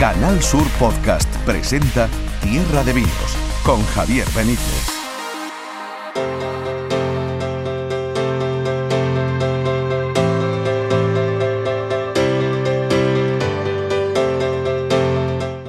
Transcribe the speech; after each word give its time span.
Canal 0.00 0.42
Sur 0.42 0.66
Podcast 0.78 1.28
presenta 1.44 2.08
Tierra 2.40 2.82
de 2.84 2.94
Vinos 2.94 3.36
con 3.62 3.84
Javier 3.84 4.26
Benítez. 4.34 4.88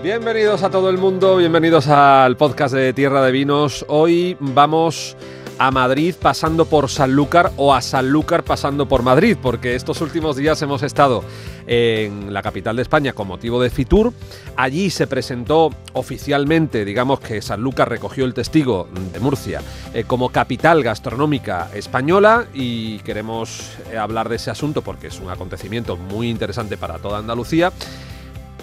Bienvenidos 0.01 0.63
a 0.63 0.69
todo 0.69 0.89
el 0.89 0.97
mundo, 0.97 1.35
bienvenidos 1.35 1.89
al 1.89 2.37
podcast 2.37 2.73
de 2.73 2.93
Tierra 2.93 3.21
de 3.23 3.33
Vinos. 3.33 3.83
Hoy 3.89 4.37
vamos 4.39 5.17
a 5.61 5.69
Madrid 5.69 6.15
pasando 6.19 6.65
por 6.65 6.89
Sanlúcar 6.89 7.51
o 7.55 7.71
a 7.71 7.81
Sanlúcar 7.81 8.43
pasando 8.43 8.87
por 8.87 9.03
Madrid, 9.03 9.37
porque 9.39 9.75
estos 9.75 10.01
últimos 10.01 10.35
días 10.35 10.59
hemos 10.63 10.81
estado 10.81 11.23
en 11.67 12.33
la 12.33 12.41
capital 12.41 12.77
de 12.77 12.81
España 12.81 13.13
con 13.13 13.27
motivo 13.27 13.61
de 13.61 13.69
Fitur. 13.69 14.11
Allí 14.55 14.89
se 14.89 15.05
presentó 15.05 15.69
oficialmente, 15.93 16.83
digamos 16.83 17.19
que 17.19 17.43
Sanlúcar 17.43 17.89
recogió 17.89 18.25
el 18.25 18.33
testigo 18.33 18.87
de 19.13 19.19
Murcia 19.19 19.61
eh, 19.93 20.03
como 20.03 20.29
capital 20.29 20.81
gastronómica 20.81 21.69
española 21.75 22.47
y 22.55 22.97
queremos 23.01 23.77
eh, 23.91 23.99
hablar 23.99 24.29
de 24.29 24.37
ese 24.37 24.49
asunto 24.49 24.81
porque 24.81 25.07
es 25.07 25.19
un 25.19 25.29
acontecimiento 25.29 25.95
muy 25.95 26.27
interesante 26.31 26.75
para 26.75 26.97
toda 26.97 27.19
Andalucía. 27.19 27.71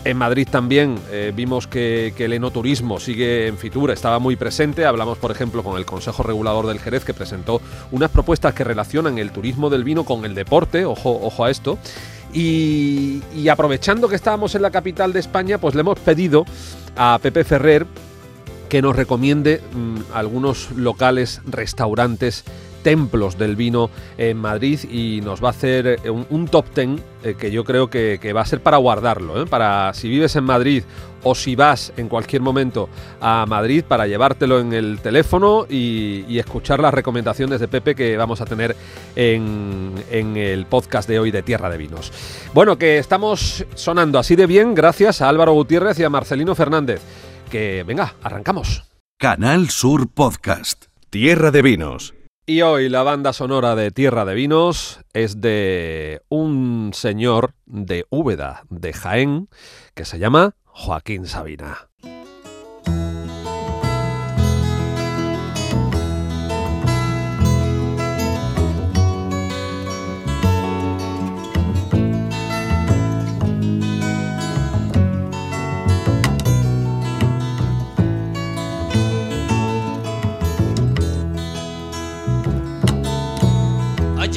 En 0.05 0.17
Madrid 0.17 0.49
también 0.51 0.99
eh, 1.11 1.33
vimos 1.35 1.67
que, 1.67 2.15
el 2.17 2.33
enoturismo 2.33 3.01
sigue 3.01 3.47
en 3.47 3.59
Fitur, 3.59 3.91
estaba 3.91 4.19
muy 4.19 4.37
presente. 4.37 4.87
Hablamos, 4.87 5.19
por 5.19 5.31
ejemplo, 5.31 5.63
con 5.63 5.77
el 5.77 5.85
Consejo 5.85 6.23
Regulador 6.23 6.67
del 6.67 6.79
Jerez, 6.79 7.05
que 7.05 7.15
presentó 7.15 7.61
unas 7.91 8.11
propuestas 8.11 8.55
que 8.55 8.65
relacionan 8.65 9.19
el 9.19 9.33
turismo 9.33 9.71
del 9.71 9.85
vino 9.85 10.05
con 10.05 10.25
el 10.25 10.35
deporte, 10.35 10.85
ojo, 10.85 11.19
ojo 11.23 11.45
a 11.45 11.51
esto. 11.51 11.79
Y, 12.33 13.23
y 13.35 13.49
aprovechando 13.49 14.09
que 14.09 14.17
estábamos 14.17 14.55
en 14.55 14.63
la 14.63 14.71
capital 14.71 15.13
de 15.13 15.21
España, 15.21 15.59
pues 15.59 15.75
le 15.75 15.81
hemos 15.81 15.99
pedido 15.99 16.45
a 16.97 17.19
Pepe 17.21 17.45
Ferrer 17.45 17.87
que 18.69 18.83
nos 18.83 18.95
recomiende 18.95 19.63
mm, 19.73 20.15
algunos 20.15 20.71
locales, 20.73 21.41
restaurantes 21.47 22.45
templos 22.89 23.37
del 23.37 23.55
vino 23.55 23.91
en 24.17 24.39
Madrid 24.39 24.81
y 24.91 25.21
nos 25.21 25.45
va 25.45 25.49
a 25.49 25.51
hacer 25.51 26.01
eh, 26.03 26.09
un, 26.09 26.49
top 26.49 26.71
ten 26.71 26.99
eh, 27.23 27.35
que 27.39 27.51
yo 27.51 27.63
creo 27.63 27.91
que, 27.91 28.33
va 28.35 28.41
a 28.41 28.47
ser 28.47 28.63
para 28.63 28.79
guardarlo, 28.79 29.43
¿eh? 29.43 29.47
para 29.47 29.93
si 29.93 30.09
vives 30.09 30.35
en 30.37 30.45
Madrid 30.45 30.85
o 31.23 31.35
si 31.35 31.55
vas 31.55 31.93
en 31.99 32.09
cualquier 32.09 32.41
momento 32.41 32.89
a 33.21 33.45
Madrid 33.47 33.85
para 33.87 34.07
llevártelo 34.07 34.61
en 34.61 34.73
el 34.73 35.01
teléfono 35.01 35.67
y, 35.69 36.39
escuchar 36.39 36.81
las 36.81 36.95
recomendaciones 36.95 37.61
de 37.61 37.69
Pepe 37.69 37.95
que 37.95 38.17
vamos 38.17 38.41
a 38.41 38.47
tener 38.47 38.75
en, 39.17 39.93
en, 40.11 40.39
el 40.39 40.65
podcast 40.65 41.07
de 41.07 41.19
hoy 41.19 41.31
de 41.31 41.43
Tierra 41.43 41.69
de 41.69 41.77
Vinos. 41.77 42.11
Bueno, 42.55 42.79
que 42.79 42.97
estamos 42.97 43.67
sonando 43.75 44.19
así 44.19 44.35
de 44.35 44.47
bien 44.47 44.75
gracias 44.75 45.21
a 45.21 45.29
Álvaro 45.29 45.53
Gutiérrez 45.53 45.99
y 45.99 46.05
a 46.05 46.11
Marcelino 46.11 46.55
Fernández. 46.55 47.03
Que 47.51 47.85
venga, 47.87 48.15
arrancamos. 48.23 48.85
Canal 49.19 49.69
Sur 49.69 50.09
Podcast. 50.09 50.87
Tierra 51.11 51.51
de 51.51 51.61
Vinos 51.61 52.15
y 52.49 52.63
hoy 52.63 52.89
la 52.89 53.03
banda 53.03 53.35
sonora 53.35 53.75
de 53.75 53.91
Tierra 53.91 54.25
de 54.25 54.35
Vinos 54.35 55.01
es 55.13 55.43
de 55.43 56.23
un 56.31 56.93
señor 56.95 57.53
de 57.67 58.07
Úbeda, 58.09 58.63
de 58.71 58.95
Jaén, 58.95 59.51
que 59.95 60.07
se 60.07 60.19
llama 60.19 60.55
Joaquín 60.65 61.27
Sabina. 61.27 61.88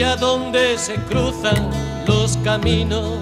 Donde 0.01 0.77
se 0.79 0.95
cruzan 0.95 1.69
los 2.07 2.35
caminos, 2.37 3.19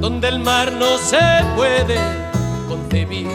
donde 0.00 0.28
el 0.28 0.40
mar 0.40 0.72
no 0.72 0.98
se 0.98 1.18
puede 1.54 1.98
concebir, 2.66 3.28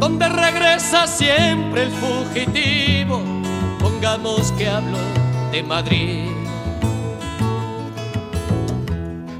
donde 0.00 0.28
regresa 0.28 1.06
siempre 1.06 1.84
el 1.84 1.92
fugitivo, 1.92 3.22
pongamos 3.78 4.50
que 4.52 4.68
hablo 4.68 4.98
de 5.52 5.62
Madrid. 5.62 6.39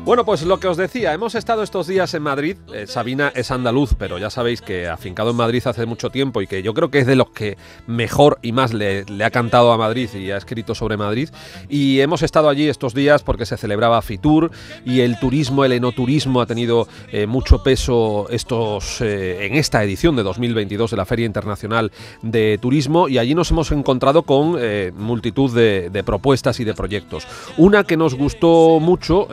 Bueno, 0.02 0.24
pues 0.24 0.42
lo 0.42 0.58
que 0.58 0.66
os 0.66 0.78
decía, 0.78 1.12
hemos 1.12 1.34
estado 1.34 1.62
estos 1.62 1.86
días 1.86 2.14
en 2.14 2.22
Madrid. 2.22 2.56
Eh, 2.72 2.86
Sabina 2.86 3.30
es 3.34 3.50
andaluz, 3.50 3.94
pero 3.98 4.16
ya 4.16 4.30
sabéis 4.30 4.62
que 4.62 4.88
afincado 4.88 5.30
en 5.30 5.36
Madrid 5.36 5.62
hace 5.66 5.84
mucho 5.84 6.08
tiempo 6.08 6.40
y 6.40 6.46
que 6.46 6.62
yo 6.62 6.72
creo 6.72 6.90
que 6.90 7.00
es 7.00 7.06
de 7.06 7.16
los 7.16 7.28
que 7.30 7.58
mejor 7.86 8.38
y 8.40 8.52
más 8.52 8.72
le, 8.72 9.04
ha 9.22 9.30
cantado 9.30 9.72
a 9.72 9.76
Madrid 9.76 10.08
y 10.14 10.30
ha 10.30 10.38
escrito 10.38 10.74
sobre 10.74 10.96
Madrid. 10.96 11.28
Y 11.68 12.00
hemos 12.00 12.22
estado 12.22 12.48
allí 12.48 12.66
estos 12.66 12.94
días 12.94 13.22
porque 13.22 13.44
se 13.44 13.58
celebraba 13.58 14.00
Fitur 14.00 14.50
y 14.86 15.00
el 15.00 15.20
turismo, 15.20 15.66
el 15.66 15.72
enoturismo 15.72 16.40
ha 16.40 16.46
tenido 16.46 16.88
eh, 17.12 17.26
mucho 17.26 17.62
peso 17.62 18.26
estos 18.30 19.02
eh, 19.02 19.46
en 19.46 19.54
esta 19.54 19.84
edición 19.84 20.16
de 20.16 20.22
2022 20.22 20.92
de 20.92 20.96
la 20.96 21.04
Feria 21.04 21.26
Internacional 21.26 21.92
de 22.22 22.58
Turismo 22.60 23.06
y 23.06 23.18
allí 23.18 23.34
nos 23.34 23.50
hemos 23.50 23.70
encontrado 23.70 24.22
con 24.22 24.58
multitud 24.96 25.54
de, 25.54 25.90
de, 25.90 26.02
propuestas 26.04 26.58
y 26.58 26.64
de 26.64 26.72
proyectos. 26.72 27.26
Una 27.58 27.84
que 27.84 27.98
nos 27.98 28.14
gustó 28.14 28.80
mucho, 28.80 29.28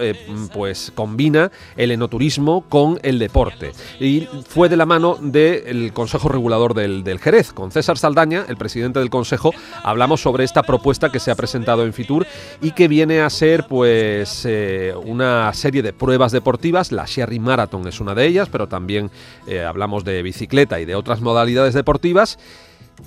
pues 0.57 0.91
combina 0.95 1.51
el 1.75 1.91
enoturismo 1.91 2.61
con 2.67 2.99
el 3.03 3.19
deporte. 3.19 3.73
Y 3.99 4.27
fue 4.47 4.69
de 4.69 4.75
la 4.75 4.87
mano 4.87 5.15
del 5.21 5.93
Consejo 5.93 6.29
Regulador 6.29 6.73
del, 6.73 7.19
Jerez. 7.19 7.53
Con 7.53 7.69
César 7.71 7.99
Saldaña, 7.99 8.43
el 8.49 8.57
presidente 8.57 8.97
del 8.97 9.11
Consejo, 9.11 9.53
hablamos 9.83 10.19
sobre 10.19 10.43
esta 10.43 10.63
propuesta 10.63 11.11
que 11.11 11.19
se 11.19 11.29
ha 11.29 11.35
presentado 11.35 11.85
en 11.85 11.93
Fitur 11.93 12.25
y 12.59 12.71
que 12.71 12.87
viene 12.87 13.21
a 13.21 13.29
ser 13.29 13.67
pues 13.67 14.45
eh, 14.45 14.95
una 15.05 15.53
serie 15.53 15.83
de 15.83 15.93
pruebas 15.93 16.31
deportivas. 16.31 16.91
La 16.91 17.05
Sherry 17.05 17.37
Marathon 17.37 17.87
es 17.87 17.99
una 17.99 18.15
de 18.15 18.25
ellas, 18.25 18.49
pero 18.51 18.67
también 18.67 19.11
eh, 19.45 19.63
hablamos 19.63 20.03
de 20.05 20.23
bicicleta 20.23 20.79
y 20.79 20.85
de 20.85 20.95
otras 20.95 21.21
modalidades 21.21 21.75
deportivas 21.75 22.39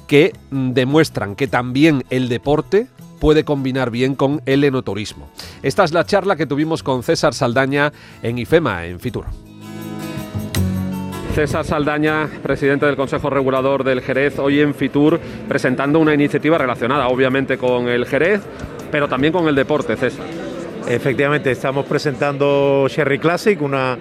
que 0.07 0.35
mm, 0.53 0.71
demuestran 0.71 1.35
que 1.35 1.49
también 1.49 2.05
el 2.11 2.29
deporte 2.29 2.87
puede 3.21 3.45
combinar 3.45 3.91
bien 3.91 4.17
con 4.17 4.43
el 4.47 4.65
enoturismo. 4.65 5.31
Esta 5.63 5.85
es 5.85 5.93
la 5.93 6.05
charla 6.05 6.35
que 6.35 6.47
tuvimos 6.47 6.83
con 6.83 7.05
César 7.05 7.35
Saldaña 7.35 7.93
en 8.23 8.39
IFEMA, 8.39 8.87
en 8.87 8.99
Fitur. 8.99 9.27
César 11.35 11.65
Saldaña, 11.65 12.29
presidente 12.43 12.87
del 12.87 12.97
Consejo 12.97 13.31
Regulador 13.31 13.85
del 13.85 14.01
Jerez, 14.01 14.41
hoy 14.41 14.61
en 14.61 14.75
Fitur 14.75 15.21
presentando 15.49 16.01
una 16.01 16.13
iniciativa 16.13 16.59
relacionada 16.59 17.07
obviamente 17.07 17.57
con 17.57 17.89
el 17.89 18.05
Jerez, 18.05 18.41
pero 18.91 19.07
también 19.07 19.33
con 19.33 19.47
el 19.47 19.55
deporte, 19.55 19.97
César. 19.97 20.27
Efectivamente, 20.89 21.53
estamos 21.53 21.87
presentando 21.87 22.87
Sherry 22.89 23.21
Classic, 23.21 23.63
una, 23.63 23.97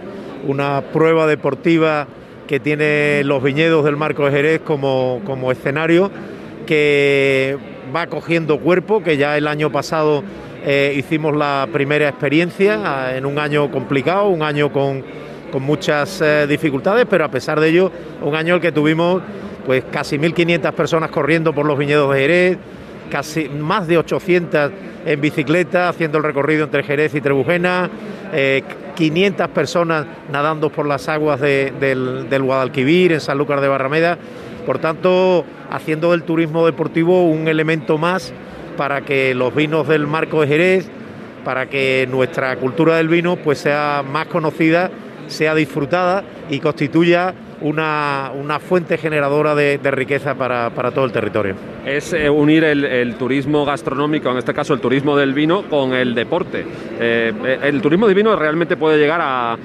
una 0.47 0.81
prueba 0.81 1.27
deportiva 1.27 2.07
que 2.47 2.59
tiene 2.59 3.23
los 3.23 3.43
viñedos 3.43 3.85
del 3.85 3.95
Marco 3.95 4.25
de 4.25 4.31
Jerez 4.31 4.61
como, 4.61 5.21
como 5.23 5.51
escenario, 5.51 6.09
que 6.65 7.57
va 7.93 8.07
cogiendo 8.07 8.59
cuerpo, 8.59 9.03
que 9.03 9.17
ya 9.17 9.37
el 9.37 9.47
año 9.47 9.71
pasado 9.71 10.23
eh, 10.65 10.93
hicimos 10.97 11.35
la 11.35 11.67
primera 11.71 12.09
experiencia 12.09 13.15
en 13.15 13.25
un 13.25 13.39
año 13.39 13.71
complicado, 13.71 14.27
un 14.27 14.43
año 14.43 14.71
con, 14.71 15.03
muchas 15.59 16.21
eh, 16.21 16.45
dificultades, 16.47 17.07
pero 17.09 17.25
a 17.25 17.31
pesar 17.31 17.59
de 17.59 17.69
ello, 17.69 17.91
un 18.21 18.35
año 18.35 18.49
en 18.49 18.55
el 18.55 18.61
que 18.61 18.71
tuvimos 18.71 19.23
pues 19.65 19.83
casi 19.91 20.17
1.500 20.17 20.71
personas 20.73 21.09
corriendo 21.09 21.53
por 21.53 21.65
los 21.65 21.77
viñedos 21.77 22.13
de 22.13 22.19
Jerez, 22.19 22.57
casi 23.09 23.49
más 23.49 23.87
de 23.87 23.97
800 23.97 24.71
en 25.05 25.21
bicicleta 25.21 25.89
haciendo 25.89 26.19
el 26.19 26.23
recorrido 26.23 26.65
entre 26.65 26.83
Jerez 26.83 27.15
y 27.15 27.21
Trebujena, 27.21 27.89
500 28.95 29.47
eh, 29.47 29.49
personas 29.51 30.05
nadando 30.31 30.69
por 30.69 30.85
las 30.85 31.09
aguas 31.09 31.39
del, 31.39 32.29
del 32.29 32.43
Guadalquivir 32.43 33.13
en 33.13 33.21
Sanlúcar 33.21 33.61
de 33.61 33.67
Barrameda. 33.67 34.17
Por 34.65 34.79
tanto, 34.79 35.45
haciendo 35.69 36.11
del 36.11 36.23
turismo 36.23 36.65
deportivo 36.65 37.25
un 37.25 37.47
elemento 37.47 37.97
más 37.97 38.33
para 38.77 39.01
que 39.01 39.33
los 39.35 39.53
vinos 39.53 39.87
del 39.87 40.07
Marco 40.07 40.41
de 40.41 40.47
Jerez, 40.47 40.89
para 41.43 41.67
que 41.67 42.07
nuestra 42.09 42.55
cultura 42.57 42.97
del 42.97 43.07
vino 43.07 43.35
pues 43.37 43.59
sea 43.59 44.03
más 44.09 44.27
conocida, 44.27 44.91
sea 45.27 45.55
disfrutada 45.55 46.23
y 46.49 46.59
constituya 46.59 47.33
una, 47.61 48.31
una 48.33 48.59
fuente 48.59 48.97
generadora 48.97 49.55
de, 49.55 49.77
riqueza 49.91 50.35
para, 50.35 50.69
todo 50.91 51.05
el 51.05 51.11
territorio. 51.11 51.55
Es 51.85 52.13
eh, 52.13 52.29
unir 52.29 52.63
el, 52.63 53.15
turismo 53.15 53.65
gastronómico, 53.65 54.29
en 54.29 54.37
este 54.37 54.53
caso 54.53 54.73
el 54.73 54.79
turismo 54.79 55.17
del 55.17 55.33
vino, 55.33 55.63
con 55.63 55.93
el 55.93 56.13
deporte. 56.15 56.65
Eh, 56.99 57.33
eh, 57.45 57.59
el 57.63 57.81
turismo 57.81 58.05
del 58.05 58.15
vino 58.15 58.35
realmente 58.35 58.77
puede 58.77 58.97
llegar 58.97 59.19
a, 59.21 59.57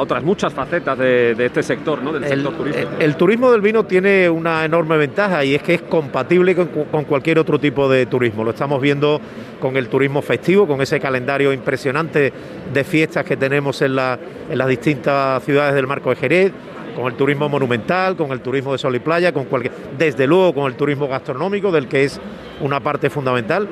otras 0.00 0.22
muchas 0.22 0.52
facetas 0.52 0.98
de, 0.98 1.34
este 1.38 1.62
sector, 1.62 2.02
¿no? 2.02 2.12
del 2.12 2.24
el, 2.24 2.30
sector 2.30 2.54
turístico. 2.54 2.90
El, 2.98 3.16
turismo 3.16 3.52
del 3.52 3.60
vino 3.60 3.84
tiene 3.84 4.28
una 4.28 4.64
enorme 4.64 4.96
ventaja 4.96 5.44
y 5.44 5.54
es 5.54 5.62
que 5.62 5.74
es 5.74 5.82
compatible 5.82 6.54
con, 6.54 7.04
cualquier 7.04 7.38
otro 7.38 7.58
tipo 7.58 7.88
de 7.88 8.06
turismo. 8.06 8.44
Lo 8.44 8.50
estamos 8.50 8.80
viendo 8.80 9.20
con 9.60 9.76
el 9.76 9.88
turismo 9.88 10.22
festivo, 10.22 10.66
con 10.66 10.80
ese 10.80 10.98
calendario 10.98 11.52
impresionante 11.52 12.32
de 12.72 12.84
fiestas 12.84 13.24
que 13.24 13.36
tenemos 13.36 13.80
en, 13.82 13.92
en 13.98 14.58
las 14.58 14.68
distintas 14.68 15.42
ciudades 15.44 15.74
del 15.74 15.86
Marco 15.86 16.10
de 16.10 16.16
Jerez 16.16 16.52
con 16.94 17.06
el 17.06 17.14
turismo 17.14 17.48
monumental, 17.48 18.16
con 18.16 18.30
el 18.32 18.40
turismo 18.40 18.72
de 18.72 18.78
sol 18.78 18.94
y 18.96 19.00
playa, 19.00 19.32
con 19.32 19.44
cualquier, 19.44 19.72
desde 19.96 20.26
luego 20.26 20.54
con 20.54 20.66
el 20.66 20.76
turismo 20.76 21.08
gastronómico, 21.08 21.70
del 21.70 21.88
que 21.88 22.04
es 22.04 22.20
una 22.60 22.80
parte 22.80 23.10
fundamental, 23.10 23.68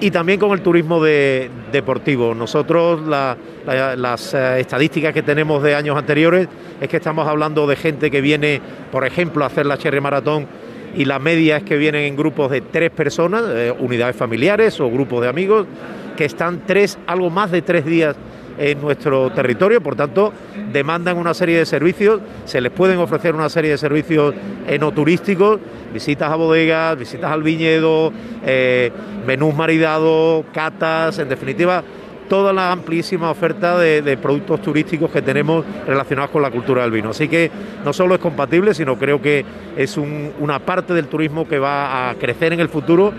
y 0.00 0.10
también 0.10 0.38
con 0.38 0.52
el 0.52 0.60
turismo 0.60 1.02
deportivo. 1.02 2.34
Nosotros 2.34 3.00
las 3.06 4.34
eh, 4.34 4.60
estadísticas 4.60 5.14
que 5.14 5.22
tenemos 5.22 5.62
de 5.62 5.74
años 5.74 5.96
anteriores 5.96 6.48
es 6.80 6.88
que 6.88 6.96
estamos 6.96 7.26
hablando 7.26 7.66
de 7.66 7.76
gente 7.76 8.10
que 8.10 8.20
viene, 8.20 8.60
por 8.90 9.06
ejemplo, 9.06 9.44
a 9.44 9.46
hacer 9.46 9.66
la 9.66 9.78
Cherry 9.78 10.00
Maratón 10.00 10.46
y 10.96 11.04
la 11.04 11.18
media 11.18 11.58
es 11.58 11.62
que 11.62 11.76
vienen 11.76 12.02
en 12.02 12.16
grupos 12.16 12.50
de 12.50 12.60
tres 12.60 12.90
personas, 12.90 13.44
eh, 13.48 13.74
unidades 13.78 14.16
familiares 14.16 14.80
o 14.80 14.90
grupos 14.90 15.22
de 15.22 15.28
amigos, 15.28 15.66
que 16.16 16.24
están 16.24 16.62
tres, 16.66 16.98
algo 17.06 17.30
más 17.30 17.50
de 17.50 17.62
tres 17.62 17.84
días 17.84 18.16
en 18.58 18.80
nuestro 18.80 19.30
territorio, 19.30 19.80
por 19.80 19.96
tanto, 19.96 20.32
demandan 20.72 21.16
una 21.16 21.34
serie 21.34 21.58
de 21.58 21.66
servicios, 21.66 22.20
se 22.44 22.60
les 22.60 22.72
pueden 22.72 22.98
ofrecer 22.98 23.34
una 23.34 23.48
serie 23.48 23.72
de 23.72 23.78
servicios 23.78 24.34
enoturísticos, 24.66 25.60
visitas 25.92 26.30
a 26.30 26.36
bodegas, 26.36 26.98
visitas 26.98 27.30
al 27.30 27.42
viñedo, 27.42 28.12
eh, 28.44 28.90
menús 29.26 29.54
maridados, 29.54 30.44
catas, 30.52 31.18
en 31.18 31.28
definitiva, 31.28 31.82
toda 32.28 32.52
la 32.52 32.72
amplísima 32.72 33.30
oferta 33.30 33.78
de, 33.78 34.16
productos 34.16 34.62
turísticos 34.62 35.10
que 35.10 35.22
tenemos 35.22 35.64
relacionados 35.86 36.30
con 36.30 36.42
la 36.42 36.50
cultura 36.50 36.82
del 36.82 36.90
vino. 36.90 37.10
Así 37.10 37.28
que 37.28 37.50
no 37.84 37.92
solo 37.92 38.14
es 38.14 38.20
compatible, 38.20 38.74
sino 38.74 38.96
creo 38.98 39.20
que 39.20 39.44
es 39.76 39.96
una 39.96 40.58
parte 40.58 40.94
del 40.94 41.06
turismo 41.06 41.46
que 41.46 41.58
va 41.58 42.10
a 42.10 42.14
crecer 42.14 42.52
en 42.52 42.60
el 42.60 42.68
futuro 42.68 43.12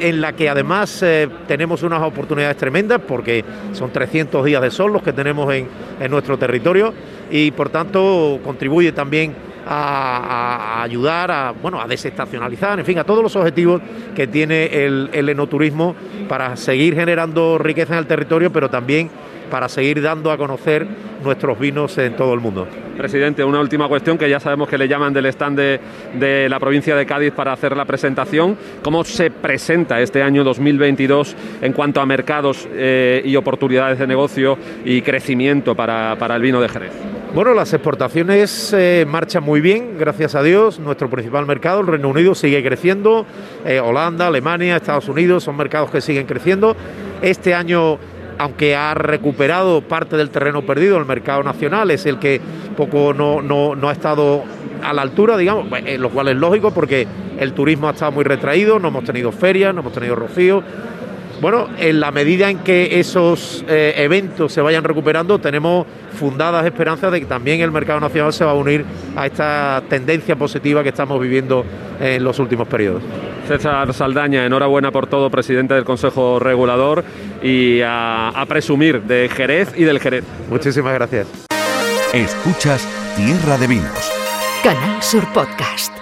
en 0.00 0.20
la 0.20 0.32
que 0.32 0.48
además 0.48 1.02
eh, 1.02 1.28
tenemos 1.46 1.82
unas 1.82 2.02
oportunidades 2.02 2.56
tremendas 2.56 3.00
porque 3.06 3.44
son 3.72 3.92
300 3.92 4.44
días 4.44 4.62
de 4.62 4.70
sol 4.70 4.92
los 4.92 5.02
que 5.02 5.12
tenemos 5.12 5.52
en, 5.52 5.68
nuestro 6.10 6.38
territorio 6.38 6.92
y 7.30 7.50
por 7.50 7.68
tanto 7.68 8.40
contribuye 8.42 8.92
también 8.92 9.34
a, 9.66 10.82
ayudar 10.82 11.30
a, 11.30 11.52
bueno, 11.52 11.80
a 11.80 11.86
desestacionalizar, 11.86 12.78
en 12.78 12.86
fin, 12.86 12.98
a 12.98 13.04
todos 13.04 13.22
los 13.22 13.36
objetivos 13.36 13.82
que 14.16 14.26
tiene 14.26 14.84
el, 14.84 15.10
el 15.12 15.28
enoturismo 15.28 15.94
para 16.28 16.56
seguir 16.56 16.94
generando 16.94 17.58
riqueza 17.58 17.92
en 17.92 17.98
el 17.98 18.06
territorio, 18.06 18.50
pero 18.50 18.70
también 18.70 19.10
para 19.50 19.68
seguir 19.68 20.00
dando 20.00 20.30
a 20.30 20.38
conocer 20.38 20.86
nuestros 21.22 21.58
vinos 21.58 21.96
en 21.98 22.16
todo 22.16 22.32
el 22.32 22.40
mundo. 22.40 22.66
Presidente, 22.96 23.42
una 23.42 23.60
última 23.60 23.88
cuestión 23.88 24.18
que 24.18 24.28
ya 24.28 24.40
sabemos 24.40 24.68
que 24.68 24.76
le 24.76 24.86
llaman 24.86 25.12
del 25.12 25.26
stand 25.26 25.58
de, 25.58 26.48
la 26.48 26.60
provincia 26.60 26.94
de 26.94 27.06
Cádiz 27.06 27.32
para 27.32 27.52
hacer 27.52 27.76
la 27.76 27.84
presentación. 27.84 28.56
¿Cómo 28.82 29.04
se 29.04 29.30
presenta 29.30 30.00
este 30.00 30.22
año 30.22 30.44
2022 30.44 31.34
en 31.62 31.72
cuanto 31.72 32.00
a 32.00 32.06
mercados 32.06 32.68
eh, 32.72 33.22
y 33.24 33.36
oportunidades 33.36 33.98
de 33.98 34.06
negocio 34.06 34.58
y 34.84 35.02
crecimiento 35.02 35.74
para, 35.74 36.14
el 36.14 36.42
vino 36.42 36.60
de 36.60 36.68
Jerez? 36.68 36.92
Bueno, 37.34 37.54
las 37.54 37.72
exportaciones 37.72 38.74
eh, 38.76 39.06
marchan 39.08 39.44
muy 39.44 39.60
bien, 39.60 39.96
gracias 39.98 40.34
a 40.34 40.42
Dios. 40.42 40.78
Nuestro 40.78 41.08
principal 41.08 41.46
mercado, 41.46 41.80
el 41.80 41.86
Reino 41.86 42.08
Unido, 42.08 42.34
sigue 42.34 42.62
creciendo. 42.62 43.24
Eh, 43.64 43.80
Holanda, 43.80 44.26
Alemania, 44.26 44.76
Estados 44.76 45.08
Unidos 45.08 45.44
son 45.44 45.56
mercados 45.56 45.90
que 45.90 46.00
siguen 46.00 46.26
creciendo. 46.26 46.76
Este 47.22 47.54
año 47.54 47.98
aunque 48.40 48.74
ha 48.74 48.94
recuperado 48.94 49.82
parte 49.82 50.16
del 50.16 50.30
terreno 50.30 50.62
perdido, 50.62 50.96
el 50.96 51.04
mercado 51.04 51.42
nacional 51.42 51.90
es 51.90 52.06
el 52.06 52.18
que 52.18 52.40
poco 52.74 53.12
no, 53.12 53.42
no, 53.42 53.88
ha 53.88 53.92
estado 53.92 54.44
a 54.82 54.94
la 54.94 55.02
altura, 55.02 55.36
digamos, 55.36 55.66
eh, 55.84 55.98
lo 55.98 56.08
cual 56.08 56.28
es 56.28 56.36
lógico 56.36 56.70
porque 56.70 57.06
el 57.38 57.52
turismo 57.52 57.88
ha 57.88 57.90
estado 57.90 58.12
muy 58.12 58.24
retraído, 58.24 58.78
no 58.78 58.88
hemos 58.88 59.04
tenido 59.04 59.30
ferias, 59.30 59.74
no 59.74 59.82
hemos 59.82 59.92
tenido 59.92 60.16
rocío. 60.16 60.62
Bueno, 61.40 61.68
en 61.78 62.00
la 62.00 62.10
medida 62.10 62.50
en 62.50 62.58
que 62.58 63.00
esos 63.00 63.64
eh, 63.66 63.94
eventos 63.96 64.52
se 64.52 64.60
vayan 64.60 64.84
recuperando, 64.84 65.38
tenemos 65.38 65.86
fundadas 66.12 66.66
esperanzas 66.66 67.10
de 67.12 67.20
que 67.20 67.26
también 67.26 67.62
el 67.62 67.70
mercado 67.70 67.98
nacional 67.98 68.32
se 68.32 68.44
va 68.44 68.50
a 68.50 68.54
unir 68.54 68.84
a 69.16 69.26
esta 69.26 69.82
tendencia 69.88 70.36
positiva 70.36 70.82
que 70.82 70.90
estamos 70.90 71.18
viviendo 71.20 71.64
en 71.98 72.22
los 72.22 72.38
últimos 72.38 72.68
periodos. 72.68 73.02
César 73.48 73.92
Saldaña, 73.94 74.44
enhorabuena 74.44 74.92
por 74.92 75.06
todo, 75.06 75.30
presidente 75.30 75.74
del 75.74 75.84
Consejo 75.84 76.38
Regulador, 76.38 77.04
y 77.42 77.80
a, 77.82 78.44
presumir 78.46 79.02
de 79.02 79.30
Jerez 79.34 79.72
y 79.76 79.84
del 79.84 79.98
Jerez. 79.98 80.24
Muchísimas 80.50 80.94
gracias. 80.94 81.26
Escuchas 82.12 82.86
Tierra 83.16 83.56
de 83.56 83.66
Vinos. 83.66 84.12
Canal 84.62 85.02
Sur 85.02 85.26
Podcast. 85.32 85.99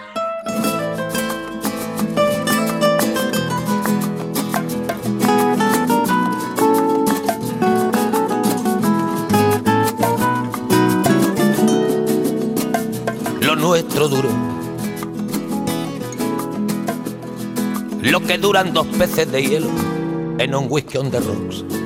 Que 18.29 18.37
duran 18.37 18.75
dos 18.75 18.87
peces 18.99 19.33
de 19.33 19.43
hielo 19.43 19.71
en 20.39 20.55
un 20.55 20.67
whisky 20.69 20.99
on 20.99 21.11
the 21.11 21.19
rocks. 21.19 21.78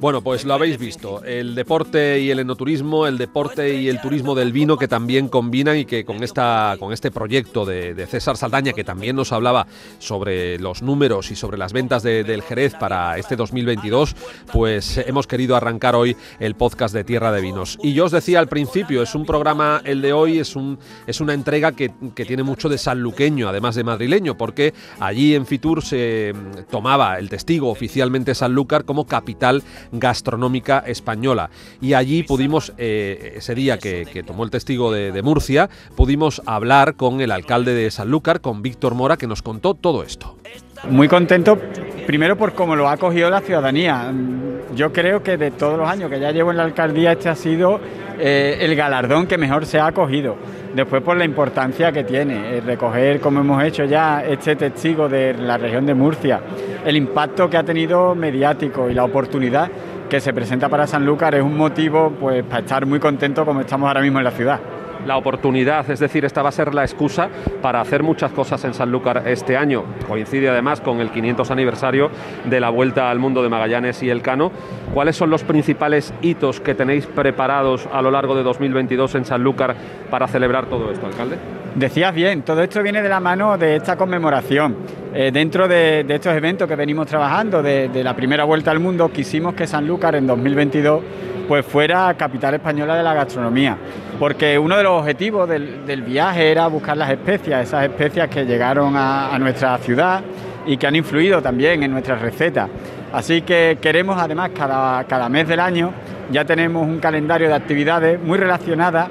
Bueno, 0.00 0.22
pues 0.22 0.44
lo 0.44 0.52
habéis 0.52 0.78
visto, 0.78 1.24
el 1.24 1.54
deporte 1.54 2.20
y 2.20 2.30
el 2.30 2.38
enoturismo, 2.40 3.06
el 3.06 3.16
deporte 3.16 3.74
y 3.74 3.88
el 3.88 4.00
turismo 4.00 4.34
del 4.34 4.52
vino 4.52 4.76
que 4.76 4.88
también 4.88 5.28
combinan 5.28 5.78
y 5.78 5.84
que 5.86 6.04
con, 6.04 6.22
esta, 6.22 6.76
con 6.78 6.92
este 6.92 7.10
proyecto 7.10 7.64
de, 7.64 8.06
César 8.06 8.36
Saldaña, 8.36 8.72
que 8.72 8.84
también 8.84 9.16
nos 9.16 9.32
hablaba 9.32 9.66
sobre 9.98 10.58
los 10.58 10.82
números 10.82 11.30
y 11.30 11.36
sobre 11.36 11.56
las 11.56 11.72
ventas 11.72 12.02
del 12.02 12.42
Jerez 12.42 12.74
para 12.74 13.16
este 13.16 13.36
2022, 13.36 14.14
pues 14.52 14.98
hemos 14.98 15.26
querido 15.26 15.56
arrancar 15.56 15.94
hoy 15.94 16.16
el 16.38 16.54
podcast 16.54 16.92
de 16.94 17.04
Tierra 17.04 17.32
de 17.32 17.40
Vinos. 17.40 17.78
Y 17.82 17.94
yo 17.94 18.04
os 18.04 18.12
decía 18.12 18.40
al 18.40 18.48
principio, 18.48 19.02
es 19.02 19.14
un 19.14 19.24
programa, 19.24 19.80
el 19.84 20.02
de 20.02 20.12
hoy 20.12 20.38
es, 20.38 20.54
un, 20.54 20.78
es 21.06 21.20
una 21.20 21.32
entrega 21.32 21.72
que, 21.72 21.92
que 22.14 22.26
tiene 22.26 22.42
mucho 22.42 22.68
de 22.68 22.76
sanluqueño, 22.76 23.48
además 23.48 23.74
de 23.74 23.84
madrileño, 23.84 24.36
porque 24.36 24.74
allí 25.00 25.34
en 25.34 25.46
Fitur 25.46 25.82
se 25.82 26.34
tomaba 26.70 27.18
el 27.18 27.30
testigo 27.30 27.70
oficialmente 27.70 28.34
Sanlúcar 28.34 28.84
como 28.84 29.06
capital 29.06 29.62
gastronómica 29.98 30.80
española. 30.86 31.50
Y 31.80 31.94
allí 31.94 32.22
pudimos, 32.22 32.72
eh, 32.78 33.34
ese 33.36 33.54
día 33.54 33.78
que, 33.78 34.22
tomó 34.26 34.44
el 34.44 34.50
testigo 34.50 34.92
de, 34.92 35.22
Murcia, 35.22 35.68
pudimos 35.96 36.42
hablar 36.46 36.94
con 36.94 37.20
el 37.20 37.30
alcalde 37.30 37.74
de 37.74 37.90
Sanlúcar, 37.90 38.40
con 38.40 38.62
Víctor 38.62 38.94
Mora, 38.94 39.16
que 39.16 39.26
nos 39.26 39.42
contó 39.42 39.74
todo 39.74 40.02
esto. 40.02 40.36
Muy 40.88 41.08
contento, 41.08 41.58
primero 42.06 42.36
por 42.36 42.52
cómo 42.52 42.76
lo 42.76 42.88
ha 42.88 42.92
acogido 42.92 43.30
la 43.30 43.40
ciudadanía. 43.40 44.12
Yo 44.74 44.92
creo 44.92 45.22
que 45.22 45.36
de 45.36 45.50
todos 45.50 45.78
los 45.78 45.88
años 45.88 46.10
que 46.10 46.20
ya 46.20 46.30
llevo 46.30 46.50
en 46.50 46.58
la 46.58 46.64
alcaldía, 46.64 47.12
este 47.12 47.28
ha 47.28 47.36
sido 47.36 47.80
eh, 48.18 48.58
el 48.60 48.74
galardón 48.76 49.26
que 49.26 49.38
mejor 49.38 49.66
se 49.66 49.78
ha 49.78 49.86
acogido. 49.86 50.36
Después 50.74 51.02
por 51.02 51.16
la 51.16 51.24
importancia 51.24 51.92
que 51.92 52.02
tiene, 52.02 52.60
recoger, 52.60 53.20
como 53.20 53.40
hemos 53.40 53.62
hecho 53.62 53.84
ya, 53.84 54.24
este 54.24 54.56
testigo 54.56 55.08
de 55.08 55.32
la 55.34 55.56
región 55.56 55.86
de 55.86 55.94
Murcia, 55.94 56.40
el 56.84 56.96
impacto 56.96 57.48
que 57.48 57.56
ha 57.56 57.62
tenido 57.62 58.16
mediático 58.16 58.90
y 58.90 58.94
la 58.94 59.04
oportunidad 59.04 59.70
que 60.08 60.20
se 60.20 60.32
presenta 60.32 60.68
para 60.68 60.88
Sanlúcar 60.88 61.36
es 61.36 61.42
un 61.42 61.56
motivo 61.56 62.12
pues, 62.20 62.42
para 62.42 62.60
estar 62.60 62.86
muy 62.86 62.98
contento 62.98 63.44
como 63.44 63.60
estamos 63.60 63.86
ahora 63.86 64.00
mismo 64.00 64.18
en 64.18 64.24
la 64.24 64.30
ciudad 64.32 64.60
la 65.06 65.16
oportunidad, 65.16 65.90
es 65.90 66.00
decir, 66.00 66.24
esta 66.24 66.42
va 66.42 66.48
a 66.48 66.52
ser 66.52 66.74
la 66.74 66.82
excusa 66.82 67.28
para 67.62 67.80
hacer 67.80 68.02
muchas 68.02 68.32
cosas 68.32 68.64
en 68.64 68.74
Sanlúcar 68.74 69.22
este 69.26 69.56
año. 69.56 69.84
Coincide 70.06 70.48
además 70.48 70.80
con 70.80 71.00
el 71.00 71.10
500 71.10 71.50
aniversario 71.50 72.10
de 72.44 72.60
la 72.60 72.70
Vuelta 72.70 73.10
al 73.10 73.18
Mundo 73.18 73.42
de 73.42 73.48
Magallanes 73.48 74.02
y 74.02 74.10
Elcano. 74.10 74.50
¿Cuáles 74.92 75.16
son 75.16 75.30
los 75.30 75.44
principales 75.44 76.12
hitos 76.22 76.60
que 76.60 76.74
tenéis 76.74 77.06
preparados 77.06 77.88
a 77.92 78.02
lo 78.02 78.10
largo 78.10 78.34
de 78.34 78.42
2022 78.42 79.14
en 79.14 79.24
Sanlúcar 79.24 79.74
para 80.10 80.28
celebrar 80.28 80.66
todo 80.66 80.90
esto, 80.90 81.06
alcalde? 81.06 81.63
Decías 81.74 82.14
bien, 82.14 82.42
todo 82.42 82.62
esto 82.62 82.84
viene 82.84 83.02
de 83.02 83.08
la 83.08 83.18
mano 83.18 83.58
de 83.58 83.74
esta 83.74 83.96
conmemoración. 83.96 84.76
Eh, 85.12 85.30
dentro 85.32 85.66
de, 85.66 86.06
estos 86.08 86.32
eventos 86.32 86.68
que 86.68 86.76
venimos 86.76 87.08
trabajando, 87.08 87.64
de, 87.64 87.90
la 88.04 88.14
primera 88.14 88.44
vuelta 88.44 88.70
al 88.70 88.78
mundo, 88.78 89.10
quisimos 89.10 89.54
que 89.54 89.66
Sanlúcar 89.66 90.14
en 90.14 90.24
2022 90.24 91.02
pues 91.48 91.66
fuera 91.66 92.14
capital 92.14 92.54
española 92.54 92.94
de 92.94 93.02
la 93.02 93.12
gastronomía. 93.12 93.76
Porque 94.20 94.56
uno 94.56 94.76
de 94.76 94.84
los 94.84 95.00
objetivos 95.00 95.48
del, 95.48 96.02
viaje 96.02 96.52
era 96.52 96.68
buscar 96.68 96.96
las 96.96 97.10
especias, 97.10 97.64
esas 97.64 97.82
especias 97.82 98.28
que 98.28 98.44
llegaron 98.44 98.94
a, 98.96 99.36
nuestra 99.40 99.76
ciudad 99.78 100.22
y 100.64 100.76
que 100.76 100.86
han 100.86 100.94
influido 100.94 101.42
también 101.42 101.82
en 101.82 101.90
nuestras 101.90 102.22
recetas. 102.22 102.70
Así 103.12 103.42
que 103.42 103.78
queremos 103.80 104.16
además 104.20 104.50
cada, 104.56 105.02
cada 105.04 105.28
mes 105.28 105.48
del 105.48 105.58
año 105.58 105.92
ya 106.30 106.44
tenemos 106.44 106.86
un 106.86 107.00
calendario 107.00 107.48
de 107.48 107.54
actividades 107.54 108.20
muy 108.22 108.38
relacionadas 108.38 109.08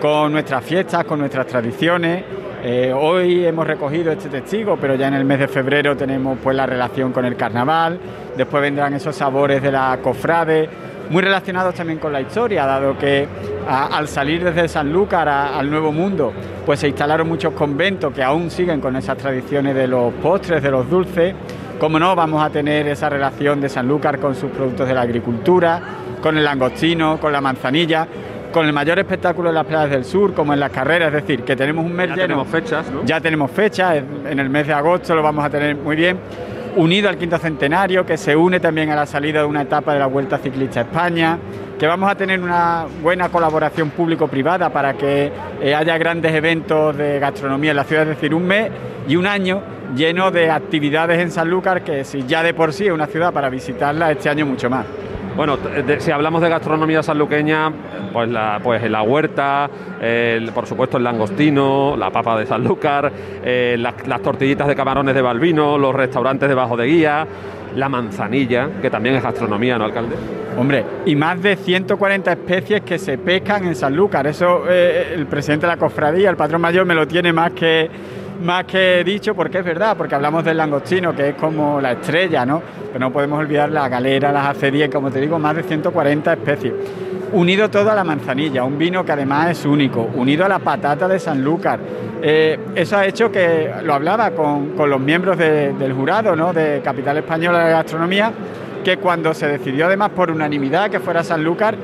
con 0.00 0.32
nuestras 0.32 0.64
fiestas, 0.64 1.04
con 1.04 1.18
nuestras 1.18 1.46
tradiciones. 1.46 2.24
Eh, 2.62 2.92
hoy 2.94 3.44
hemos 3.44 3.66
recogido 3.66 4.12
este 4.12 4.28
testigo, 4.28 4.76
pero 4.80 4.94
ya 4.94 5.08
en 5.08 5.14
el 5.14 5.24
mes 5.24 5.38
de 5.38 5.48
febrero 5.48 5.96
tenemos 5.96 6.38
pues 6.42 6.56
la 6.56 6.66
relación 6.66 7.12
con 7.12 7.24
el 7.24 7.36
carnaval, 7.36 7.98
después 8.36 8.62
vendrán 8.62 8.94
esos 8.94 9.14
sabores 9.14 9.62
de 9.62 9.72
la 9.72 9.98
cofrade, 10.02 10.68
muy 11.10 11.22
relacionados 11.22 11.74
también 11.74 11.98
con 11.98 12.12
la 12.12 12.20
historia, 12.20 12.66
dado 12.66 12.98
que 12.98 13.26
al 13.68 14.08
salir 14.08 14.44
desde 14.44 14.68
Sanlúcar 14.68 15.28
al 15.28 15.70
Nuevo 15.70 15.92
Mundo, 15.92 16.32
pues 16.66 16.80
se 16.80 16.88
instalaron 16.88 17.28
muchos 17.28 17.54
conventos 17.54 18.12
que 18.12 18.22
aún 18.22 18.50
siguen 18.50 18.80
con 18.80 18.96
esas 18.96 19.16
tradiciones 19.18 19.74
de 19.74 19.86
los 19.86 20.12
postres, 20.14 20.62
de 20.62 20.70
los 20.70 20.88
dulces. 20.88 21.34
Como 21.78 21.98
no, 21.98 22.14
vamos 22.16 22.42
a 22.42 22.50
tener 22.50 22.88
esa 22.88 23.08
relación 23.08 23.60
de 23.60 23.68
Sanlúcar 23.68 24.18
con 24.18 24.34
sus 24.34 24.50
productos 24.50 24.88
de 24.88 24.94
la 24.94 25.02
agricultura, 25.02 25.80
con 26.20 26.36
el 26.36 26.44
langostino, 26.44 27.20
con 27.20 27.32
la 27.32 27.40
manzanilla, 27.40 28.08
con 28.58 28.66
el 28.66 28.72
mayor 28.72 28.98
espectáculo 28.98 29.50
en 29.50 29.54
las 29.54 29.66
playas 29.66 29.88
del 29.88 30.04
sur, 30.04 30.34
como 30.34 30.52
en 30.52 30.58
las 30.58 30.72
carreras, 30.72 31.14
es 31.14 31.22
decir, 31.22 31.44
que 31.44 31.54
tenemos 31.54 31.86
un 31.86 31.92
mes 31.92 32.08
ya 32.08 32.16
lleno. 32.16 32.26
tenemos 32.26 32.48
fechas, 32.48 32.90
¿no? 32.90 33.04
Ya 33.04 33.20
tenemos 33.20 33.52
fechas, 33.52 34.02
en 34.28 34.40
el 34.40 34.50
mes 34.50 34.66
de 34.66 34.72
agosto 34.72 35.14
lo 35.14 35.22
vamos 35.22 35.44
a 35.44 35.48
tener 35.48 35.76
muy 35.76 35.94
bien 35.94 36.18
unido 36.74 37.08
al 37.08 37.16
quinto 37.16 37.38
centenario, 37.38 38.04
que 38.04 38.16
se 38.16 38.34
une 38.34 38.58
también 38.58 38.90
a 38.90 38.96
la 38.96 39.06
salida 39.06 39.38
de 39.38 39.46
una 39.46 39.62
etapa 39.62 39.92
de 39.92 40.00
la 40.00 40.06
Vuelta 40.06 40.38
Ciclista 40.38 40.80
a 40.80 40.82
España, 40.82 41.38
que 41.78 41.86
vamos 41.86 42.10
a 42.10 42.16
tener 42.16 42.40
una 42.40 42.86
buena 43.00 43.28
colaboración 43.28 43.90
público-privada 43.90 44.70
para 44.70 44.94
que 44.94 45.30
eh, 45.62 45.72
haya 45.72 45.96
grandes 45.96 46.34
eventos 46.34 46.96
de 46.96 47.20
gastronomía 47.20 47.70
en 47.70 47.76
la 47.76 47.84
ciudad, 47.84 48.02
es 48.02 48.16
decir, 48.16 48.34
un 48.34 48.44
mes 48.44 48.72
y 49.06 49.14
un 49.14 49.28
año 49.28 49.62
lleno 49.94 50.32
de 50.32 50.50
actividades 50.50 51.20
en 51.20 51.30
Sanlúcar, 51.30 51.84
que 51.84 52.02
si 52.02 52.24
ya 52.26 52.42
de 52.42 52.54
por 52.54 52.72
sí 52.72 52.86
es 52.86 52.92
una 52.92 53.06
ciudad 53.06 53.32
para 53.32 53.50
visitarla, 53.50 54.10
este 54.10 54.28
año 54.28 54.46
mucho 54.46 54.68
más. 54.68 54.84
Bueno, 55.38 55.56
si 56.00 56.10
hablamos 56.10 56.42
de 56.42 56.48
gastronomía 56.48 57.00
sanluqueña, 57.00 57.70
pues 58.12 58.28
la, 58.28 58.58
pues 58.60 58.82
la 58.90 59.02
huerta, 59.02 59.70
por 60.52 60.66
supuesto 60.66 60.96
el 60.96 61.04
langostino, 61.04 61.96
la 61.96 62.10
papa 62.10 62.36
de 62.40 62.44
Sanlúcar, 62.44 63.12
eh, 63.44 63.76
las, 63.78 64.20
tortillitas 64.20 64.66
de 64.66 64.74
camarones 64.74 65.14
de 65.14 65.22
Balbino, 65.22 65.78
los 65.78 65.94
restaurantes 65.94 66.48
debajo 66.48 66.76
de 66.76 66.86
guía, 66.86 67.24
la 67.76 67.88
manzanilla, 67.88 68.68
que 68.82 68.90
también 68.90 69.14
es 69.14 69.22
gastronomía, 69.22 69.78
¿no, 69.78 69.84
alcalde? 69.84 70.16
Hombre, 70.58 70.84
y 71.06 71.14
más 71.14 71.40
de 71.40 71.54
140 71.54 72.32
especies 72.32 72.80
que 72.80 72.98
se 72.98 73.16
pescan 73.16 73.64
en 73.64 73.76
Sanlúcar. 73.76 74.26
Eso 74.26 74.64
eh, 74.68 75.12
el 75.14 75.26
presidente 75.26 75.66
de 75.66 75.72
la 75.72 75.78
cofradía, 75.78 76.30
el 76.30 76.36
patrón 76.36 76.62
mayor, 76.62 76.84
me 76.84 76.96
lo 76.96 77.06
tiene 77.06 77.32
más 77.32 77.52
que 77.52 77.88
más 78.40 78.64
que 78.64 79.02
dicho, 79.04 79.34
porque 79.34 79.58
es 79.58 79.64
verdad, 79.64 79.96
porque 79.96 80.14
hablamos 80.14 80.44
del 80.44 80.56
langostino, 80.56 81.14
que 81.14 81.30
es 81.30 81.34
como 81.34 81.80
la 81.80 81.92
estrella, 81.92 82.44
¿no? 82.46 82.62
Pero 82.92 82.98
no 82.98 83.12
podemos 83.12 83.38
olvidar 83.38 83.70
la 83.70 83.88
galera, 83.88 84.32
las 84.32 84.46
acedías, 84.46 84.90
como 84.90 85.10
te 85.10 85.20
digo, 85.20 85.38
más 85.38 85.56
de 85.56 85.62
140 85.62 86.32
especies. 86.32 86.72
Unido 87.32 87.68
todo 87.68 87.90
a 87.90 87.94
la 87.94 88.04
manzanilla, 88.04 88.64
un 88.64 88.78
vino 88.78 89.04
que 89.04 89.12
además 89.12 89.50
es 89.50 89.66
único, 89.66 90.08
unido 90.14 90.44
a 90.44 90.48
la 90.48 90.58
patata 90.60 91.06
de 91.08 91.18
Sanlúcar. 91.18 91.78
Eh, 92.22 92.58
eso 92.74 92.96
ha 92.96 93.06
hecho 93.06 93.30
que, 93.30 93.70
lo 93.82 93.94
hablaba 93.94 94.30
con, 94.30 94.74
los 94.76 95.00
miembros 95.00 95.36
del 95.36 95.92
jurado, 95.92 96.34
¿no? 96.34 96.52
De 96.52 96.80
Capital 96.82 97.18
Española 97.18 97.64
de 97.64 97.70
Gastronomía, 97.72 98.32
que 98.82 98.96
cuando 98.96 99.34
se 99.34 99.46
decidió 99.46 99.86
además 99.86 100.10
por 100.10 100.30
unanimidad 100.30 100.90
que 100.90 101.00
fuera 101.00 101.22
Sanlúcar, 101.22 101.76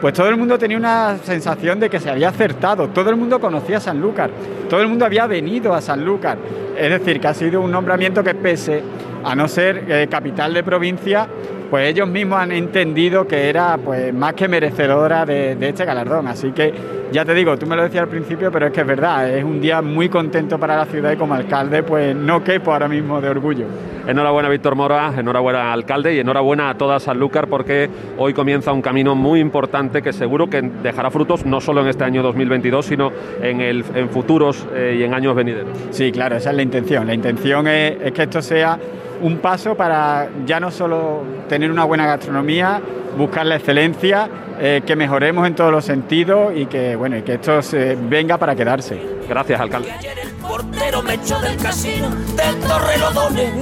pues 0.00 0.14
todo 0.14 0.28
el 0.28 0.36
mundo 0.36 0.58
tenía 0.58 0.76
una 0.76 1.18
sensación 1.18 1.80
de 1.80 1.90
que 1.90 2.00
se 2.00 2.10
había 2.10 2.28
acertado, 2.28 2.88
todo 2.88 3.10
el 3.10 3.16
mundo 3.16 3.40
conocía 3.40 3.78
a 3.78 3.80
Sanlúcar, 3.80 4.30
todo 4.68 4.80
el 4.80 4.88
mundo 4.88 5.04
había 5.04 5.26
venido 5.26 5.74
a 5.74 5.80
Sanlúcar, 5.80 6.38
es 6.76 6.90
decir, 6.90 7.20
que 7.20 7.26
ha 7.26 7.34
sido 7.34 7.60
un 7.60 7.70
nombramiento 7.70 8.22
que 8.22 8.34
pese 8.34 8.82
a 9.24 9.34
no 9.34 9.48
ser 9.48 9.84
eh, 9.88 10.06
capital 10.08 10.54
de 10.54 10.62
provincia, 10.62 11.26
pues 11.70 11.88
ellos 11.88 12.08
mismos 12.08 12.38
han 12.38 12.52
entendido 12.52 13.26
que 13.26 13.48
era 13.48 13.76
pues 13.78 14.12
más 14.14 14.34
que 14.34 14.48
merecedora 14.48 15.26
de, 15.26 15.56
este 15.60 15.84
galardón. 15.84 16.26
Así 16.28 16.52
que 16.52 16.72
ya 17.12 17.24
te 17.24 17.34
digo, 17.34 17.56
tú 17.56 17.66
me 17.66 17.76
lo 17.76 17.82
decías 17.82 18.02
al 18.02 18.08
principio, 18.08 18.50
pero 18.50 18.66
es 18.66 18.72
que 18.72 18.82
es 18.82 18.86
verdad, 18.86 19.30
es 19.30 19.44
un 19.44 19.60
día 19.60 19.80
muy 19.82 20.08
contento 20.08 20.58
para 20.58 20.76
la 20.76 20.84
ciudad 20.86 21.12
y 21.12 21.16
como 21.16 21.34
alcalde, 21.34 21.82
pues 21.82 22.14
no 22.14 22.42
quepo 22.44 22.72
ahora 22.72 22.88
mismo 22.88 23.20
de 23.20 23.28
orgullo. 23.28 23.66
Enhorabuena 24.06 24.48
Víctor 24.48 24.74
Mora, 24.74 25.12
enhorabuena 25.16 25.72
alcalde 25.72 26.14
y 26.14 26.18
enhorabuena 26.20 26.70
a 26.70 26.74
toda 26.78 26.98
Sanlúcar 26.98 27.48
porque 27.48 27.90
hoy 28.16 28.32
comienza 28.32 28.72
un 28.72 28.80
camino 28.80 29.14
muy 29.14 29.40
importante 29.40 30.00
que 30.00 30.12
seguro 30.14 30.48
que 30.48 30.62
dejará 30.62 31.10
frutos 31.10 31.44
no 31.44 31.60
solo 31.60 31.82
en 31.82 31.88
este 31.88 32.04
año 32.04 32.22
2022, 32.22 32.86
sino 32.86 33.12
en, 33.42 33.60
el, 33.60 33.84
en 33.94 34.08
futuros 34.08 34.66
eh, 34.74 34.96
y 34.98 35.02
en 35.02 35.12
años 35.12 35.34
venideros. 35.34 35.76
Sí, 35.90 36.10
claro, 36.10 36.36
esa 36.36 36.50
es 36.50 36.56
la 36.56 36.62
intención. 36.62 37.06
La 37.06 37.14
intención 37.14 37.66
es 37.68 38.12
que 38.12 38.22
esto 38.22 38.40
sea 38.40 38.78
un 39.20 39.38
paso 39.38 39.74
para 39.74 40.28
ya 40.46 40.60
no 40.60 40.70
solo 40.70 41.22
tener 41.48 41.70
una 41.70 41.84
buena 41.84 42.06
gastronomía, 42.06 42.80
buscar 43.16 43.46
la 43.46 43.56
excelencia, 43.56 44.28
eh, 44.60 44.82
que 44.84 44.96
mejoremos 44.96 45.46
en 45.46 45.54
todos 45.54 45.70
los 45.70 45.84
sentidos 45.84 46.52
y 46.56 46.66
que 46.66 46.96
bueno 46.96 47.16
y 47.16 47.22
que 47.22 47.34
esto 47.34 47.62
se 47.62 47.96
venga 47.96 48.38
para 48.38 48.54
quedarse. 48.54 49.00
Gracias, 49.28 49.60
alcalde. 49.60 49.92
Ayer 49.92 50.18
el 50.18 50.30
portero 50.30 51.02
me 51.02 51.14
echó 51.14 51.38
del 51.40 51.56
casino 51.56 52.08
del 52.08 52.56
Torrelodones. 52.66 53.52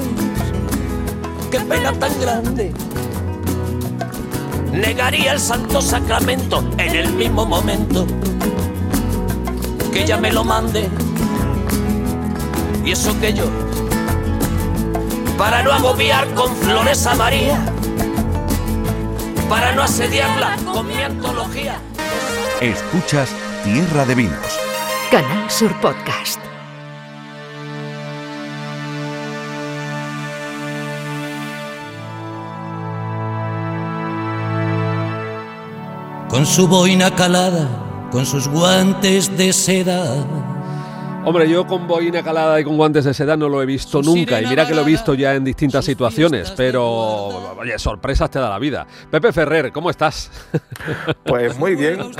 Qué 1.50 1.60
pena 1.60 1.92
tan 1.92 2.20
grande. 2.20 2.72
Negaría 4.72 5.32
el 5.32 5.40
santo 5.40 5.80
sacramento 5.80 6.62
en 6.78 6.94
el 6.94 7.12
mismo 7.12 7.46
momento 7.46 8.06
que 9.92 10.02
ella 10.02 10.18
me 10.18 10.32
lo 10.32 10.44
mande. 10.44 10.88
Y 12.84 12.92
eso 12.92 13.18
que 13.20 13.32
yo 13.32 13.44
para 15.38 15.62
no 15.62 15.72
agobiar 15.72 16.26
con 16.34 16.54
flores 16.56 17.06
a 17.06 17.14
María, 17.14 17.58
para 19.48 19.72
no 19.72 19.82
asediarla 19.82 20.56
con 20.64 20.86
mi 20.86 21.02
antología. 21.02 21.78
Escuchas 22.60 23.30
Tierra 23.62 24.06
de 24.06 24.14
Vinos. 24.14 24.58
Canal 25.10 25.50
Sur 25.50 25.78
Podcast. 25.80 26.40
Con 36.30 36.46
su 36.46 36.66
boina 36.66 37.14
calada, 37.14 37.68
con 38.10 38.26
sus 38.26 38.48
guantes 38.48 39.36
de 39.36 39.52
seda 39.52 40.26
Hombre, 41.26 41.50
yo 41.50 41.66
con 41.66 41.88
boina 41.88 42.22
calada 42.22 42.60
y 42.60 42.62
con 42.62 42.76
guantes 42.76 43.04
de 43.04 43.12
seda 43.12 43.36
no 43.36 43.48
lo 43.48 43.60
he 43.60 43.66
visto 43.66 44.00
nunca. 44.00 44.40
Y 44.40 44.46
mira 44.46 44.64
que 44.64 44.76
lo 44.76 44.82
he 44.82 44.84
visto 44.84 45.12
ya 45.12 45.34
en 45.34 45.42
distintas 45.42 45.84
situaciones, 45.84 46.52
pero 46.56 47.56
oye, 47.58 47.76
sorpresas 47.80 48.30
te 48.30 48.38
da 48.38 48.48
la 48.48 48.60
vida. 48.60 48.86
Pepe 49.10 49.32
Ferrer, 49.32 49.72
¿cómo 49.72 49.90
estás? 49.90 50.30
Pues 51.24 51.58
muy 51.58 51.74
bien. 51.74 52.12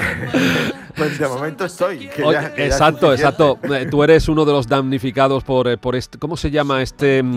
Pues 0.97 1.19
de 1.19 1.29
momento 1.29 1.65
estoy. 1.65 2.09
exacto, 2.57 3.13
exacto. 3.13 3.59
Eh, 3.63 3.87
tú 3.91 4.03
eres 4.03 4.29
uno 4.29 4.45
de 4.45 4.53
los 4.53 4.67
damnificados 4.67 5.45
por, 5.45 5.69
eh, 5.69 5.77
por 5.77 5.95
este. 5.95 6.19
¿Cómo 6.19 6.37
se 6.37 6.51
llama 6.51 6.83
este? 6.83 7.23
Mm, 7.23 7.37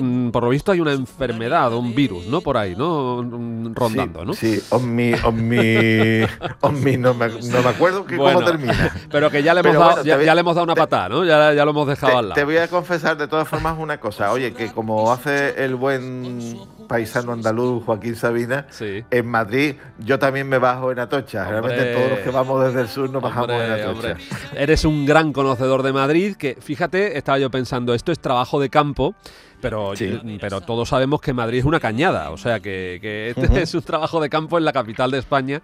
mm, 0.00 0.30
por 0.30 0.44
lo 0.44 0.50
visto 0.50 0.70
hay 0.72 0.80
una 0.80 0.92
enfermedad, 0.92 1.72
un 1.74 1.94
virus, 1.94 2.26
¿no? 2.26 2.40
Por 2.40 2.56
ahí, 2.56 2.76
¿no? 2.76 3.22
Mm, 3.22 3.74
rondando, 3.74 4.24
¿no? 4.24 4.32
Sí, 4.32 4.62
omni, 4.70 5.12
omni, 5.24 6.22
omni 6.60 6.96
no, 6.96 7.14
me, 7.14 7.28
no 7.28 7.62
me 7.62 7.68
acuerdo 7.68 8.04
que 8.04 8.16
cómo 8.16 8.44
termina. 8.44 8.94
Pero 9.10 9.30
que 9.30 9.42
ya 9.42 9.54
le 9.54 9.60
hemos, 9.60 9.74
dado, 9.74 10.04
ya, 10.04 10.34
le 10.34 10.40
hemos 10.40 10.54
dado 10.54 10.64
una 10.64 10.74
patada, 10.74 11.08
¿no? 11.08 11.24
Ya, 11.24 11.52
ya 11.52 11.64
lo 11.64 11.72
hemos 11.72 11.88
dejado 11.88 12.18
al 12.18 12.28
lado. 12.28 12.34
Te 12.34 12.44
voy 12.44 12.58
a 12.58 12.68
confesar 12.68 13.16
de 13.16 13.26
todas 13.26 13.48
formas 13.48 13.76
una 13.78 13.98
cosa. 13.98 14.30
Oye, 14.32 14.52
que 14.52 14.70
como 14.72 15.12
hace 15.12 15.64
el 15.64 15.74
buen 15.74 16.58
paisano 16.88 17.32
andaluz 17.32 17.84
Joaquín 17.84 18.16
Sabina, 18.16 18.66
en 18.80 19.26
Madrid 19.26 19.76
yo 19.98 20.18
también 20.18 20.48
me 20.48 20.58
bajo 20.58 20.92
en 20.92 20.98
Atocha. 20.98 21.44
Realmente 21.48 21.92
todos 21.94 22.10
los 22.10 22.18
que 22.20 22.30
vamos 22.30 22.64
desde 22.64 22.82
el 22.82 22.88
sur 22.88 22.99
bajamos 23.08 23.50
en 23.50 23.72
Atocha. 23.72 24.16
Eres 24.56 24.84
un 24.84 25.06
gran 25.06 25.32
conocedor 25.32 25.82
de 25.82 25.92
Madrid, 25.92 26.36
que 26.36 26.56
fíjate, 26.60 27.16
estaba 27.16 27.38
yo 27.38 27.50
pensando, 27.50 27.94
esto 27.94 28.12
es 28.12 28.18
trabajo 28.18 28.60
de 28.60 28.70
campo 28.70 29.14
pero, 29.60 29.92
pero 30.40 30.60
todos 30.60 30.88
sabemos 30.88 31.20
que 31.20 31.32
Madrid 31.32 31.60
es 31.60 31.64
una 31.64 31.80
cañada, 31.80 32.30
o 32.30 32.36
sea 32.36 32.60
que, 32.60 33.32
este 33.36 33.62
es 33.62 33.74
un 33.74 33.82
trabajo 33.82 34.20
de 34.20 34.28
campo 34.28 34.58
en 34.58 34.64
la 34.64 34.72
capital 34.72 35.10
de 35.10 35.18
España, 35.18 35.60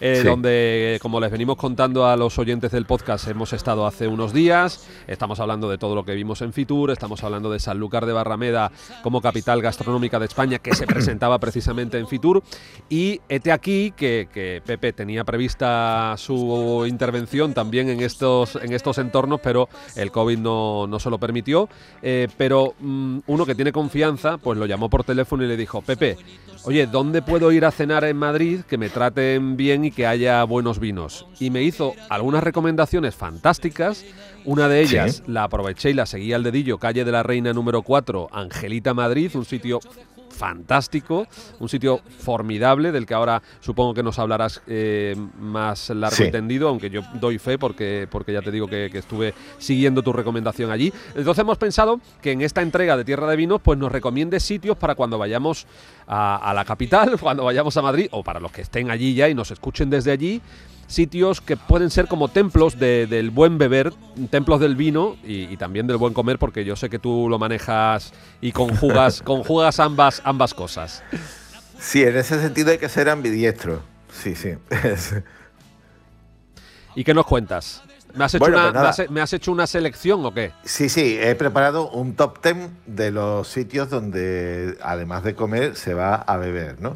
eh, 0.00 0.22
donde, 0.24 0.98
como 1.00 1.20
les 1.20 1.30
venimos 1.30 1.56
contando 1.56 2.06
a 2.06 2.16
los 2.16 2.38
oyentes 2.38 2.70
del 2.70 2.84
podcast, 2.84 3.28
hemos 3.28 3.52
estado 3.52 3.86
hace 3.86 4.06
unos 4.06 4.32
días, 4.32 4.86
estamos 5.06 5.40
hablando 5.40 5.70
de 5.70 5.78
todo 5.78 5.94
lo 5.94 6.04
que 6.04 6.14
vimos 6.14 6.42
en 6.42 6.52
Fitur, 6.52 6.90
estamos 6.90 7.22
hablando 7.24 7.50
de 7.50 7.60
Sanlúcar 7.60 8.06
de 8.06 8.12
Barrameda 8.12 8.70
como 9.02 9.20
capital 9.20 9.62
gastronómica 9.62 10.18
de 10.18 10.26
España, 10.26 10.58
que 10.58 10.74
se 10.74 10.86
presentaba 10.86 11.38
precisamente 11.38 11.98
en 11.98 12.08
Fitur, 12.08 12.42
y 12.88 13.20
este 13.28 13.52
aquí 13.52 13.92
que, 13.96 14.26
Pepe 14.66 14.92
tenía 14.92 15.24
prevista 15.24 16.14
su 16.18 16.84
intervención 16.88 17.54
también 17.54 17.88
en 17.88 18.00
estos, 18.00 18.56
en 18.56 18.72
estos 18.72 18.98
entornos, 18.98 19.40
pero 19.40 19.68
el 19.94 20.10
COVID 20.10 20.38
no, 20.38 20.86
no 20.86 20.98
se 20.98 21.10
lo 21.10 21.18
permitió, 21.18 21.68
eh, 22.02 22.28
pero 22.36 22.74
mm, 22.78 23.18
uno 23.36 23.44
que 23.44 23.54
tiene 23.54 23.70
confianza, 23.70 24.38
pues 24.38 24.58
lo 24.58 24.64
llamó 24.64 24.88
por 24.88 25.04
teléfono 25.04 25.44
y 25.44 25.46
le 25.46 25.58
dijo, 25.58 25.82
Pepe, 25.82 26.16
oye, 26.64 26.86
¿dónde 26.86 27.20
puedo 27.20 27.52
ir 27.52 27.66
a 27.66 27.70
cenar 27.70 28.02
en 28.04 28.16
Madrid 28.16 28.60
que 28.62 28.78
me 28.78 28.88
traten 28.88 29.58
bien 29.58 29.84
y 29.84 29.90
que 29.90 30.06
haya 30.06 30.42
buenos 30.44 30.80
vinos? 30.80 31.26
Y 31.38 31.50
me 31.50 31.62
hizo 31.62 31.92
algunas 32.08 32.42
recomendaciones 32.42 33.14
fantásticas. 33.14 34.06
Una 34.46 34.68
de 34.68 34.80
ellas 34.80 35.22
la 35.26 35.44
aproveché 35.44 35.90
y 35.90 35.94
la 35.94 36.06
seguí 36.06 36.32
al 36.32 36.44
dedillo, 36.44 36.78
calle 36.78 37.04
de 37.04 37.12
la 37.12 37.22
Reina 37.22 37.52
número 37.52 37.82
4, 37.82 38.28
Angelita 38.32 38.94
Madrid, 38.94 39.30
un 39.34 39.44
sitio 39.44 39.80
fantástico, 40.36 41.26
un 41.58 41.68
sitio 41.68 42.00
formidable 42.18 42.92
del 42.92 43.06
que 43.06 43.14
ahora 43.14 43.42
supongo 43.60 43.94
que 43.94 44.02
nos 44.02 44.18
hablarás 44.18 44.62
eh, 44.66 45.16
más 45.38 45.90
largo 45.90 46.24
y 46.24 46.30
tendido, 46.30 46.68
aunque 46.68 46.90
yo 46.90 47.02
doy 47.14 47.38
fe 47.38 47.58
porque, 47.58 48.06
porque 48.10 48.32
ya 48.32 48.42
te 48.42 48.50
digo 48.50 48.66
que, 48.66 48.86
estuve 48.96 49.34
siguiendo 49.58 50.02
tu 50.02 50.12
recomendación 50.12 50.70
allí. 50.70 50.92
Entonces 51.14 51.38
hemos 51.38 51.58
pensado 51.58 52.00
que 52.22 52.32
en 52.32 52.40
esta 52.42 52.62
entrega 52.62 52.96
de 52.96 53.04
Tierra 53.04 53.26
de 53.28 53.36
Vinos 53.36 53.60
pues 53.62 53.78
nos 53.78 53.92
recomiende 53.92 54.40
sitios 54.40 54.76
para 54.76 54.94
cuando 54.94 55.18
vayamos 55.18 55.66
a, 56.06 56.36
a 56.36 56.54
la 56.54 56.64
capital, 56.64 57.18
cuando 57.20 57.44
vayamos 57.44 57.76
a 57.76 57.82
Madrid 57.82 58.08
o 58.10 58.22
para 58.22 58.40
los 58.40 58.52
que 58.52 58.62
estén 58.62 58.90
allí 58.90 59.14
ya 59.14 59.28
y 59.28 59.34
nos 59.34 59.50
escuchen 59.50 59.90
desde 59.90 60.12
allí 60.12 60.40
sitios 60.86 61.40
que 61.40 61.56
pueden 61.56 61.90
ser 61.90 62.06
como 62.06 62.28
templos 62.28 62.78
del 62.78 63.30
buen 63.30 63.58
beber, 63.58 63.92
templos 64.30 64.60
del 64.60 64.76
vino 64.76 65.16
y, 65.24 65.56
también 65.56 65.86
del 65.86 65.96
buen 65.96 66.14
comer, 66.14 66.38
porque 66.38 66.64
yo 66.64 66.76
sé 66.76 66.88
que 66.88 66.98
tú 66.98 67.28
lo 67.28 67.38
manejas 67.38 68.12
y 68.40 68.52
conjugas, 68.52 69.22
conjugas 69.24 69.80
ambas, 69.80 70.22
ambas 70.24 70.54
cosas. 70.54 71.02
Sí, 71.78 72.02
en 72.02 72.16
ese 72.16 72.40
sentido 72.40 72.70
hay 72.70 72.78
que 72.78 72.88
ser 72.88 73.08
ambidiestro. 73.08 73.82
Sí, 74.12 74.34
sí. 74.34 74.54
¿Y 76.94 77.04
qué 77.04 77.12
nos 77.12 77.26
cuentas? 77.26 77.82
¿Me 78.16 78.24
has, 78.24 78.34
hecho 78.34 78.46
una, 78.46 78.72
pues 78.72 79.10
¿Me 79.10 79.20
has 79.20 79.32
hecho 79.32 79.52
una 79.52 79.66
selección 79.66 80.24
o 80.24 80.32
qué? 80.32 80.52
Sí, 80.64 80.88
sí, 80.88 81.18
he 81.20 81.34
preparado 81.34 81.90
un 81.90 82.14
top 82.14 82.40
ten 82.40 82.70
de 82.86 83.10
los 83.10 83.46
sitios 83.48 83.90
donde, 83.90 84.78
además 84.82 85.22
de 85.22 85.34
comer, 85.34 85.76
se 85.76 85.92
va 85.92 86.14
a 86.14 86.36
beber, 86.38 86.80
¿no? 86.80 86.94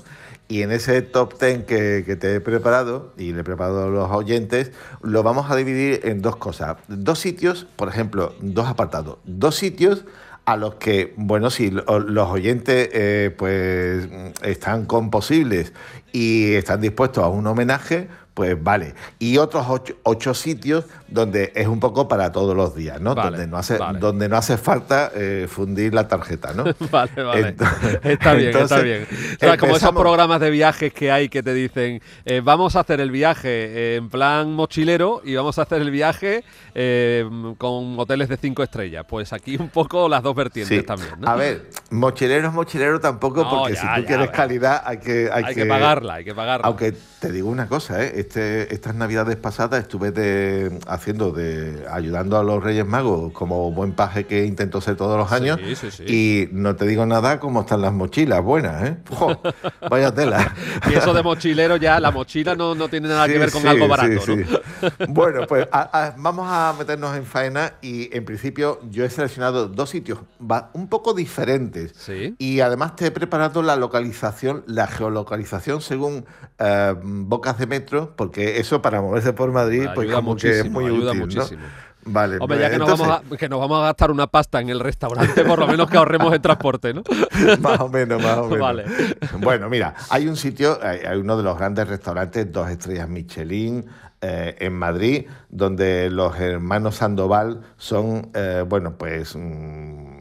Y 0.48 0.62
en 0.62 0.72
ese 0.72 1.02
top 1.02 1.38
10 1.38 1.64
que, 1.64 2.16
te 2.18 2.34
he 2.34 2.40
preparado 2.40 3.12
y 3.16 3.32
le 3.32 3.42
he 3.42 3.44
preparado 3.44 3.84
a 3.84 3.88
los 3.88 4.10
oyentes, 4.10 4.72
lo 5.00 5.22
vamos 5.22 5.48
a 5.48 5.54
dividir 5.54 6.00
en 6.04 6.22
dos 6.22 6.36
cosas. 6.36 6.76
Dos 6.88 7.20
sitios, 7.20 7.68
por 7.76 7.88
ejemplo, 7.88 8.34
dos 8.40 8.66
apartados. 8.66 9.18
Dos 9.24 9.54
sitios 9.54 10.04
a 10.46 10.56
los 10.56 10.74
que, 10.74 11.14
bueno, 11.16 11.50
si 11.50 11.70
los 11.70 12.28
oyentes 12.28 12.90
eh, 12.92 13.32
pues 13.38 14.08
están 14.42 14.86
con 14.86 15.10
posibles 15.10 15.72
y 16.12 16.54
están 16.54 16.80
dispuestos 16.80 17.22
a 17.22 17.28
un 17.28 17.46
homenaje, 17.46 18.08
pues 18.40 18.56
vale. 18.64 18.94
Y 19.18 19.36
otros 19.36 19.66
ocho, 20.02 20.32
sitios 20.32 20.86
donde 21.08 21.52
es 21.54 21.66
un 21.66 21.78
poco 21.78 22.08
para 22.08 22.32
todos 22.32 22.56
los 22.56 22.74
días, 22.74 22.98
¿no? 22.98 23.14
donde, 23.14 23.46
no 23.46 23.58
hace, 23.58 23.76
donde 23.98 24.30
no 24.30 24.36
hace 24.38 24.56
falta 24.56 25.12
eh, 25.14 25.46
fundir 25.46 25.92
la 25.92 26.08
tarjeta, 26.08 26.54
¿no? 26.54 26.64
vale, 26.90 27.22
vale. 27.22 27.54
está 28.02 28.32
bien, 28.32 28.56
está 28.56 28.80
bien. 28.80 29.06
como 29.58 29.76
esos 29.76 29.92
programas 29.92 30.40
de 30.40 30.48
viajes 30.48 30.90
que 30.94 31.12
hay 31.12 31.28
que 31.28 31.42
te 31.42 31.52
dicen, 31.52 32.00
eh, 32.24 32.40
vamos 32.42 32.76
a 32.76 32.80
hacer 32.80 33.02
el 33.02 33.10
viaje 33.10 33.48
eh, 33.50 33.96
en 33.96 34.08
plan 34.08 34.54
mochilero 34.54 35.20
y 35.22 35.34
vamos 35.34 35.58
a 35.58 35.62
hacer 35.62 35.82
el 35.82 35.90
viaje 35.90 36.42
con 37.58 37.98
hoteles 37.98 38.30
de 38.30 38.38
cinco 38.38 38.62
estrellas. 38.62 39.04
Pues 39.06 39.34
aquí 39.34 39.58
un 39.60 39.68
poco 39.68 40.08
las 40.08 40.22
dos 40.22 40.34
vertientes 40.34 40.86
también, 40.86 41.20
¿no? 41.20 41.28
A 41.28 41.36
ver, 41.36 41.68
mochilero 41.90 42.48
es 42.48 42.54
mochilero 42.54 43.00
tampoco, 43.00 43.46
porque 43.50 43.76
si 43.76 43.86
tú 43.96 44.06
quieres 44.06 44.30
calidad 44.30 44.82
hay 44.86 44.96
que... 44.96 45.28
Hay, 45.30 45.54
que, 45.54 45.66
pagarla, 45.66 46.14
hay 46.14 46.24
que 46.24 46.34
pagarla. 46.34 46.66
Aunque 46.66 46.94
te 47.20 47.30
digo 47.30 47.50
una 47.50 47.68
cosa, 47.68 48.02
¿eh? 48.02 48.29
Este, 48.30 48.72
estas 48.72 48.94
navidades 48.94 49.34
pasadas 49.34 49.82
estuve 49.82 50.12
de, 50.12 50.78
haciendo 50.86 51.32
de 51.32 51.84
ayudando 51.90 52.38
a 52.38 52.44
los 52.44 52.62
Reyes 52.62 52.86
Magos 52.86 53.32
como 53.32 53.72
buen 53.72 53.90
paje 53.90 54.24
que 54.24 54.46
intento 54.46 54.80
ser 54.80 54.94
todos 54.94 55.18
los 55.18 55.32
años 55.32 55.58
y 56.06 56.46
no 56.52 56.76
te 56.76 56.86
digo 56.86 57.04
nada 57.06 57.40
cómo 57.40 57.62
están 57.62 57.82
las 57.82 57.92
mochilas 57.92 58.40
buenas, 58.40 58.84
¿eh? 58.84 58.96
vaya 59.90 60.14
tela. 60.14 60.54
y 60.88 60.94
eso 60.94 61.12
de 61.12 61.24
mochilero 61.24 61.74
ya, 61.74 61.98
la 61.98 62.12
mochila 62.12 62.54
no, 62.54 62.76
tiene 62.88 63.08
nada 63.08 63.26
que 63.26 63.36
ver 63.36 63.50
con 63.50 63.66
algo 63.66 63.88
barato, 63.88 64.22
Bueno, 65.08 65.48
pues 65.48 65.66
vamos 66.16 66.46
a 66.48 66.72
meternos 66.78 67.16
en 67.16 67.24
faena 67.24 67.72
y 67.82 68.16
en 68.16 68.24
principio 68.24 68.78
yo 68.92 69.04
he 69.04 69.10
seleccionado 69.10 69.66
dos 69.66 69.90
sitios 69.90 70.20
un 70.72 70.86
poco 70.86 71.14
diferentes 71.14 72.08
y 72.38 72.60
además 72.60 72.94
te 72.94 73.06
he 73.06 73.10
preparado 73.10 73.60
la 73.64 73.74
localización, 73.74 74.62
la 74.68 74.86
geolocalización 74.86 75.80
según 75.80 76.24
eh, 76.60 76.94
bocas 77.02 77.58
de 77.58 77.66
metro 77.66 78.09
porque 78.16 78.58
eso 78.58 78.82
para 78.82 79.00
moverse 79.00 79.32
por 79.32 79.52
Madrid, 79.52 79.88
pues 79.94 80.12
como 80.12 80.36
que 80.36 80.60
es 80.60 80.70
muy 80.70 80.90
útil, 80.90 81.18
muchísimo. 81.18 81.62
Vale, 82.02 82.38
Hombre, 82.40 82.58
ya 82.58 82.68
pues 82.68 82.72
que, 82.72 82.78
nos 82.78 82.98
vamos 82.98 83.08
a, 83.08 83.36
que, 83.36 83.48
nos 83.48 83.60
vamos 83.60 83.78
a, 83.82 83.86
gastar 83.86 84.10
una 84.10 84.26
pasta 84.26 84.60
en 84.60 84.70
el 84.70 84.80
restaurante, 84.80 85.44
por 85.44 85.58
lo 85.58 85.66
menos 85.66 85.90
que 85.90 85.98
ahorremos 85.98 86.32
el 86.32 86.40
transporte, 86.40 86.94
¿no? 86.94 87.02
más 87.60 87.78
o 87.80 87.88
menos, 87.88 88.22
más 88.22 88.38
o 88.38 88.44
menos. 88.44 88.58
Vale. 88.58 88.84
Bueno, 89.38 89.68
mira, 89.68 89.94
hay 90.08 90.26
un 90.26 90.36
sitio, 90.36 90.78
hay, 90.82 91.18
uno 91.18 91.36
de 91.36 91.42
los 91.42 91.58
grandes 91.58 91.86
restaurantes, 91.88 92.50
dos 92.50 92.70
estrellas 92.70 93.08
Michelin, 93.08 93.84
eh, 94.22 94.56
en 94.60 94.72
Madrid, 94.72 95.26
donde 95.50 96.10
los 96.10 96.38
hermanos 96.40 96.96
Sandoval 96.96 97.60
son, 97.76 98.30
eh, 98.34 98.64
bueno, 98.66 98.96
pues... 98.96 99.36
Mm, 99.36 100.19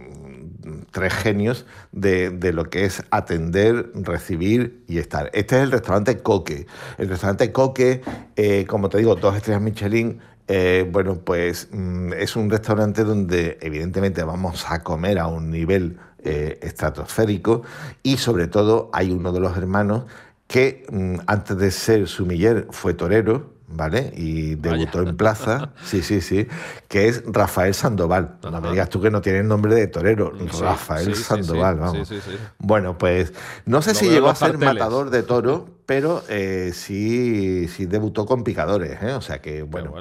tres 0.91 1.13
genios 1.13 1.65
de, 1.91 2.51
lo 2.53 2.69
que 2.69 2.85
es 2.85 3.03
atender, 3.11 3.91
recibir 3.95 4.83
y 4.87 4.97
estar. 4.97 5.29
Este 5.33 5.57
es 5.57 5.63
el 5.63 5.71
restaurante 5.71 6.19
Coque. 6.19 6.67
El 6.97 7.09
restaurante 7.09 7.51
Coque, 7.51 8.01
eh, 8.35 8.65
como 8.67 8.89
te 8.89 8.97
digo, 8.97 9.15
dos 9.15 9.35
estrellas 9.35 9.61
Michelin, 9.61 10.19
eh, 10.47 10.87
bueno, 10.91 11.19
pues 11.19 11.67
mm, 11.71 12.13
es 12.13 12.35
un 12.35 12.49
restaurante 12.49 13.03
donde 13.03 13.57
evidentemente 13.61 14.23
vamos 14.23 14.65
a 14.67 14.81
comer 14.81 15.19
a 15.19 15.27
un 15.27 15.51
nivel 15.51 15.97
eh, 16.23 16.59
estratosférico 16.63 17.61
y 18.01 18.17
sobre 18.17 18.47
todo 18.47 18.89
hay 18.91 19.11
uno 19.11 19.31
de 19.31 19.39
los 19.39 19.55
hermanos 19.55 20.05
que 20.47 20.85
mm, 20.91 21.17
antes 21.27 21.55
de 21.57 21.69
ser 21.69 22.07
sumiller 22.07 22.67
fue 22.71 22.95
torero, 22.95 23.53
¿vale? 23.71 24.11
Y 24.15 24.55
debutó 24.55 25.01
en 25.01 25.15
plaza, 25.15 25.71
sí, 25.83 26.01
sí, 26.01 26.21
sí, 26.21 26.47
que 26.87 27.07
es 27.07 27.23
Rafael 27.25 27.73
Sandoval. 27.73 28.37
No 28.43 28.61
me 28.61 28.71
digas 28.71 28.89
tú 28.89 29.01
que 29.01 29.11
no 29.11 29.21
tiene 29.21 29.39
el 29.39 29.47
nombre 29.47 29.75
de 29.75 29.87
torero, 29.87 30.31
Rafael 30.59 31.15
Sandoval, 31.15 31.77
vamos. 31.77 32.11
Bueno, 32.57 32.97
pues 32.97 33.33
no 33.65 33.81
sé 33.81 33.95
si 33.95 34.09
llegó 34.09 34.29
a 34.29 34.35
ser 34.35 34.57
matador 34.57 35.09
de 35.09 35.23
toro, 35.23 35.67
pero 35.85 36.23
eh, 36.29 36.71
sí, 36.73 37.67
sí 37.67 37.85
debutó 37.85 38.25
con 38.25 38.43
picadores, 38.43 39.01
¿eh? 39.01 39.13
O 39.13 39.21
sea 39.21 39.41
que, 39.41 39.63
bueno, 39.63 39.93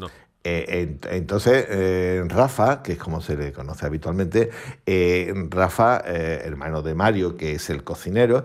entonces, 1.10 1.66
eh, 1.68 2.22
Rafa, 2.26 2.82
que 2.82 2.92
es 2.92 2.98
como 2.98 3.20
se 3.20 3.36
le 3.36 3.52
conoce 3.52 3.86
habitualmente, 3.86 4.50
eh, 4.86 5.32
Rafa, 5.50 5.98
hermano 5.98 6.82
de 6.82 6.94
Mario, 6.94 7.36
que 7.36 7.54
es 7.54 7.70
el 7.70 7.84
cocinero, 7.84 8.44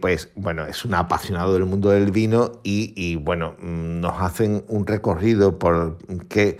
pues 0.00 0.30
bueno, 0.34 0.66
es 0.66 0.84
un 0.84 0.94
apasionado 0.94 1.54
del 1.54 1.64
mundo 1.64 1.90
del 1.90 2.10
vino 2.10 2.52
y, 2.64 3.16
bueno, 3.16 3.54
nos 3.60 4.20
hacen 4.20 4.64
un 4.66 4.86
recorrido 4.86 5.58
por 5.58 5.98
que 6.28 6.58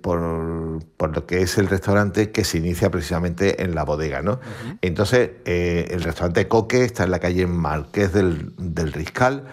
por, 0.00 0.18
lo 0.20 1.26
que 1.26 1.42
es 1.42 1.58
el 1.58 1.68
restaurante 1.68 2.30
que 2.30 2.44
se 2.44 2.56
inicia 2.56 2.90
precisamente 2.90 3.62
en 3.62 3.74
la 3.74 3.84
bodega, 3.84 4.22
¿no? 4.22 4.40
Entonces, 4.80 5.30
el 5.44 6.02
restaurante 6.02 6.48
Coque 6.48 6.84
está 6.84 7.04
en 7.04 7.10
la 7.10 7.18
calle 7.18 7.46
Marqués 7.46 8.14
del, 8.14 8.54
del 8.56 8.94
Riscal. 8.94 9.44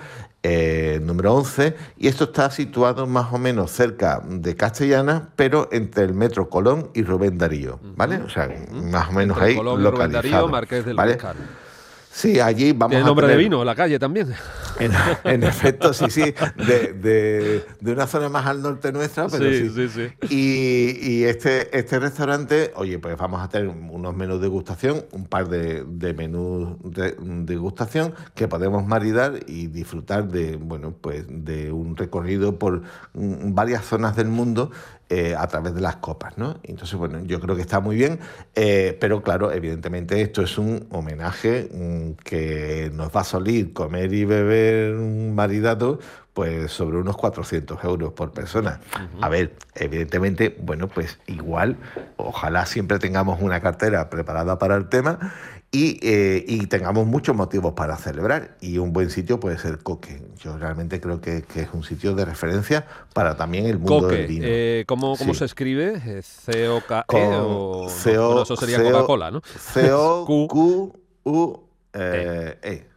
Eh, 0.47 0.99
número 1.01 1.33
11, 1.33 1.75
y 1.97 2.07
esto 2.07 2.25
está 2.25 2.51
situado 2.51 3.07
más 3.07 3.33
o 3.33 3.39
menos 3.39 3.71
cerca 3.71 4.21
de 4.23 4.55
Castellana, 4.55 5.29
pero 5.35 5.69
entre 5.71 6.03
el 6.03 6.13
Metro 6.13 6.49
Colón 6.49 6.91
y 6.93 7.01
Rubén 7.01 7.39
Darío, 7.39 7.79
¿vale? 7.95 8.17
O 8.17 8.29
sea, 8.29 8.47
más 8.71 9.09
o 9.09 9.13
menos 9.13 9.41
ahí 9.41 9.55
Colón 9.55 9.81
localizado. 9.81 10.21
Rubén 10.21 10.31
Darío, 10.31 10.47
Marqués 10.47 10.85
del 10.85 10.95
¿vale? 10.95 11.17
Sí, 12.15 12.39
allí 12.39 12.71
vamos 12.71 12.91
Tiene 12.91 13.05
nombre 13.05 13.27
de 13.27 13.35
vino, 13.35 13.61
la 13.65 13.75
calle 13.75 13.99
también. 13.99 14.33
En, 15.25 15.43
efecto, 15.43 15.93
sí, 15.93 16.09
sí. 16.09 16.33
De, 16.55 17.65
una 17.81 18.07
zona 18.07 18.29
más 18.29 18.45
al 18.45 18.61
norte 18.61 18.93
nuestra, 18.93 19.27
pero 19.27 19.43
sí. 19.51 19.69
sí, 19.69 19.89
sí, 19.89 20.33
Y, 20.33 21.23
este, 21.25 21.77
este 21.77 21.99
restaurante, 21.99 22.71
oye, 22.77 22.99
pues 22.99 23.17
vamos 23.17 23.41
a 23.43 23.49
tener 23.49 23.67
unos 23.67 24.15
menús 24.15 24.37
de 24.37 24.43
degustación, 24.43 25.05
un 25.11 25.25
par 25.25 25.49
de, 25.49 26.13
menús 26.13 26.77
de 26.83 27.17
degustación 27.19 28.13
que 28.33 28.47
podemos 28.47 28.85
maridar 28.85 29.33
y 29.45 29.67
disfrutar 29.67 30.29
de, 30.29 30.55
bueno, 30.55 30.93
pues 30.99 31.25
de 31.27 31.73
un 31.73 31.97
recorrido 31.97 32.57
por 32.57 32.83
varias 33.13 33.83
zonas 33.83 34.15
del 34.15 34.29
mundo 34.29 34.71
eh, 35.09 35.35
a 35.37 35.45
través 35.47 35.75
de 35.75 35.81
las 35.81 35.97
copas, 35.97 36.37
¿no? 36.37 36.57
Entonces, 36.63 36.97
bueno, 36.97 37.19
yo 37.25 37.39
creo 37.39 37.55
que 37.55 37.61
está 37.61 37.79
muy 37.79 37.95
bien, 37.95 38.19
eh, 38.55 38.97
pero 38.99 39.21
claro, 39.21 39.51
evidentemente 39.51 40.21
esto 40.21 40.41
es 40.41 40.57
un 40.57 40.87
homenaje 40.89 41.69
mm, 41.71 42.23
que 42.23 42.91
nos 42.93 43.15
va 43.15 43.21
a 43.21 43.23
salir 43.23 43.71
comer 43.73 44.11
y 44.13 44.25
beber 44.25 44.95
un 44.95 45.35
maridado 45.35 45.99
pues 46.33 46.71
sobre 46.71 46.97
unos 46.97 47.15
400 47.15 47.81
euros 47.85 48.11
por 48.11 48.31
persona. 48.31 48.81
A 49.21 49.29
ver, 49.29 49.53
evidentemente, 49.73 50.57
bueno, 50.59 50.89
pues 50.89 51.17
igual, 51.27 51.77
ojalá 52.17 52.65
siempre 52.65 52.99
tengamos 52.99 53.41
una 53.41 53.61
cartera 53.61 54.09
preparada 54.09 54.59
para 54.59 54.75
el 54.75 54.89
tema 54.89 55.33
eh, 56.01 56.45
y, 56.47 56.67
tengamos 56.67 57.05
muchos 57.07 57.35
motivos 57.35 57.73
para 57.73 57.97
celebrar. 57.97 58.55
Y 58.61 58.77
un 58.77 58.93
buen 58.93 59.09
sitio 59.09 59.39
puede 59.39 59.57
ser 59.57 59.79
Coque. 59.79 60.21
Yo 60.37 60.57
realmente 60.57 61.01
creo 61.01 61.19
que, 61.21 61.43
es 61.55 61.69
un 61.73 61.83
sitio 61.83 62.13
de 62.15 62.23
referencia 62.25 62.85
para 63.13 63.35
también 63.35 63.65
el 63.65 63.79
mundo 63.79 64.07
del 64.07 64.27
vino. 64.27 64.45
Eh, 64.47 64.85
¿cómo, 64.87 65.17
¿Cómo 65.17 65.33
se 65.33 65.45
escribe? 65.45 66.01
Eh, 66.05 66.21
¿C-O-K-E 66.21 67.37
o 67.37 67.87
eso 67.87 68.55
sería 68.55 68.83
Coca-Cola, 68.83 69.31
¿no? 69.31 69.41
C-O-Q-U-E. 69.43 70.97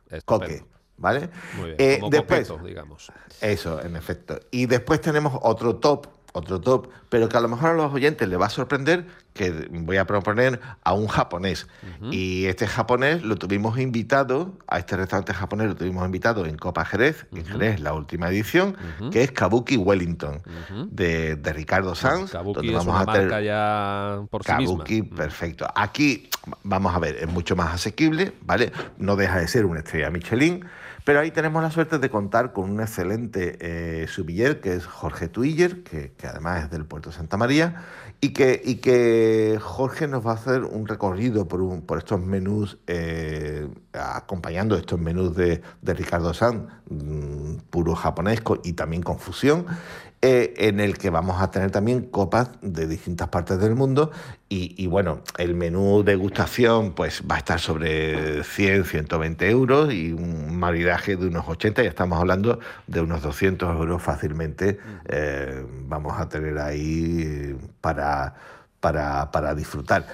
Coque. 0.24 0.64
¿Vale? 0.96 1.30
Muy 1.56 1.74
bien, 1.78 2.00
como 2.00 2.10
después, 2.10 2.52
digamos. 2.64 3.12
Eso, 3.40 3.80
en 3.80 3.94
efecto. 3.94 4.40
Y 4.50 4.66
después 4.66 5.00
tenemos 5.00 5.38
otro 5.42 5.76
top 5.76 6.08
otro 6.32 6.60
top, 6.60 6.88
pero 7.08 7.28
que 7.28 7.36
a 7.36 7.40
lo 7.40 7.48
mejor 7.48 7.70
a 7.70 7.74
los 7.74 7.92
oyentes 7.92 8.28
les 8.28 8.40
va 8.40 8.46
a 8.46 8.50
sorprender 8.50 9.06
que 9.38 9.68
voy 9.70 9.98
a 9.98 10.04
proponer 10.04 10.60
a 10.82 10.92
un 10.92 11.06
japonés. 11.06 11.68
Y 12.10 12.46
este 12.46 12.66
japonés 12.66 13.22
lo 13.22 13.36
tuvimos 13.36 13.78
invitado, 13.78 14.58
a 14.66 14.80
este 14.80 14.96
restaurante 14.96 15.32
japonés 15.32 15.68
lo 15.68 15.76
tuvimos 15.76 16.04
invitado 16.04 16.44
en 16.44 16.56
Copa 16.56 16.84
Jerez, 16.84 17.26
en 17.32 17.46
Jerez, 17.46 17.80
la 17.80 17.94
última 17.94 18.28
edición, 18.28 18.76
que 19.12 19.22
es 19.22 19.30
Kabuki 19.30 19.76
Wellington, 19.76 20.42
de, 20.90 21.38
Ricardo 21.54 21.90
pues 21.90 22.00
Sanz. 22.00 22.32
Kabuki 22.32 22.74
es 22.74 22.84
una 22.84 23.04
marca 23.04 23.40
ya 23.40 24.22
por 24.28 24.42
sí 24.42 24.48
Kabuki, 24.48 25.02
perfecto. 25.02 25.66
Aquí, 25.74 26.28
vamos 26.64 26.94
a 26.94 26.98
ver, 26.98 27.16
es 27.16 27.28
mucho 27.28 27.54
más 27.54 27.72
asequible, 27.72 28.32
¿vale? 28.42 28.72
No 28.98 29.14
deja 29.14 29.38
de 29.38 29.46
ser 29.46 29.64
una 29.64 29.78
estrella 29.78 30.10
Michelin. 30.10 30.64
Pero 31.08 31.20
ahí 31.20 31.30
tenemos 31.30 31.62
la 31.62 31.70
suerte 31.70 31.98
de 31.98 32.10
contar 32.10 32.52
con 32.52 32.68
un 32.68 32.82
excelente 32.82 33.56
eh, 33.60 34.06
subiller, 34.08 34.60
que 34.60 34.74
es 34.74 34.84
Jorge 34.84 35.28
Tuiller, 35.28 35.82
que, 35.82 36.12
además 36.28 36.64
es 36.64 36.70
del 36.70 36.84
puerto 36.84 37.08
de 37.08 37.16
Santa 37.16 37.38
María, 37.38 37.82
y 38.20 38.30
que, 38.30 38.60
y 38.64 38.76
que 38.76 39.58
Jorge 39.60 40.08
nos 40.08 40.26
va 40.26 40.32
a 40.32 40.34
hacer 40.34 40.64
un 40.64 40.88
recorrido 40.88 41.46
por, 41.46 41.60
un, 41.62 41.82
por 41.82 41.98
estos 41.98 42.20
menús, 42.20 42.78
eh, 42.88 43.68
acompañando 43.92 44.76
estos 44.76 44.98
menús 44.98 45.36
de, 45.36 45.62
Ricardo 45.82 46.34
Sanz, 46.34 46.64
mm, 46.90 47.56
puro 47.70 47.94
japonés 47.94 48.42
y 48.64 48.72
también 48.72 49.02
con 49.02 49.18
fusión. 49.18 49.66
Eh, 50.20 50.54
en 50.56 50.80
el 50.80 50.98
que 50.98 51.10
vamos 51.10 51.40
a 51.40 51.52
tener 51.52 51.70
también 51.70 52.02
copas 52.02 52.50
de 52.60 52.88
distintas 52.88 53.28
partes 53.28 53.60
del 53.60 53.76
mundo. 53.76 54.10
Y, 54.48 54.86
bueno, 54.88 55.20
el 55.36 55.54
menú 55.54 56.02
degustación 56.02 56.92
pues 56.92 57.22
va 57.30 57.36
a 57.36 57.38
estar 57.38 57.60
sobre 57.60 58.42
100, 58.42 58.84
120 58.84 59.48
euros 59.48 59.92
y 59.92 60.10
un 60.10 60.58
maridaje 60.58 61.16
de 61.16 61.28
unos 61.28 61.46
80, 61.46 61.82
ya 61.82 61.88
estamos 61.88 62.18
hablando 62.18 62.58
de 62.86 63.00
unos 63.00 63.22
200 63.22 63.76
euros 63.76 64.02
fácilmente 64.02 64.80
eh, 65.04 65.64
vamos 65.86 66.18
a 66.18 66.28
tener 66.28 66.58
ahí 66.58 67.56
para, 67.82 68.34
para, 68.80 69.54
disfrutar. 69.54 70.06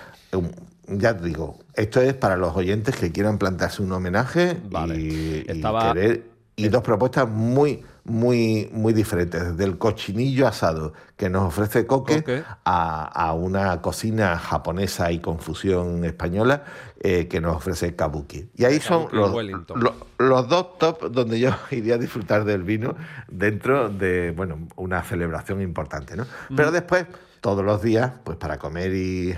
Ya 0.89 1.17
te 1.17 1.25
digo, 1.25 1.61
esto 1.75 2.03
es 2.03 2.13
para 2.13 2.37
los 2.37 2.55
oyentes 2.57 2.97
que 2.97 3.11
quieran 3.11 3.39
plantearse 3.39 3.83
un 3.83 3.93
homenaje 3.93 4.59
y, 4.97 5.45
querer, 5.45 6.25
y 6.57 6.69
dos 6.69 6.83
propuestas 6.83 7.29
muy 7.29 7.85
muy, 8.05 8.69
muy 8.73 8.93
diferentes, 8.93 9.43
desde 9.53 9.65
el 9.65 9.79
cochinillo 9.79 10.47
asado 10.47 10.93
que 11.17 11.31
nos 11.31 11.45
ofrece 11.45 11.87
Coque, 11.87 12.45
A, 12.65 13.33
una 13.35 13.81
cocina 13.81 14.37
japonesa 14.39 15.11
y 15.11 15.21
confusión 15.21 16.05
española 16.05 16.65
eh, 17.01 17.29
que 17.29 17.41
nos 17.41 17.57
ofrece 17.57 17.97
Kabuki. 17.97 18.51
Y 18.57 18.65
ahí 18.65 18.79
son 18.79 19.09
los, 19.11 19.35
los, 20.19 20.49
dos 20.49 20.79
top 20.79 21.11
donde 21.11 21.41
yo 21.41 21.51
iría 21.71 21.95
a 21.95 21.99
disfrutar 21.99 22.45
del 22.45 22.63
vino 22.63 22.95
dentro 23.29 23.89
de 23.89 24.33
bueno, 24.33 24.69
una 24.77 25.03
celebración 25.03 25.63
importante. 25.63 26.15
¿no? 26.15 26.27
Pero 26.55 26.73
después, 26.73 27.07
todos 27.41 27.65
los 27.65 27.83
días, 27.83 28.13
pues 28.23 28.37
para 28.37 28.59
comer 28.59 28.95
y 28.95 29.35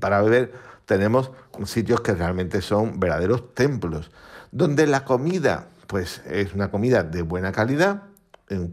para 0.00 0.22
beber, 0.22 0.52
tenemos 0.86 1.30
sitios 1.66 2.00
que 2.00 2.14
realmente 2.14 2.62
son 2.62 2.98
verdaderos 2.98 3.54
templos, 3.54 4.10
donde 4.50 4.86
la 4.86 5.04
comida 5.04 5.68
pues 5.90 6.22
es 6.30 6.54
una 6.54 6.70
comida 6.70 7.02
de 7.02 7.22
buena 7.22 7.50
calidad, 7.50 8.04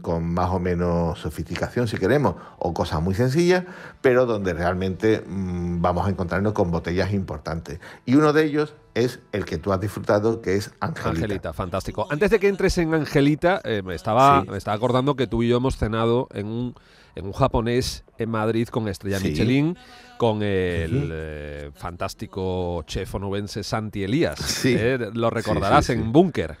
con 0.02 0.24
más 0.32 0.50
o 0.50 0.60
menos 0.60 1.18
sofisticación 1.18 1.88
si 1.88 1.96
queremos, 1.96 2.36
o 2.58 2.72
cosas 2.72 3.02
muy 3.02 3.14
sencillas, 3.14 3.64
pero 4.00 4.24
donde 4.24 4.54
realmente 4.54 5.24
mm, 5.26 5.82
vamos 5.82 6.06
a 6.06 6.10
encontrarnos 6.10 6.52
con 6.52 6.70
botellas 6.70 7.12
importantes. 7.12 7.80
Y 8.06 8.14
uno 8.14 8.32
de 8.32 8.44
ellos 8.44 8.74
es 8.94 9.18
el 9.32 9.44
que 9.44 9.58
tú 9.58 9.72
has 9.72 9.80
disfrutado, 9.80 10.40
que 10.42 10.54
es 10.54 10.70
Angelita. 10.78 11.10
Angelita, 11.10 11.52
fantástico. 11.52 12.06
Antes 12.08 12.30
de 12.30 12.38
que 12.38 12.48
entres 12.48 12.78
en 12.78 12.94
Angelita, 12.94 13.60
eh, 13.64 13.82
me, 13.84 13.96
estaba, 13.96 14.44
me 14.44 14.56
estaba 14.56 14.76
acordando 14.76 15.16
que 15.16 15.26
tú 15.26 15.42
y 15.42 15.48
yo 15.48 15.56
hemos 15.56 15.76
cenado 15.76 16.28
en 16.32 16.46
un, 16.46 16.74
en 17.16 17.26
un 17.26 17.32
japonés 17.32 18.04
en 18.16 18.30
Madrid 18.30 18.68
con 18.68 18.86
estrella 18.86 19.18
Michelin, 19.18 19.76
con 20.18 20.42
el 20.42 21.10
eh, 21.12 21.70
fantástico 21.74 22.84
chef 22.86 23.12
onubense 23.12 23.64
Santi 23.64 24.04
Elías. 24.04 24.38
Sí. 24.38 24.76
Eh, 24.78 25.10
lo 25.12 25.30
recordarás 25.30 25.90
en 25.90 26.12
Búnker 26.12 26.56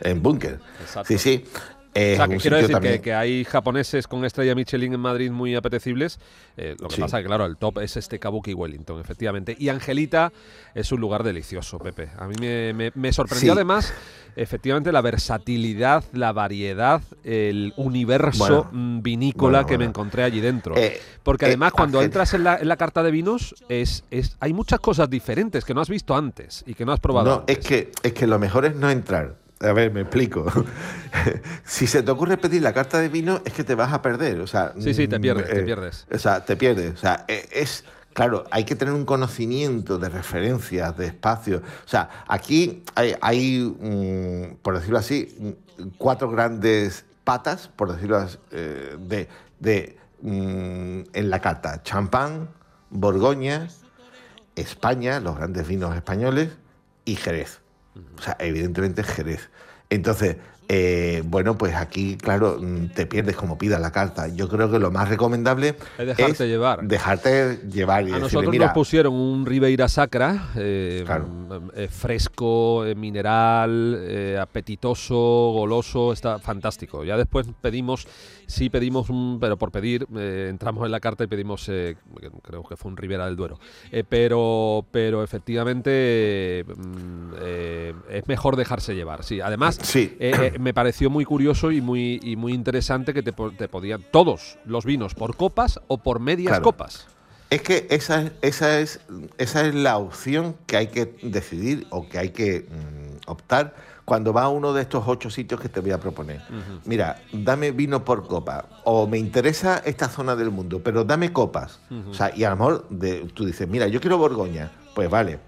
en 0.00 0.22
Búnker. 0.22 0.60
Sí, 1.04 1.18
sí. 1.18 1.44
o 1.90 1.92
sea, 1.92 2.28
que 2.28 2.36
quiero 2.36 2.56
decir 2.56 3.00
que, 3.00 3.14
hay 3.14 3.44
japoneses 3.44 4.06
con 4.06 4.24
estrella 4.24 4.54
Michelin 4.54 4.94
en 4.94 5.00
Madrid 5.00 5.30
muy 5.30 5.54
apetecibles. 5.56 6.18
Eh, 6.56 6.76
lo 6.78 6.88
que 6.88 6.96
pasa 6.98 7.18
es 7.18 7.24
que, 7.24 7.26
claro, 7.26 7.46
el 7.46 7.56
top 7.56 7.78
es 7.78 7.96
este 7.96 8.18
Kabuki 8.18 8.54
Wellington, 8.54 9.00
efectivamente. 9.00 9.56
Y 9.58 9.68
Angelita 9.68 10.32
es 10.74 10.92
un 10.92 11.00
lugar 11.00 11.24
delicioso, 11.24 11.78
Pepe. 11.78 12.10
A 12.16 12.26
mí 12.26 12.34
me, 12.38 13.12
sorprendió 13.12 13.54
además, 13.54 13.92
efectivamente, 14.36 14.92
la 14.92 15.00
versatilidad, 15.00 16.04
la 16.12 16.32
variedad, 16.32 17.02
el 17.24 17.72
universo 17.76 18.68
mm, 18.70 19.02
vinícola 19.02 19.66
que 19.66 19.78
me 19.78 19.84
encontré 19.84 20.22
allí 20.22 20.40
dentro. 20.40 20.76
Eh, 20.76 21.00
Porque 21.22 21.46
eh, 21.46 21.48
además, 21.48 21.72
cuando 21.72 22.02
entras 22.02 22.34
en 22.34 22.44
la, 22.44 22.76
carta 22.76 23.02
de 23.02 23.10
vinos, 23.10 23.54
es, 23.68 24.04
es, 24.10 24.36
hay 24.40 24.52
muchas 24.52 24.80
cosas 24.80 25.10
diferentes 25.10 25.64
que 25.64 25.74
no 25.74 25.80
has 25.80 25.90
visto 25.90 26.16
antes 26.16 26.62
y 26.66 26.74
que 26.74 26.84
no 26.84 26.92
has 26.92 27.00
probado. 27.00 27.30
No, 27.30 27.44
Es, 27.46 27.58
que, 27.58 27.90
es 28.02 28.12
que 28.12 28.26
lo 28.26 28.38
mejor 28.38 28.64
es 28.64 28.74
no 28.76 28.88
entrar 28.90 29.34
a 29.60 29.72
ver, 29.72 29.92
me 29.92 30.00
explico. 30.02 30.46
si 31.64 31.86
se 31.86 32.02
te 32.02 32.10
ocurre 32.10 32.38
pedir 32.38 32.62
la 32.62 32.72
carta 32.72 32.98
de 32.98 33.08
vino, 33.08 33.42
es 33.44 33.52
que 33.52 33.62
te 33.62 33.74
vas 33.74 33.92
a 33.92 34.00
perder. 34.00 34.40
O 34.40 34.46
sea, 34.46 34.72
sí, 34.78 34.94
sí, 34.94 35.06
te 35.06 35.18
mm, 35.18 35.22
pierdes, 35.22 35.48
te 35.48 35.60
eh, 35.60 35.62
pierdes. 35.64 36.06
O 36.10 36.18
sea, 36.18 36.44
te 36.44 36.56
pierdes. 36.56 36.94
O 36.94 36.96
sea, 36.96 37.24
e, 37.28 37.46
es. 37.52 37.84
Claro, 38.14 38.44
hay 38.50 38.64
que 38.64 38.74
tener 38.74 38.92
un 38.92 39.04
conocimiento 39.04 39.98
de 39.98 40.08
referencias, 40.08 40.96
de 40.96 41.06
espacios. 41.06 41.62
O 41.84 41.88
sea, 41.88 42.24
aquí 42.26 42.82
hay, 43.20 43.60
mm, 43.60 44.56
por 44.62 44.74
decirlo 44.74 44.98
así, 44.98 45.36
mm, 45.38 45.82
cuatro 45.98 46.30
grandes 46.30 47.04
patas, 47.22 47.68
por 47.68 47.92
decirlo 47.92 48.16
así, 48.16 48.38
eh, 48.50 48.96
de, 48.98 49.28
de 49.60 49.96
en 50.22 51.30
la 51.30 51.40
carta. 51.40 51.82
Champán, 51.82 52.48
Borgoña, 52.90 53.68
España, 54.56 55.20
los 55.20 55.36
grandes 55.36 55.68
vinos 55.68 55.94
españoles 55.94 56.50
y 57.04 57.16
Jerez. 57.16 57.60
O 58.18 58.22
sea, 58.22 58.36
evidentemente 58.38 59.02
Jerez. 59.02 59.49
Entonces, 59.90 60.36
eh, 60.72 61.24
bueno, 61.24 61.58
pues 61.58 61.74
aquí, 61.74 62.16
claro, 62.16 62.56
mm, 62.60 62.90
te 62.94 63.04
pierdes 63.04 63.34
como 63.34 63.58
pidas 63.58 63.80
la 63.80 63.90
carta. 63.90 64.28
Yo 64.28 64.48
creo 64.48 64.70
que 64.70 64.78
lo 64.78 64.92
más 64.92 65.08
recomendable 65.08 65.74
es 65.98 66.06
dejarte 66.06 66.46
llevar. 66.46 66.84
Dejarte 66.84 67.58
llevar 67.68 68.06
y 68.06 68.12
A 68.12 68.20
nosotros 68.20 68.54
nos 68.54 68.70
pusieron 68.70 69.12
un 69.12 69.46
Ribeira 69.46 69.88
Sacra, 69.88 70.50
eh, 70.54 71.04
eh, 71.74 71.88
fresco, 71.88 72.84
mineral, 72.94 74.38
apetitoso, 74.40 75.16
goloso, 75.16 76.12
está 76.12 76.38
fantástico. 76.38 77.02
Ya 77.02 77.16
después 77.16 77.48
pedimos, 77.60 78.06
sí 78.46 78.70
pedimos 78.70 79.10
un, 79.10 79.38
pero 79.40 79.56
por 79.56 79.72
pedir, 79.72 80.06
entramos 80.14 80.86
en 80.86 80.92
la 80.92 81.00
carta 81.00 81.24
y 81.24 81.26
pedimos, 81.26 81.64
creo 81.64 82.62
que 82.62 82.76
fue 82.76 82.92
un 82.92 82.96
Ribera 82.96 83.26
del 83.26 83.34
Duero. 83.34 83.58
pero, 84.08 84.86
pero 84.92 85.24
efectivamente 85.24 86.64
mm, 86.64 87.32
es 88.08 88.28
mejor 88.28 88.54
dejarse 88.54 88.94
llevar. 88.94 89.24
Sí, 89.24 89.40
además. 89.40 89.76
Sí 89.82 90.16
me 90.60 90.74
pareció 90.74 91.10
muy 91.10 91.24
curioso 91.24 91.70
y 91.70 91.80
muy, 91.80 92.20
y 92.22 92.36
muy 92.36 92.52
interesante 92.52 93.12
que 93.12 93.22
te, 93.22 93.32
podían 93.32 94.04
todos 94.10 94.58
los 94.64 94.84
vinos 94.84 95.14
por 95.14 95.36
copas 95.36 95.80
o 95.88 95.98
por 95.98 96.20
medias 96.20 96.60
copas. 96.60 97.06
Es 97.50 97.62
que 97.62 97.88
esa, 97.90 98.30
esa, 98.42 98.78
es, 98.78 99.00
esa 99.38 99.66
es 99.66 99.74
la 99.74 99.98
opción 99.98 100.54
que 100.66 100.76
hay 100.76 100.86
que 100.86 101.16
decidir 101.22 101.86
o 101.90 102.08
que 102.08 102.18
hay 102.18 102.30
que 102.30 102.68
mm, 102.68 103.28
optar 103.30 103.74
cuando 104.04 104.32
va 104.32 104.42
a 104.42 104.48
uno 104.48 104.72
de 104.72 104.82
estos 104.82 105.04
ocho 105.06 105.30
sitios 105.30 105.60
que 105.60 105.68
te 105.68 105.80
voy 105.80 105.92
a 105.92 105.98
proponer. 105.98 106.40
Mira, 106.84 107.22
dame 107.32 107.70
vino 107.70 108.04
por 108.04 108.26
copa. 108.26 108.66
O 108.84 109.06
me 109.06 109.18
interesa 109.18 109.82
esta 109.84 110.08
zona 110.08 110.34
del 110.34 110.50
mundo, 110.50 110.80
pero 110.82 111.04
dame 111.04 111.32
copas. 111.32 111.78
O 112.08 112.14
sea, 112.14 112.32
y 112.34 112.42
a 112.42 112.50
lo 112.50 112.56
mejor 112.56 112.88
de, 112.88 113.20
tú 113.34 113.44
dices, 113.44 113.68
mira, 113.68 113.86
yo 113.86 114.00
quiero 114.00 114.18
Borgoña. 114.18 114.72
Pues 114.96 115.08
vale, 115.08 115.38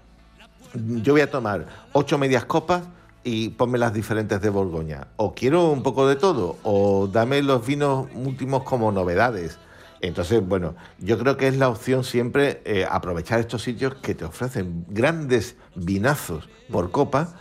yo 0.73 1.13
voy 1.13 1.21
a 1.21 1.29
tomar 1.29 1.67
ocho 1.91 2.17
medias 2.17 2.45
copas 2.45 2.83
y 3.23 3.49
ponme 3.49 3.77
las 3.77 3.93
diferentes 3.93 4.41
de 4.41 4.49
Borgoña. 4.49 5.07
O 5.17 5.33
quiero 5.33 5.71
un 5.71 5.83
poco 5.83 6.07
de 6.07 6.15
todo, 6.15 6.57
o 6.63 7.07
dame 7.07 7.41
los 7.41 7.65
vinos 7.65 8.07
últimos 8.13 8.63
como 8.63 8.91
novedades. 8.91 9.57
Entonces, 10.01 10.45
bueno, 10.45 10.75
yo 10.99 11.17
creo 11.17 11.37
que 11.37 11.47
es 11.47 11.55
la 11.55 11.69
opción 11.69 12.03
siempre 12.03 12.61
eh, 12.65 12.85
aprovechar 12.89 13.39
estos 13.39 13.61
sitios 13.61 13.95
que 13.95 14.13
te 14.13 14.25
ofrecen 14.25 14.85
grandes 14.89 15.55
vinazos 15.75 16.49
por 16.69 16.91
copa 16.91 17.35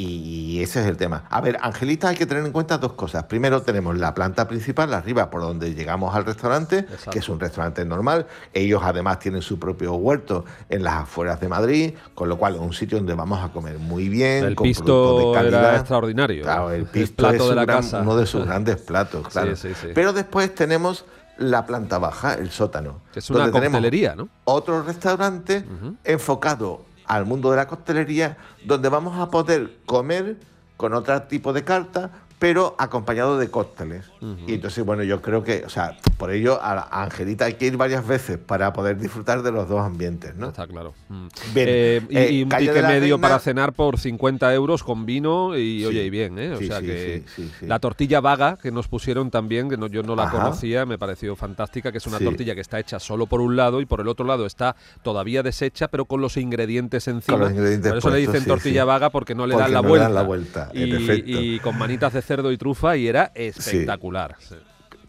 y 0.00 0.62
ese 0.62 0.80
es 0.80 0.86
el 0.86 0.96
tema. 0.96 1.24
A 1.28 1.40
ver, 1.40 1.58
Angelita 1.60 2.08
hay 2.08 2.16
que 2.16 2.24
tener 2.24 2.46
en 2.46 2.52
cuenta 2.52 2.78
dos 2.78 2.92
cosas. 2.92 3.24
Primero 3.24 3.62
tenemos 3.62 3.98
la 3.98 4.14
planta 4.14 4.46
principal, 4.46 4.94
arriba 4.94 5.28
por 5.28 5.40
donde 5.40 5.74
llegamos 5.74 6.14
al 6.14 6.24
restaurante, 6.24 6.86
que 7.10 7.18
es 7.18 7.28
un 7.28 7.40
restaurante 7.40 7.84
normal. 7.84 8.26
Ellos 8.54 8.80
además 8.84 9.18
tienen 9.18 9.42
su 9.42 9.58
propio 9.58 9.94
huerto 9.94 10.44
en 10.68 10.84
las 10.84 11.02
afueras 11.02 11.40
de 11.40 11.48
Madrid, 11.48 11.94
con 12.14 12.28
lo 12.28 12.38
cual 12.38 12.54
es 12.54 12.60
un 12.60 12.72
sitio 12.72 12.98
donde 12.98 13.14
vamos 13.14 13.44
a 13.44 13.48
comer 13.52 13.80
muy 13.80 14.08
bien, 14.08 14.44
el 14.44 14.54
con 14.54 14.68
pisto 14.68 15.18
de 15.18 15.34
calidad. 15.34 15.76
extraordinario. 15.76 16.44
Claro, 16.44 16.70
el 16.70 16.84
pisto 16.84 17.28
es 17.30 17.48
de 17.48 17.54
la 17.56 17.66
casa. 17.66 18.00
uno 18.00 18.16
de 18.16 18.26
sus 18.26 18.46
grandes 18.46 18.76
platos, 18.76 19.26
claro. 19.32 19.52
Pero 19.94 20.12
después 20.12 20.54
tenemos 20.54 21.06
la 21.38 21.66
planta 21.66 21.98
baja, 21.98 22.34
el 22.34 22.50
sótano. 22.50 23.00
Que 23.12 23.18
es 23.18 23.30
una 23.30 23.50
coctelería, 23.50 24.14
¿no? 24.14 24.28
Otro 24.44 24.80
restaurante 24.82 25.64
enfocado 26.04 26.87
al 27.08 27.26
mundo 27.26 27.50
de 27.50 27.56
la 27.56 27.66
costelería, 27.66 28.36
donde 28.64 28.88
vamos 28.88 29.18
a 29.18 29.30
poder 29.30 29.78
comer 29.86 30.36
con 30.76 30.94
otro 30.94 31.22
tipo 31.22 31.52
de 31.52 31.64
carta, 31.64 32.10
pero 32.38 32.76
acompañado 32.78 33.38
de 33.38 33.50
cócteles. 33.50 34.04
Y 34.46 34.54
entonces, 34.54 34.84
bueno, 34.84 35.02
yo 35.02 35.20
creo 35.20 35.42
que, 35.42 35.64
o 35.64 35.68
sea, 35.68 35.96
por 36.16 36.30
ello 36.30 36.58
a, 36.60 37.02
Angelita 37.02 37.46
hay 37.46 37.54
que 37.54 37.66
ir 37.66 37.76
varias 37.76 38.06
veces 38.06 38.38
para 38.38 38.72
poder 38.72 38.98
disfrutar 38.98 39.42
de 39.42 39.50
los 39.50 39.68
dos 39.68 39.80
ambientes, 39.80 40.36
¿no? 40.36 40.48
Está 40.48 40.66
claro. 40.66 40.94
Mm. 41.08 41.26
Eh, 41.56 42.00
y, 42.08 42.16
eh, 42.16 42.42
un 42.44 42.48
ticket 42.48 42.86
medio 42.86 43.20
para 43.20 43.38
cenar 43.40 43.72
por 43.72 43.98
50 43.98 44.52
euros 44.54 44.84
con 44.84 45.04
vino 45.04 45.56
y, 45.56 45.84
oye, 45.84 46.04
y 46.04 46.10
bien, 46.10 46.38
¿eh? 46.38 46.52
O 46.52 46.58
sea 46.58 46.80
que 46.80 47.24
la 47.62 47.80
tortilla 47.80 48.20
vaga 48.20 48.56
que 48.56 48.70
nos 48.70 48.86
pusieron 48.86 49.30
también, 49.30 49.68
que 49.68 49.76
no, 49.76 49.88
yo 49.88 50.02
no 50.02 50.14
la 50.14 50.30
conocía, 50.30 50.86
me 50.86 50.98
pareció 50.98 51.34
fantástica, 51.34 51.90
que 51.90 51.98
es 51.98 52.06
una 52.06 52.18
tortilla 52.18 52.54
que 52.54 52.60
está 52.60 52.78
hecha 52.78 53.00
solo 53.00 53.26
por 53.26 53.40
un 53.40 53.56
lado 53.56 53.80
y 53.80 53.86
por 53.86 54.00
el 54.00 54.08
otro 54.08 54.24
lado 54.24 54.46
está 54.46 54.76
todavía 55.02 55.42
deshecha, 55.42 55.88
pero 55.88 56.04
con 56.04 56.20
los 56.20 56.36
ingredientes 56.36 57.08
encima. 57.08 57.38
por 57.38 57.96
eso 57.96 58.10
le 58.10 58.18
dicen 58.18 58.44
tortilla 58.44 58.84
vaga 58.84 59.10
porque 59.10 59.34
no 59.34 59.46
le 59.46 59.56
dan 59.56 59.72
la 59.72 59.80
vuelta. 59.80 60.08
la 60.08 60.22
vuelta. 60.22 60.70
y 60.72 61.58
con 61.60 61.76
manitas 61.76 62.12
de 62.12 62.27
cerdo 62.28 62.52
y 62.52 62.58
trufa 62.58 62.96
y 62.96 63.08
era 63.08 63.32
espectacular. 63.34 64.36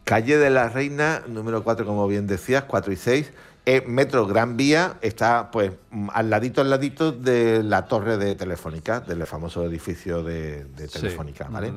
Calle 0.05 0.37
de 0.37 0.49
la 0.49 0.69
Reina, 0.69 1.21
número 1.27 1.63
4, 1.63 1.85
como 1.85 2.07
bien 2.07 2.25
decías, 2.25 2.63
4 2.63 2.93
y 2.93 2.95
6. 2.95 3.31
Eh, 3.65 3.83
Metro 3.85 4.25
Gran 4.25 4.57
Vía 4.57 4.95
está 5.01 5.51
pues 5.51 5.73
al 6.13 6.29
ladito 6.29 6.61
al 6.61 6.69
ladito 6.69 7.11
de 7.11 7.61
la 7.61 7.85
torre 7.85 8.17
de 8.17 8.33
Telefónica, 8.33 9.01
del 9.01 9.27
famoso 9.27 9.63
edificio 9.65 10.23
de, 10.23 10.65
Telefónica, 10.91 11.47
¿vale? 11.51 11.73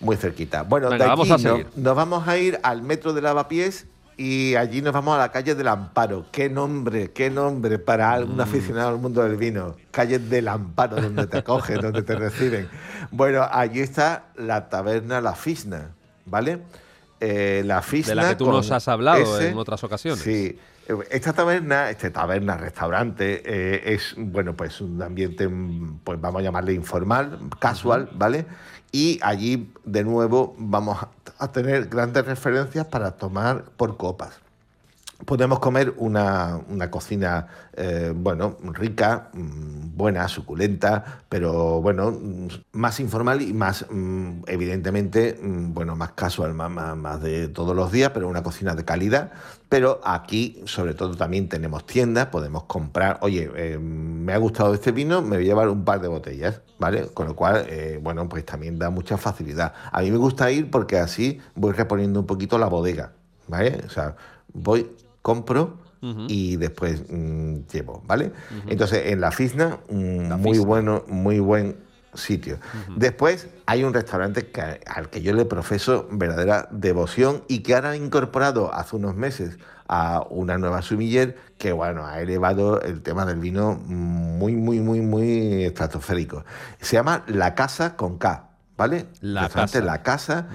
Muy 0.00 0.16
cerquita. 0.16 0.64
Bueno, 0.64 0.90
de 0.90 1.02
aquí 1.02 1.30
nos, 1.76 1.96
vamos 1.96 2.26
a 2.26 2.36
ir 2.36 2.58
al 2.62 2.82
metro 2.82 3.14
de 3.14 3.22
Lavapiés 3.22 3.86
y 4.16 4.54
allí 4.56 4.82
nos 4.82 4.92
vamos 4.92 5.14
a 5.14 5.18
la 5.18 5.30
calle 5.30 5.54
del 5.54 5.68
Amparo. 5.68 6.26
Qué 6.30 6.48
nombre, 6.48 7.12
qué 7.12 7.30
nombre 7.30 7.78
para 7.78 8.18
un 8.20 8.36
mm. 8.36 8.40
aficionado 8.40 8.90
al 8.90 8.98
mundo 8.98 9.22
del 9.22 9.36
vino. 9.36 9.76
Calle 9.90 10.18
del 10.18 10.48
Amparo, 10.48 11.00
donde 11.00 11.26
te 11.26 11.38
acogen, 11.38 11.80
donde 11.80 12.02
te 12.02 12.14
reciben. 12.14 12.68
Bueno, 13.10 13.46
allí 13.50 13.80
está 13.80 14.24
la 14.36 14.68
taberna 14.68 15.20
La 15.20 15.34
Fisna, 15.34 15.90
¿vale? 16.26 16.60
Eh, 17.24 17.62
la. 17.64 17.80
De 17.80 18.14
la 18.16 18.30
que 18.30 18.34
tú 18.34 18.50
nos 18.50 18.72
has 18.72 18.88
hablado 18.88 19.40
en 19.40 19.56
otras 19.56 19.84
ocasiones. 19.84 20.20
Sí. 20.20 20.58
Esta 21.08 21.32
taberna, 21.32 21.88
este 21.88 22.10
taberna, 22.10 22.56
restaurante, 22.56 23.42
eh, 23.46 23.94
es, 23.94 24.14
bueno, 24.18 24.56
pues 24.56 24.80
un 24.80 25.00
ambiente, 25.00 25.48
pues 26.02 26.20
vamos 26.20 26.40
a 26.40 26.42
llamarle 26.42 26.72
informal, 26.72 27.38
casual, 27.60 28.10
¿vale? 28.14 28.44
Y 28.90 29.20
allí, 29.22 29.72
de 29.84 30.02
nuevo, 30.02 30.56
vamos 30.58 30.98
a 31.38 31.52
tener 31.52 31.86
grandes 31.86 32.26
referencias 32.26 32.86
para 32.86 33.12
tomar 33.12 33.66
por 33.76 33.96
copas 33.96 34.41
podemos 35.24 35.58
comer 35.58 35.94
una, 35.98 36.60
cocina, 36.90 37.46
eh, 37.74 38.12
bueno, 38.14 38.56
rica, 38.72 39.30
mm, 39.32 39.96
buena, 39.96 40.28
suculenta, 40.28 41.22
pero 41.28 41.80
bueno, 41.80 42.16
más 42.72 43.00
informal 43.00 43.42
y 43.42 43.52
más, 43.52 43.86
mm, 43.90 44.42
evidentemente, 44.46 45.38
mm, 45.40 45.72
bueno, 45.74 45.96
más 45.96 46.12
casual, 46.12 46.54
más, 46.54 46.70
más, 46.96 47.22
de 47.22 47.48
todos 47.48 47.76
los 47.76 47.92
días, 47.92 48.10
pero 48.12 48.28
una 48.28 48.42
cocina 48.42 48.74
de 48.74 48.84
calidad. 48.84 49.32
Pero 49.68 50.00
aquí, 50.04 50.62
sobre 50.66 50.92
todo, 50.94 51.16
también 51.16 51.48
tenemos 51.48 51.86
tiendas, 51.86 52.26
podemos 52.26 52.64
comprar, 52.64 53.18
oye, 53.22 53.50
eh, 53.56 53.78
me 53.78 54.34
ha 54.34 54.38
gustado 54.38 54.74
este 54.74 54.92
vino, 54.92 55.22
me 55.22 55.36
voy 55.36 55.44
a 55.46 55.48
llevar 55.48 55.68
un 55.68 55.84
par 55.84 56.00
de 56.00 56.08
botellas, 56.08 56.60
¿vale? 56.78 57.06
Con 57.14 57.26
lo 57.26 57.36
cual, 57.36 57.66
eh, 57.68 57.98
bueno, 58.02 58.28
pues 58.28 58.44
también 58.44 58.78
da 58.78 58.90
mucha 58.90 59.16
facilidad. 59.16 59.72
A 59.90 60.02
mí 60.02 60.10
me 60.10 60.18
gusta 60.18 60.50
ir 60.50 60.70
porque 60.70 60.98
así 60.98 61.40
voy 61.54 61.72
reponiendo 61.72 62.20
un 62.20 62.26
poquito 62.26 62.58
la 62.58 62.66
bodega, 62.66 63.12
¿vale? 63.48 63.82
O 63.86 63.90
sea, 63.90 64.14
voy 64.52 64.90
compro 65.22 65.78
y 66.26 66.56
después 66.56 67.04
mm, 67.08 67.60
llevo, 67.72 68.02
¿vale? 68.06 68.32
Entonces, 68.66 69.06
en 69.06 69.20
la 69.20 69.30
Fisna, 69.30 69.78
muy 69.88 70.58
bueno, 70.58 71.04
muy 71.06 71.38
buen 71.38 71.76
sitio. 72.14 72.58
Después 72.96 73.48
hay 73.66 73.84
un 73.84 73.94
restaurante 73.94 74.50
al 74.86 75.08
que 75.10 75.22
yo 75.22 75.32
le 75.32 75.44
profeso 75.44 76.08
verdadera 76.10 76.68
devoción 76.72 77.44
y 77.48 77.60
que 77.60 77.74
ahora 77.74 77.90
ha 77.90 77.96
incorporado 77.96 78.74
hace 78.74 78.96
unos 78.96 79.14
meses 79.14 79.58
a 79.88 80.26
una 80.30 80.58
nueva 80.58 80.82
sumiller 80.82 81.36
que, 81.58 81.72
bueno, 81.72 82.06
ha 82.06 82.20
elevado 82.20 82.80
el 82.80 83.02
tema 83.02 83.24
del 83.24 83.38
vino 83.38 83.74
muy, 83.74 84.56
muy, 84.56 84.80
muy, 84.80 85.00
muy 85.00 85.64
estratosférico. 85.64 86.44
Se 86.80 86.96
llama 86.96 87.24
La 87.26 87.54
Casa 87.54 87.94
con 87.94 88.18
K, 88.18 88.48
¿vale? 88.76 89.06
La 89.20 89.48
Casa. 89.48 89.80
La 89.80 90.02
Casa. 90.02 90.48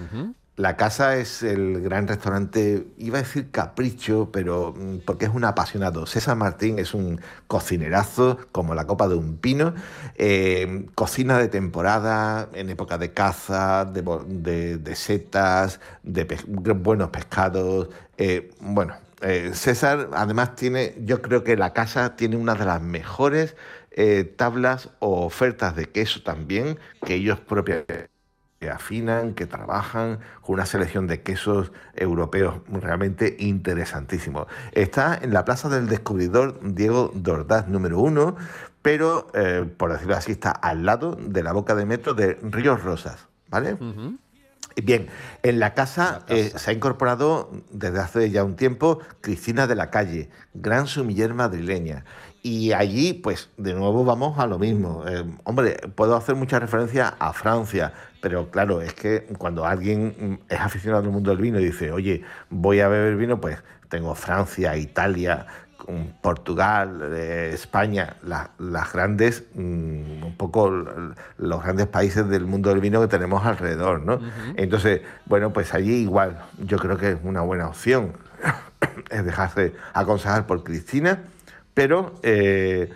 La 0.58 0.76
casa 0.76 1.18
es 1.18 1.44
el 1.44 1.82
gran 1.82 2.08
restaurante, 2.08 2.88
iba 2.98 3.20
a 3.20 3.22
decir 3.22 3.52
capricho, 3.52 4.32
pero 4.32 4.74
mm, 4.76 5.02
porque 5.06 5.26
es 5.26 5.32
un 5.32 5.44
apasionado. 5.44 6.08
César 6.08 6.36
Martín 6.36 6.80
es 6.80 6.96
un 6.96 7.22
cocinerazo 7.46 8.40
como 8.52 8.74
la 8.74 8.88
copa 8.88 9.08
de 9.08 9.14
un 9.14 9.38
pino. 9.38 9.76
Eh, 10.16 10.88
cocina 10.96 11.38
de 11.38 11.48
temporada, 11.48 12.50
en 12.54 12.72
época 12.72 12.98
de 12.98 13.14
caza, 13.14 13.86
de, 13.86 14.96
setas, 14.96 15.80
de 16.02 16.24
buenos 16.74 17.10
pescados. 17.10 17.90
Eh, 18.18 18.50
bueno, 18.60 18.96
eh, 19.22 19.52
César 19.54 20.10
además 20.14 20.56
tiene, 20.56 20.96
yo 21.06 21.22
creo 21.22 21.44
que 21.44 21.56
la 21.56 21.74
casa 21.74 22.16
tiene 22.16 22.36
una 22.36 22.56
de 22.56 22.66
las 22.66 22.82
mejores 22.82 23.56
tablas 24.38 24.90
o 25.00 25.26
ofertas 25.26 25.76
de 25.76 25.88
queso 25.90 26.22
también 26.22 26.78
que 27.04 27.16
ellos 27.16 27.40
propios 27.40 27.84
que 28.60 28.70
afinan, 28.70 29.34
que 29.34 29.46
trabajan 29.46 30.20
con 30.42 30.56
una 30.56 30.66
selección 30.66 31.08
de 31.08 31.22
quesos 31.22 31.72
europeos 31.96 32.56
realmente 32.72 33.36
interesantísimos. 33.40 34.48
Está 34.72 35.20
en 35.22 35.34
la 35.34 35.46
Plaza 35.46 35.70
del 35.70 35.88
Descubridor 35.88 36.60
Diego 36.62 37.12
Dordaz 37.14 37.68
número 37.68 38.00
uno, 38.00 38.36
pero 38.82 39.28
eh, 39.34 39.66
por 39.78 39.92
decirlo 39.92 40.16
así 40.16 40.32
está 40.32 40.52
al 40.52 40.86
lado 40.86 41.18
de 41.20 41.44
la 41.44 41.52
boca 41.52 41.76
de 41.76 41.86
metro 41.86 42.14
de 42.14 42.40
Ríos 42.42 42.84
Rosas, 42.84 43.28
¿vale? 43.50 43.78
Bien, 44.84 45.08
en 45.42 45.60
la 45.60 45.74
casa, 45.74 46.22
eh, 46.28 46.52
se 46.56 46.70
ha 46.70 46.74
incorporado 46.74 47.50
desde 47.72 48.00
hace 48.00 48.30
ya 48.30 48.44
un 48.44 48.56
tiempo 48.56 49.00
Cristina 49.22 49.66
de 49.66 49.74
la 49.74 49.90
Calle, 49.90 50.30
gran 50.54 50.86
sumiller 50.86 51.34
madrileña. 51.34 52.06
Y 52.44 52.74
allí, 52.74 53.14
pues, 53.14 53.50
de 53.58 53.74
nuevo 53.74 54.06
vamos 54.06 54.38
a 54.38 54.46
lo 54.46 54.60
mismo. 54.60 55.04
Eh, 55.08 55.26
hombre, 55.44 55.78
puedo 55.96 56.16
hacer 56.16 56.36
mucha 56.36 56.60
referencia 56.60 57.16
a 57.20 57.34
Francia, 57.34 57.92
pero 58.28 58.52
claro, 58.52 58.82
es 58.82 58.94
que 58.94 59.26
cuando 59.38 59.66
alguien 59.66 60.42
es 60.50 60.60
aficionado 60.60 61.02
al 61.02 61.10
mundo 61.10 61.30
del 61.30 61.40
vino 61.40 61.62
y 61.62 61.66
dice, 61.66 61.94
oye, 61.94 62.24
voy 62.50 62.82
a 62.82 62.90
beber 62.90 63.16
vino, 63.16 63.40
pues 63.40 63.58
tengo 63.88 64.14
Francia, 64.16 64.76
Italia, 64.76 65.48
Portugal, 66.20 67.14
eh, 67.14 67.52
España, 67.54 68.18
las 68.24 68.92
grandes, 68.92 69.46
mm, 69.54 70.24
un 70.26 70.36
poco 70.36 70.70
los 71.38 71.64
grandes 71.64 71.88
países 71.88 72.28
del 72.28 72.46
mundo 72.46 72.70
del 72.70 72.82
vino 72.82 73.00
que 73.00 73.08
tenemos 73.08 73.46
alrededor, 73.46 74.02
¿no? 74.02 74.20
Entonces, 74.58 75.04
bueno, 75.26 75.54
pues 75.54 75.74
allí 75.74 75.96
igual, 75.96 76.44
yo 76.58 76.80
creo 76.80 76.98
que 76.98 77.12
es 77.12 77.20
una 77.24 77.44
buena 77.44 77.70
opción, 77.70 78.12
es 79.10 79.24
dejarse 79.24 79.74
aconsejar 79.94 80.48
por 80.48 80.66
Cristina, 80.66 81.24
pero 81.74 82.20
eh, 82.24 82.92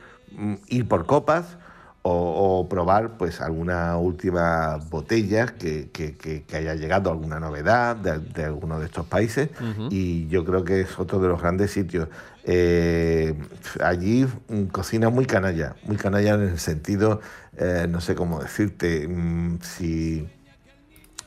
ir 0.68 0.90
por 0.90 1.06
copas, 1.06 1.58
o, 2.04 2.68
probar 2.68 3.18
pues 3.18 3.42
alguna 3.42 3.98
última 3.98 4.78
botella 4.90 5.48
que, 5.48 5.90
que, 5.92 6.46
haya 6.56 6.76
llegado 6.76 7.12
alguna 7.12 7.40
novedad 7.40 7.96
de, 7.96 8.44
alguno 8.44 8.80
de 8.80 8.88
estos 8.88 9.06
países 9.06 9.50
y 9.90 10.28
yo 10.28 10.44
creo 10.44 10.64
que 10.64 10.82
es 10.82 11.00
otro 11.00 11.20
de 11.20 11.28
los 11.28 11.42
grandes 11.42 11.72
sitios. 11.72 12.08
Eh, 12.44 13.36
allí 13.84 14.26
mm, 14.48 14.66
cocina 14.66 15.10
muy 15.10 15.26
canalla, 15.26 15.76
muy 15.84 15.98
canalla 15.98 16.34
en 16.34 16.42
el 16.42 16.60
sentido, 16.60 17.22
eh, 17.56 17.86
no 17.88 18.02
sé 18.02 18.16
cómo 18.16 18.42
decirte, 18.42 19.08
mm, 19.08 19.60
si, 19.62 20.28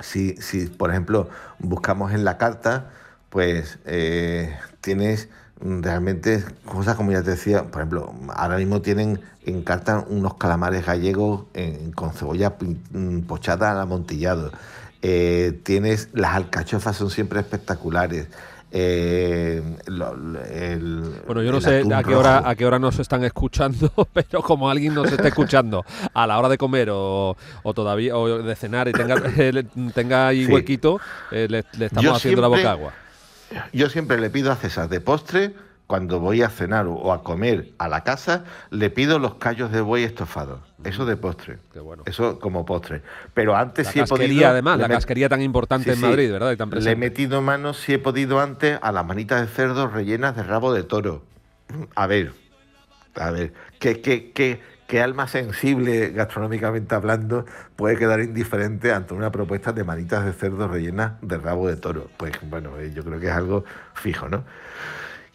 si, 0.00 0.36
si, 0.38 0.66
por 0.66 0.90
ejemplo 0.90 1.28
buscamos 1.60 2.12
en 2.12 2.24
la 2.24 2.36
carta, 2.36 2.90
pues 3.30 3.78
eh, 3.84 4.56
tienes 4.80 5.28
realmente 5.60 6.44
cosas 6.64 6.96
como 6.96 7.12
ya 7.12 7.22
te 7.22 7.30
decía, 7.30 7.64
por 7.64 7.80
ejemplo, 7.80 8.12
ahora 8.34 8.56
mismo 8.56 8.80
tienen 8.80 9.20
en 9.46 9.62
carta 9.62 10.04
unos 10.08 10.34
calamares 10.34 10.86
gallegos 10.86 11.44
con 11.94 12.12
cebolla 12.12 12.54
mm, 12.92 13.20
pochada 13.20 13.72
al 13.72 13.80
amontillado. 13.80 14.52
Eh, 15.06 15.60
tienes 15.64 16.08
las 16.14 16.34
alcachofas 16.34 16.96
son 16.96 17.10
siempre 17.10 17.38
espectaculares. 17.38 18.26
Eh, 18.72 19.62
bueno, 21.26 21.42
yo 21.42 21.52
no 21.52 21.60
sé 21.60 21.84
a 21.94 22.02
qué 22.02 22.14
hora 22.16 22.48
a 22.48 22.56
qué 22.56 22.64
hora 22.64 22.78
nos 22.78 22.98
están 22.98 23.22
escuchando, 23.22 23.92
pero 24.14 24.40
como 24.40 24.70
alguien 24.70 24.94
nos 24.94 25.12
está 25.12 25.28
escuchando 25.28 25.84
a 26.14 26.26
la 26.26 26.38
hora 26.38 26.48
de 26.48 26.56
comer 26.56 26.88
o, 26.90 27.36
todavía 27.74 28.16
o 28.16 28.42
de 28.42 28.56
cenar 28.56 28.88
y 28.88 28.92
tenga, 28.92 29.16
tenga 29.94 30.28
ahí 30.28 30.46
huequito, 30.46 30.98
eh, 31.30 31.48
le, 31.50 31.64
estamos 31.84 32.16
haciendo 32.16 32.40
la 32.40 32.48
boca 32.48 32.70
agua. 32.72 33.03
Yo 33.72 33.88
siempre 33.88 34.18
le 34.18 34.30
pido 34.30 34.52
a 34.52 34.56
César 34.56 34.88
de 34.88 35.00
postre, 35.00 35.54
cuando 35.86 36.18
voy 36.18 36.42
a 36.42 36.48
cenar 36.48 36.86
o 36.86 37.12
a 37.12 37.22
comer 37.22 37.72
a 37.78 37.88
la 37.88 38.04
casa, 38.04 38.44
le 38.70 38.88
pido 38.90 39.18
los 39.18 39.34
callos 39.34 39.70
de 39.70 39.80
buey 39.80 40.02
estofados. 40.04 40.60
Eso 40.82 41.04
de 41.04 41.16
postre. 41.16 41.58
Eso 42.06 42.38
como 42.38 42.64
postre. 42.64 43.02
Pero 43.34 43.54
antes 43.54 43.88
sí 43.88 44.00
he 44.00 44.04
podido. 44.06 44.48
además, 44.48 44.78
la 44.78 44.88
casquería 44.88 45.28
tan 45.28 45.42
importante 45.42 45.92
en 45.92 46.00
Madrid, 46.00 46.30
¿verdad? 46.30 46.56
le 46.70 46.90
he 46.90 46.96
metido 46.96 47.42
manos, 47.42 47.78
si 47.78 47.94
he 47.94 47.98
podido 47.98 48.40
antes, 48.40 48.78
a 48.80 48.92
las 48.92 49.04
manitas 49.04 49.40
de 49.42 49.46
cerdo 49.46 49.88
rellenas 49.88 50.36
de 50.36 50.42
rabo 50.42 50.72
de 50.72 50.84
toro. 50.84 51.22
A 51.94 52.06
ver, 52.06 52.32
a 53.14 53.30
ver, 53.30 53.52
¿qué, 53.78 54.00
qué, 54.00 54.32
qué, 54.32 54.60
¿qué 54.86 55.00
alma 55.00 55.26
sensible, 55.28 56.10
gastronómicamente 56.10 56.94
hablando, 56.94 57.46
puede 57.76 57.96
quedar 57.96 58.20
indiferente 58.20 58.92
ante 58.92 59.14
una 59.14 59.30
propuesta 59.30 59.72
de 59.72 59.84
manitas 59.84 60.24
de 60.24 60.32
cerdo 60.32 60.68
rellenas 60.68 61.12
de 61.22 61.38
rabo 61.38 61.68
de 61.68 61.76
toro? 61.76 62.10
Pues 62.16 62.32
bueno, 62.42 62.78
eh, 62.78 62.92
yo 62.94 63.04
creo 63.04 63.20
que 63.20 63.26
es 63.26 63.32
algo 63.32 63.64
fijo, 63.94 64.28
¿no? 64.28 64.44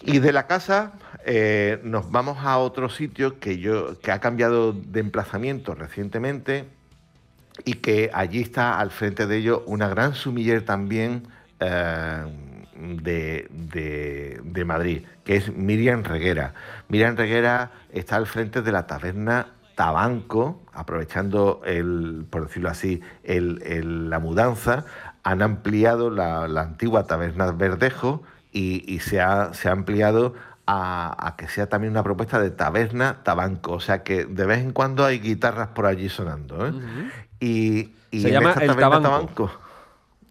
Y 0.01 0.19
de 0.19 0.31
la 0.31 0.47
casa 0.47 0.93
eh, 1.25 1.79
nos 1.83 2.09
vamos 2.09 2.37
a 2.39 2.57
otro 2.57 2.89
sitio 2.89 3.39
que, 3.39 3.59
yo, 3.59 3.99
que 3.99 4.11
ha 4.11 4.19
cambiado 4.19 4.71
de 4.71 5.01
emplazamiento 5.01 5.75
recientemente 5.75 6.65
y 7.65 7.75
que 7.75 8.09
allí 8.13 8.41
está 8.41 8.79
al 8.79 8.91
frente 8.91 9.27
de 9.27 9.37
ello 9.37 9.63
una 9.67 9.89
gran 9.89 10.15
sumiller 10.15 10.63
también 10.63 11.27
eh, 11.59 12.23
de, 12.79 14.63
Madrid, 14.65 15.05
que 15.23 15.35
es 15.35 15.53
Miriam 15.53 16.03
Reguera. 16.03 16.53
Miriam 16.87 17.15
Reguera 17.15 17.71
está 17.91 18.15
al 18.15 18.27
frente 18.27 18.61
de 18.61 18.71
la 18.71 18.87
taberna 18.87 19.47
Tabanco, 19.75 20.61
aprovechando, 20.73 21.61
el, 21.65 22.25
por 22.29 22.47
decirlo 22.47 22.69
así, 22.69 23.01
la 23.23 24.19
mudanza, 24.19 24.85
han 25.23 25.41
ampliado 25.41 26.09
la, 26.09 26.43
antigua 26.43 27.05
taberna 27.05 27.51
Verdejo 27.51 28.23
y, 28.51 28.99
se, 28.99 29.21
ha, 29.21 29.53
se, 29.53 29.69
ha, 29.69 29.71
ampliado 29.71 30.33
a, 30.67 31.35
que 31.37 31.47
sea 31.47 31.67
también 31.67 31.91
una 31.91 32.03
propuesta 32.03 32.39
de 32.39 32.51
taberna 32.51 33.23
Tabanco. 33.23 33.73
O 33.73 33.79
sea 33.79 34.03
que 34.03 34.25
de 34.25 34.45
vez 34.45 34.59
en 34.59 34.71
cuando 34.71 35.05
hay 35.05 35.19
guitarras 35.19 35.69
por 35.69 35.85
allí 35.85 36.09
sonando. 36.09 36.67
¿eh? 36.67 36.73
y, 37.39 38.19
se 38.19 38.31
llama 38.31 38.53
el 38.59 38.75
tabanco. 38.75 39.51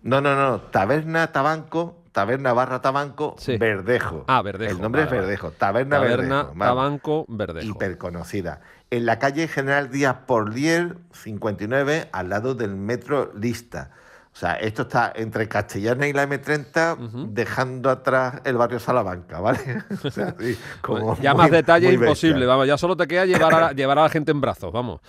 No, 0.03 0.21
no, 0.21 0.37
no. 0.37 0.61
Taberna 0.61 1.33
Tabanco 1.33 1.98
Taberna 2.19 2.53
Barra 2.53 2.81
Tabanco 2.81 3.37
Verdejo. 3.61 4.25
Ah, 4.27 4.43
Verdejo. 4.43 4.73
El 4.73 4.83
nombre 4.83 5.05
es 5.05 5.11
Verdejo. 5.11 5.53
Taberna, 5.53 6.01
Taberna 6.01 6.51
Tabanco 6.59 7.25
Verdejo. 7.29 7.65
Hiperconocida. 7.65 8.61
En 8.91 9.07
la 9.07 9.21
calle 9.21 9.47
General 9.47 9.89
Díaz 9.89 10.17
Porlier, 10.27 10.97
59, 11.13 12.09
al 12.11 12.29
lado 12.29 12.57
del 12.57 12.75
metro 12.75 13.33
Lista. 13.37 13.93
O 14.33 14.37
sea, 14.37 14.55
esto 14.55 14.83
está 14.83 15.13
entre 15.15 15.47
Castellana 15.47 16.09
y 16.09 16.13
la 16.13 16.29
M30, 16.29 17.29
dejando 17.29 17.89
atrás 17.89 18.41
el 18.45 18.57
barrio 18.57 18.81
Salamanca, 18.81 19.39
¿vale? 19.39 19.61
o 20.03 20.11
sea, 20.11 20.35
ya 21.23 21.35
más 21.35 21.53
detalle 21.53 21.93
imposible, 21.93 22.47
vamos, 22.47 22.67
ya 22.67 22.77
solo 22.77 22.97
te 22.97 23.07
queda 23.07 23.27
llevar 23.27 23.55
a, 23.55 23.73
llevar 23.73 24.01
a 24.01 24.03
la 24.03 24.09
gente 24.09 24.33
en 24.33 24.41
brazos, 24.41 24.73
vamos. 24.73 25.01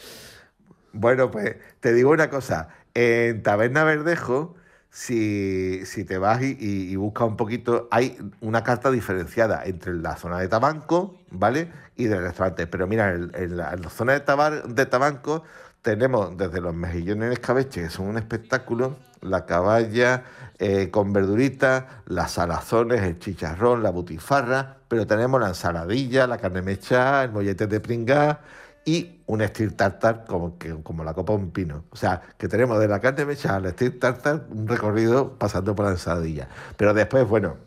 Bueno, 0.94 1.32
pues 1.32 1.56
te 1.80 1.92
digo 1.92 2.12
una 2.12 2.30
cosa, 2.30 2.70
en 2.94 3.42
Taberna 3.42 3.84
Verdejo 3.84 4.56
si, 4.90 5.86
si 5.86 6.04
te 6.04 6.18
vas 6.18 6.42
y, 6.42 6.96
buscas 6.96 7.28
un 7.28 7.38
poquito, 7.38 7.88
hay 7.92 8.18
una 8.42 8.64
carta 8.64 8.90
diferenciada 8.92 9.64
entre 9.66 9.94
la 9.96 10.16
zona 10.16 10.40
de 10.40 10.48
Tabanco, 10.48 11.16
¿vale? 11.32 11.72
Y 11.96 12.06
del 12.06 12.22
restaurante. 12.22 12.68
Pero 12.68 12.88
mira, 12.88 13.14
en, 13.14 13.58
la, 13.58 13.78
zona 13.90 14.14
de, 14.14 14.22
tabar, 14.22 14.68
de 14.68 14.86
Tabanco 14.86 15.44
tenemos 15.82 16.36
desde 16.38 16.60
los 16.60 16.74
mejillones 16.74 17.28
en 17.28 17.34
escabeche, 17.34 17.84
que 17.84 17.90
son 17.90 18.08
un 18.08 18.18
espectáculo, 18.18 18.98
la 19.22 19.46
caballa 19.46 20.24
eh, 20.58 20.90
con 20.90 21.14
verduritas, 21.14 21.86
las 22.08 22.32
salazones, 22.32 23.02
el 23.04 23.20
chicharrón, 23.20 23.84
la 23.84 23.92
butifarra, 23.92 24.78
pero 24.88 25.06
tenemos 25.08 25.40
la 25.40 25.50
ensaladilla, 25.50 26.28
la 26.28 26.38
carne 26.38 26.62
mechada, 26.62 27.24
el 27.24 27.32
mollete 27.32 27.68
de 27.68 27.80
pringá, 27.80 28.42
y 28.86 29.22
un 29.26 29.46
steel 29.46 29.76
tartar 29.76 30.26
como, 30.26 30.58
que, 30.58 30.74
como 30.84 31.04
la 31.04 31.14
copa 31.14 31.34
de 31.34 31.40
un 31.40 31.52
pino. 31.52 31.84
O 31.92 31.96
sea, 31.96 32.22
que 32.38 32.48
tenemos 32.48 32.80
de 32.80 32.88
la 32.88 33.00
carne 33.00 33.26
mechada 33.26 33.58
al 33.58 33.70
steel 33.72 34.00
tartar 34.00 34.46
un 34.50 34.68
recorrido 34.68 35.38
pasando 35.38 35.76
por 35.76 35.86
la 35.86 35.92
ensaladilla. 35.92 36.48
Pero 36.78 36.94
después, 36.94 37.28
bueno, 37.28 37.58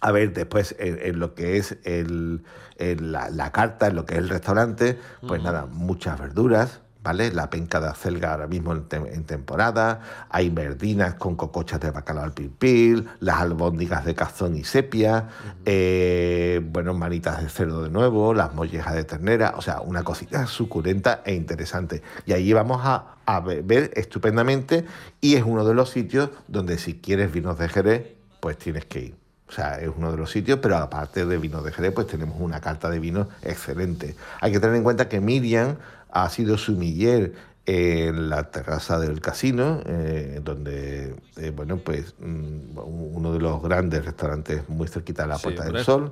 a 0.00 0.12
ver, 0.12 0.32
después 0.32 0.76
en, 0.78 1.18
lo 1.18 1.34
que 1.34 1.56
es 1.56 1.76
el, 1.84 2.44
la, 2.78 3.52
carta, 3.52 3.88
en 3.88 3.96
lo 3.96 4.06
que 4.06 4.14
es 4.14 4.20
el 4.20 4.28
restaurante, 4.28 4.98
pues 5.26 5.42
nada, 5.42 5.66
muchas 5.66 6.18
verduras, 6.20 6.80
¿vale? 7.08 7.32
La 7.32 7.48
penca 7.48 7.80
de 7.80 7.86
acelga 7.86 8.32
ahora 8.32 8.46
mismo 8.46 8.74
en, 8.74 9.24
temporada, 9.24 10.26
hay 10.28 10.50
verdinas 10.50 11.14
con 11.14 11.36
cocochas 11.36 11.80
de 11.80 11.90
bacalao 11.90 12.22
al 12.22 12.34
pipil, 12.34 13.08
las 13.20 13.40
albóndigas 13.40 14.04
de 14.04 14.14
cazón 14.14 14.54
y 14.56 14.64
sepia, 14.64 15.28
eh, 15.64 16.60
bueno, 16.70 16.92
manitas 16.92 17.42
de 17.42 17.48
cerdo 17.48 17.82
de 17.82 17.88
nuevo, 17.88 18.34
las 18.34 18.52
mollejas 18.52 18.94
de 18.94 19.04
ternera, 19.04 19.54
o 19.56 19.62
sea, 19.62 19.80
una 19.80 20.04
cosita 20.04 20.46
suculenta 20.46 21.22
e 21.24 21.32
interesante. 21.32 22.02
Y 22.26 22.34
allí 22.34 22.52
vamos 22.52 22.82
a, 22.84 23.16
a 23.24 23.40
ver 23.40 23.90
estupendamente 23.94 24.84
y 25.22 25.36
es 25.36 25.44
uno 25.44 25.64
de 25.64 25.72
los 25.72 25.88
sitios 25.88 26.28
donde 26.46 26.76
si 26.76 27.00
quieres 27.00 27.32
vinos 27.32 27.58
de 27.58 27.70
Jerez, 27.70 28.02
pues 28.40 28.58
tienes 28.58 28.84
que 28.84 29.00
ir. 29.00 29.14
O 29.48 29.52
sea, 29.52 29.80
es 29.80 29.88
uno 29.96 30.10
de 30.10 30.18
los 30.18 30.30
sitios, 30.30 30.58
pero 30.60 30.76
aparte 30.76 31.24
de 31.24 31.38
vinos 31.38 31.64
de 31.64 31.72
Jerez, 31.72 31.92
pues 31.94 32.06
tenemos 32.06 32.36
una 32.38 32.60
carta 32.60 32.90
de 32.90 33.00
vinos 33.00 33.28
excelente. 33.42 34.14
Hay 34.42 34.52
que 34.52 34.60
tener 34.60 34.76
en 34.76 34.82
cuenta 34.82 35.08
que 35.08 35.20
Miriam 35.20 35.76
ha 36.10 36.28
sido 36.30 36.58
sumiller 36.58 37.32
en 37.70 38.30
la 38.30 38.50
terraza 38.50 38.98
del 38.98 39.20
casino, 39.20 39.82
eh, 39.84 40.40
donde, 40.42 41.14
eh, 41.36 41.52
bueno, 41.54 41.76
pues 41.76 42.14
mm, 42.18 42.78
uno 42.78 43.30
de 43.30 43.38
los 43.38 43.62
grandes 43.62 44.06
restaurantes 44.06 44.66
muy 44.70 44.88
cerquita 44.88 45.24
de 45.24 45.28
la 45.28 45.36
Puerta 45.36 45.64
del 45.64 45.84
Sol, 45.84 46.10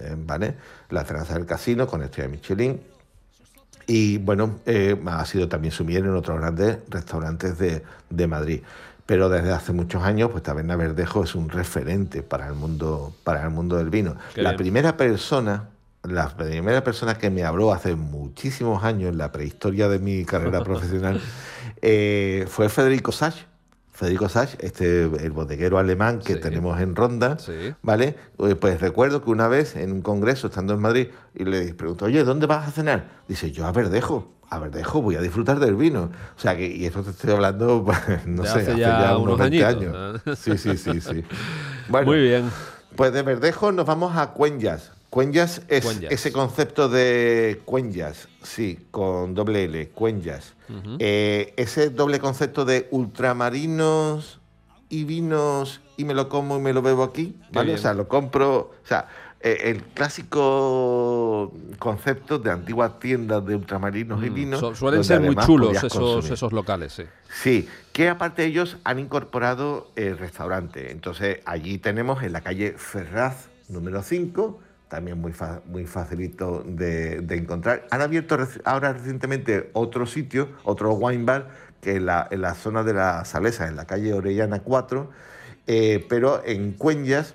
eh, 0.00 0.16
¿vale? 0.16 0.54
La 0.88 1.04
terraza 1.04 1.34
del 1.34 1.44
casino 1.44 1.86
con 1.86 2.02
estrella 2.02 2.30
Michelin. 2.30 2.80
Y 3.86 4.16
bueno, 4.16 4.60
ha 5.04 5.26
sido 5.26 5.46
también 5.46 5.72
sumiller 5.72 6.04
en 6.04 6.14
otros 6.14 6.40
grandes 6.40 6.78
restaurantes 6.88 7.58
de, 7.58 7.82
de, 8.08 8.26
Madrid. 8.26 8.62
Pero 9.04 9.28
desde 9.28 9.52
hace 9.52 9.74
muchos 9.74 10.02
años, 10.02 10.30
pues 10.30 10.42
Taberna 10.42 10.74
Verdejo 10.74 11.24
es 11.24 11.34
un 11.34 11.50
referente 11.50 12.22
para 12.22 12.48
el 12.48 12.54
mundo, 12.54 13.14
para 13.24 13.42
el 13.42 13.50
mundo 13.50 13.76
del 13.76 13.90
vino. 13.90 14.16
la 14.36 14.56
primera 14.56 14.96
persona 14.96 15.68
la 16.04 16.28
primera 16.28 16.84
persona 16.84 17.16
que 17.16 17.30
me 17.30 17.44
habló 17.44 17.72
hace 17.72 17.94
muchísimos 17.94 18.84
años, 18.84 19.10
en 19.10 19.18
la 19.18 19.32
prehistoria 19.32 19.88
de 19.88 19.98
mi 19.98 20.24
carrera 20.24 20.62
profesional, 20.62 21.20
eh, 21.82 22.46
fue 22.48 22.68
Federico 22.68 23.12
Sach. 23.12 23.34
Federico 23.92 24.28
Sach, 24.28 24.54
este, 24.58 25.04
el 25.04 25.30
bodeguero 25.30 25.78
alemán 25.78 26.18
que 26.18 26.34
tenemos 26.34 26.80
en 26.80 26.96
Ronda, 26.96 27.36
¿vale? 27.80 28.16
Eh, 28.40 28.56
pues 28.56 28.80
recuerdo 28.80 29.22
que 29.22 29.30
una 29.30 29.46
vez 29.46 29.76
en 29.76 29.92
un 29.92 30.02
congreso, 30.02 30.48
estando 30.48 30.74
en 30.74 30.80
Madrid, 30.80 31.08
y 31.32 31.44
le 31.44 31.72
pregunto, 31.74 32.06
oye, 32.06 32.24
¿dónde 32.24 32.46
vas 32.46 32.66
a 32.68 32.72
cenar? 32.72 33.22
Dice, 33.28 33.52
yo 33.52 33.66
a 33.66 33.72
Verdejo. 33.72 34.32
A 34.50 34.58
Verdejo 34.58 35.00
voy 35.00 35.14
a 35.14 35.20
disfrutar 35.20 35.60
del 35.60 35.76
vino. 35.76 36.10
O 36.36 36.40
sea, 36.40 36.56
que, 36.56 36.66
y 36.66 36.86
esto 36.86 37.02
te 37.02 37.10
estoy 37.10 37.30
hablando, 37.30 37.86
no 38.26 38.42
sé, 38.44 38.62
hace, 38.62 38.76
ya, 38.76 39.16
unos, 39.16 39.38
20 39.38 39.64
años. 39.64 40.20
Sí, 40.38 40.58
sí, 40.58 40.76
sí, 40.76 41.00
sí. 41.00 41.24
Bueno, 41.88 42.06
Muy 42.06 42.20
bien. 42.20 42.50
Pues 42.96 43.12
de 43.12 43.22
Verdejo 43.22 43.72
nos 43.72 43.86
vamos 43.86 44.16
a 44.16 44.28
Cuenyas. 44.28 44.92
Cuenyas 45.14 45.62
es 45.68 45.86
ese 46.10 46.32
concepto 46.32 46.88
de 46.88 47.60
cuenyas, 47.64 48.26
sí, 48.42 48.88
con 48.90 49.32
doble 49.32 49.62
L, 49.62 49.90
cuenyas. 49.90 50.54
Eh, 50.98 51.54
ese 51.56 51.90
doble 51.90 52.18
concepto 52.18 52.64
de 52.64 52.88
ultramarinos 52.90 54.40
y 54.88 55.04
vinos 55.04 55.82
y 55.96 56.04
me 56.04 56.14
lo 56.14 56.28
como 56.28 56.56
y 56.56 56.60
me 56.60 56.72
lo 56.72 56.82
bebo 56.82 57.04
aquí, 57.04 57.36
¿vale? 57.52 57.74
O 57.74 57.78
sea, 57.78 57.94
lo 57.94 58.08
compro, 58.08 58.56
o 58.56 58.74
sea, 58.82 59.06
eh, 59.38 59.56
el 59.66 59.84
clásico 59.84 61.52
concepto 61.78 62.40
de 62.40 62.50
antiguas 62.50 62.98
tiendas 62.98 63.46
de 63.46 63.54
ultramarinos 63.54 64.20
y 64.24 64.30
mm, 64.30 64.34
vinos. 64.34 64.76
suelen 64.76 65.04
ser 65.04 65.20
muy 65.20 65.36
chulos 65.36 65.80
esos, 65.80 66.28
esos, 66.28 66.52
locales, 66.52 66.92
sí. 66.92 67.04
Sí, 67.28 67.68
que 67.92 68.08
aparte 68.08 68.42
de 68.42 68.48
ellos 68.48 68.78
han 68.82 68.98
incorporado 68.98 69.92
el 69.94 70.18
restaurante. 70.18 70.90
Entonces, 70.90 71.38
allí 71.44 71.78
tenemos 71.78 72.24
en 72.24 72.32
la 72.32 72.40
calle 72.40 72.74
Ferraz 72.76 73.50
número 73.68 74.02
5 74.02 74.60
también 74.94 75.20
muy, 75.20 75.34
muy 75.66 75.86
facilito 75.86 76.62
de, 76.64 77.16
encontrar. 77.30 77.84
Han 77.90 78.00
abierto 78.00 78.38
ahora 78.64 78.92
recientemente 78.92 79.70
otro 79.72 80.06
sitio, 80.06 80.50
otro 80.62 80.92
wine 80.94 81.24
bar, 81.24 81.48
que 81.80 81.96
en 81.96 82.06
la, 82.06 82.28
en 82.30 82.42
la 82.42 82.54
zona 82.54 82.84
de 82.84 82.94
la 82.94 83.24
Salesa, 83.24 83.66
en 83.66 83.74
la 83.74 83.86
calle 83.86 84.14
Orellana 84.14 84.60
4, 84.60 85.10
eh, 85.66 86.06
pero 86.08 86.42
en 86.46 86.74
Cuenyas, 86.74 87.34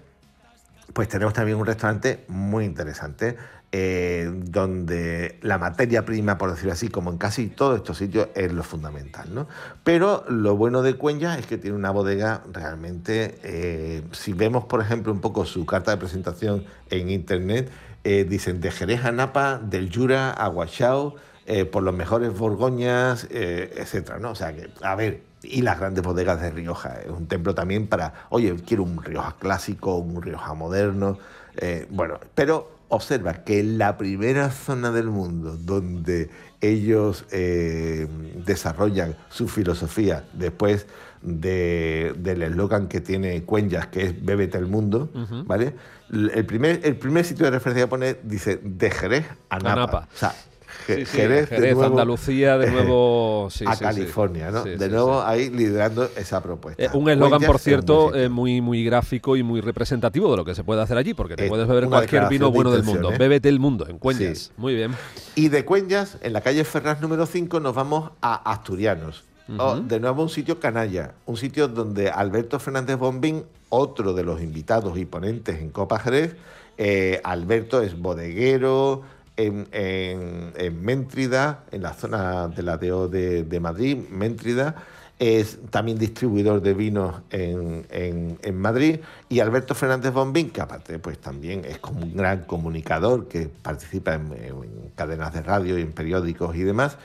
pues 0.94 1.10
tenemos 1.10 1.34
también 1.34 1.58
un 1.58 1.66
restaurante 1.66 2.24
muy 2.30 2.64
interesante. 2.64 3.36
Eh, 3.72 4.32
donde 4.34 5.38
la 5.44 5.60
materia 5.60 6.04
prima, 6.04 6.40
por 6.40 6.50
decirlo 6.50 6.72
así, 6.72 6.90
como 6.90 7.12
en 7.12 7.20
casi 7.20 7.50
todos 7.50 7.78
estos 7.78 8.00
sitios, 8.00 8.30
es 8.34 8.52
lo 8.52 8.64
fundamental. 8.64 9.28
¿no? 9.32 9.48
Pero 9.84 10.26
lo 10.28 10.56
bueno 10.56 10.82
de 10.82 10.96
Cuenya 10.96 11.38
es 11.38 11.46
que 11.46 11.60
tiene 11.60 11.78
una 11.78 11.92
bodega 11.92 12.42
realmente, 12.52 13.38
eh, 13.44 14.02
si 14.12 14.34
vemos 14.34 14.66
por 14.66 14.82
ejemplo 14.82 15.14
un 15.14 15.22
poco 15.22 15.46
su 15.46 15.68
carta 15.68 15.92
de 15.92 15.98
presentación 15.98 16.66
en 16.90 17.12
internet, 17.12 17.70
eh, 18.04 18.26
dicen 18.28 18.60
de 18.60 18.72
Jerez 18.72 19.06
a 19.06 19.12
Napa, 19.12 19.60
del 19.60 19.94
Jura 19.94 20.32
a 20.32 20.48
Guachao, 20.48 21.16
por 21.72 21.82
los 21.82 21.96
mejores 21.96 22.38
Borgoñas, 22.38 23.28
etcétera, 23.32 24.20
¿no? 24.20 24.30
O 24.30 24.36
sea 24.36 24.56
que, 24.56 24.70
a 24.84 24.94
ver, 24.94 25.24
y 25.42 25.64
las 25.64 25.80
grandes 25.80 26.04
bodegas 26.04 26.40
de 26.40 26.52
Rioja. 26.52 27.00
Es 27.04 27.10
un 27.10 27.28
templo 27.28 27.56
también 27.56 27.88
para, 27.88 28.28
oye, 28.30 28.56
quiero 28.68 28.84
un 28.84 29.04
Rioja 29.04 29.36
clásico, 29.40 29.96
un 29.96 30.22
Rioja 30.22 30.54
moderno. 30.54 31.18
bueno, 31.90 32.20
pero 32.36 32.79
observa 32.90 33.44
que 33.44 33.64
la 33.64 33.98
primera 33.98 34.52
zona 34.52 34.92
del 34.92 35.08
mundo 35.08 35.56
donde 35.58 36.30
ellos 36.62 37.26
eh, 37.32 38.08
desarrollan 38.46 39.16
su 39.30 39.48
filosofía 39.48 40.26
después 40.34 40.88
del 41.22 42.42
eslogan 42.42 42.88
que 42.88 43.02
tiene 43.02 43.44
Cuenyas, 43.44 43.88
que 43.88 44.06
es 44.06 44.26
Bébete 44.26 44.58
el 44.58 44.68
mundo, 44.68 45.10
¿vale? 45.46 45.76
El 46.12 46.46
primer, 46.46 46.82
el 46.84 46.96
primer 46.96 47.26
sitio 47.26 47.46
de 47.46 47.52
referencia 47.52 47.86
que 47.86 47.90
pone 47.90 48.18
dice 48.24 48.60
de 48.64 48.92
Jerez 48.92 49.26
a 49.50 49.60
Napa. 49.60 50.08
O 50.14 50.18
sea, 50.18 50.34
Jerez, 50.86 51.52
Andalucía, 51.82 52.58
de 52.58 52.72
nuevo 52.72 53.50
a 53.66 53.76
California, 53.78 54.52
¿no? 54.52 54.64
de 54.64 54.90
nuevo 54.90 55.22
ahí 55.22 55.50
liderando 55.50 56.10
esa 56.16 56.42
propuesta. 56.42 56.84
Eh, 56.84 56.90
un 56.94 57.10
eslogan, 57.10 57.42
por 57.42 57.60
cierto, 57.60 58.16
eh, 58.16 58.30
muy, 58.30 58.62
muy 58.62 58.84
gráfico 58.84 59.36
y 59.36 59.44
muy 59.44 59.62
representativo 59.62 60.32
de 60.32 60.38
lo 60.38 60.46
que 60.46 60.56
se 60.56 60.64
puede 60.64 60.82
hacer 60.82 60.98
allí, 60.98 61.14
porque 61.14 61.36
te 61.36 61.48
puedes 61.48 61.68
beber 61.68 61.88
cualquier 61.88 62.28
vino 62.30 62.52
bueno 62.52 62.72
del 62.72 62.84
mundo. 62.84 63.12
Bébete 63.18 63.50
el 63.50 63.60
mundo, 63.60 63.88
en 63.88 63.98
Cueñas. 63.98 64.52
Muy 64.58 64.76
bien. 64.76 64.96
Y 65.36 65.50
de 65.50 65.66
Cueñas, 65.66 66.18
en 66.22 66.34
la 66.34 66.42
calle 66.42 66.64
Ferraz 66.64 67.02
número 67.02 67.26
5, 67.26 67.60
nos 67.60 67.76
vamos 67.76 68.12
a 68.22 68.52
Asturianos. 68.52 69.24
Oh, 69.58 69.78
de 69.80 70.00
nuevo 70.00 70.22
un 70.22 70.30
sitio 70.30 70.60
canalla, 70.60 71.16
un 71.26 71.36
sitio 71.36 71.68
donde 71.68 72.12
Alberto 72.12 72.60
Fernández 72.60 72.98
Bombín, 72.98 73.46
otro 73.70 74.14
de 74.14 74.24
los 74.24 74.42
invitados 74.42 74.96
y 74.98 75.06
ponentes 75.06 75.60
en 75.60 75.72
Copa 75.72 75.98
Jerez, 75.98 76.36
eh, 76.78 77.20
Alberto 77.24 77.82
es 77.82 78.00
bodeguero 78.00 79.02
en, 79.40 79.68
en, 79.72 80.84
Méntrida, 80.84 81.64
en 81.72 81.84
la 81.84 81.94
zona 81.94 82.50
de 82.50 82.62
la 82.62 82.78
DO 82.78 83.08
de, 83.08 83.60
Madrid, 83.62 83.98
Méntrida, 84.10 84.76
es 85.18 85.60
también 85.70 85.98
distribuidor 85.98 86.62
de 86.62 86.74
vinos 86.74 87.22
en, 87.30 87.86
en, 87.90 88.58
Madrid 88.58 89.00
y 89.28 89.40
Alberto 89.40 89.76
Fernández 89.76 90.14
Bombín, 90.14 90.50
que 90.50 90.62
aparte 90.62 91.00
pues 91.00 91.20
también 91.20 91.66
es 91.66 91.80
como 91.80 92.04
un 92.04 92.16
gran 92.16 92.44
comunicador 92.46 93.28
que 93.28 93.50
participa 93.50 94.14
en, 94.14 94.30
cadenas 94.96 95.34
de 95.34 95.42
radio 95.42 95.78
y 95.78 95.82
en 95.82 95.92
periódicos 95.92 96.56
y 96.56 96.64
demás, 96.64 96.98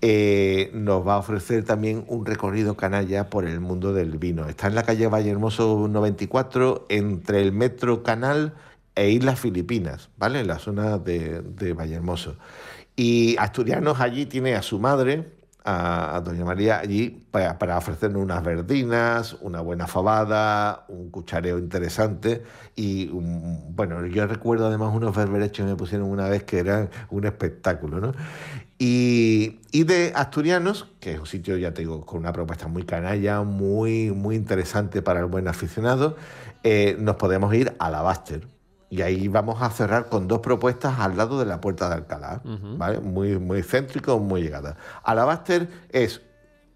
eh, 0.00 0.70
nos 0.74 1.06
va 1.06 1.14
a 1.14 1.18
ofrecer 1.18 1.64
también 1.64 2.04
un 2.08 2.26
recorrido 2.26 2.76
canalla 2.76 3.30
por 3.30 3.46
el 3.46 3.60
mundo 3.60 3.92
del 3.92 4.18
vino. 4.18 4.48
Está 4.48 4.66
en 4.66 4.74
la 4.74 4.82
calle 4.82 5.06
Valle 5.06 5.30
Hermoso 5.30 5.86
94, 5.88 6.86
entre 6.88 7.40
el 7.40 7.52
Metro 7.52 8.02
Canal 8.02 8.54
e 8.94 9.10
Islas 9.10 9.40
Filipinas, 9.40 10.10
¿vale? 10.16 10.40
En 10.40 10.46
la 10.46 10.58
zona 10.58 10.98
de, 10.98 11.42
de 11.42 11.72
Valle 11.72 11.94
Hermoso. 11.94 12.36
Y 12.96 13.36
Asturianos 13.38 14.00
allí 14.00 14.26
tiene 14.26 14.54
a 14.54 14.62
su 14.62 14.78
madre, 14.78 15.32
a, 15.64 16.20
Doña 16.24 16.44
María, 16.44 16.80
allí 16.80 17.24
para, 17.30 17.78
ofrecernos 17.78 18.22
unas 18.22 18.42
verdinas, 18.42 19.36
una 19.40 19.60
buena 19.60 19.86
fabada, 19.86 20.84
un 20.88 21.10
cuchareo 21.10 21.58
interesante. 21.58 22.42
Y 22.74 23.08
bueno, 23.08 24.04
yo 24.06 24.26
recuerdo 24.26 24.66
además 24.66 24.94
unos 24.94 25.14
berberechos 25.14 25.64
que 25.64 25.70
me 25.70 25.76
pusieron 25.76 26.08
una 26.08 26.28
vez 26.28 26.44
que 26.44 26.58
eran 26.58 26.90
un 27.10 27.24
espectáculo, 27.24 28.00
¿no? 28.00 28.12
Y, 28.78 29.60
de 29.84 30.12
Asturianos, 30.16 30.88
que 30.98 31.12
es 31.12 31.20
un 31.20 31.26
sitio, 31.26 31.56
ya 31.56 31.72
te 31.72 31.82
digo, 31.82 32.04
con 32.04 32.18
una 32.18 32.32
propuesta 32.32 32.66
muy 32.66 32.82
canalla, 32.82 33.42
muy, 33.42 34.10
muy 34.10 34.34
interesante 34.34 35.02
para 35.02 35.20
el 35.20 35.26
buen 35.26 35.46
aficionado, 35.46 36.16
eh, 36.64 36.96
nos 36.98 37.14
podemos 37.16 37.54
ir 37.54 37.74
a 37.78 37.90
la 37.90 38.02
Baster. 38.02 38.42
Y 38.92 39.00
ahí 39.00 39.26
vamos 39.26 39.62
a 39.62 39.70
cerrar 39.70 40.10
con 40.10 40.28
dos 40.28 40.40
propuestas 40.40 40.98
al 40.98 41.16
lado 41.16 41.38
de 41.38 41.46
la 41.46 41.62
Puerta 41.62 41.88
de 41.88 41.94
Alcalá, 41.94 42.42
¿vale? 42.76 43.00
Muy, 43.00 43.38
muy 43.38 43.62
céntrico, 43.62 44.18
muy 44.18 44.42
llegada. 44.42 44.76
Alabaster 45.02 45.66
es 45.88 46.20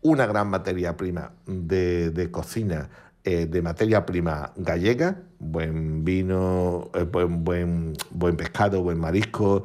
una 0.01 0.25
gran 0.25 0.49
materia 0.49 0.97
prima 0.97 1.33
de, 1.45 2.31
cocina, 2.33 2.89
eh, 3.23 3.45
de 3.45 3.61
materia 3.61 4.07
prima 4.07 4.51
gallega, 4.57 5.19
buen 5.39 6.07
vino, 6.07 6.89
eh, 6.95 7.03
buen, 7.03 7.45
buen, 7.45 7.93
buen 8.12 8.35
pescado, 8.39 8.83
buen 8.83 8.99
marisco, 8.99 9.64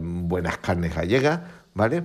buenas 0.00 0.56
carnes 0.56 0.94
gallegas, 0.94 1.40
¿vale? 1.74 2.02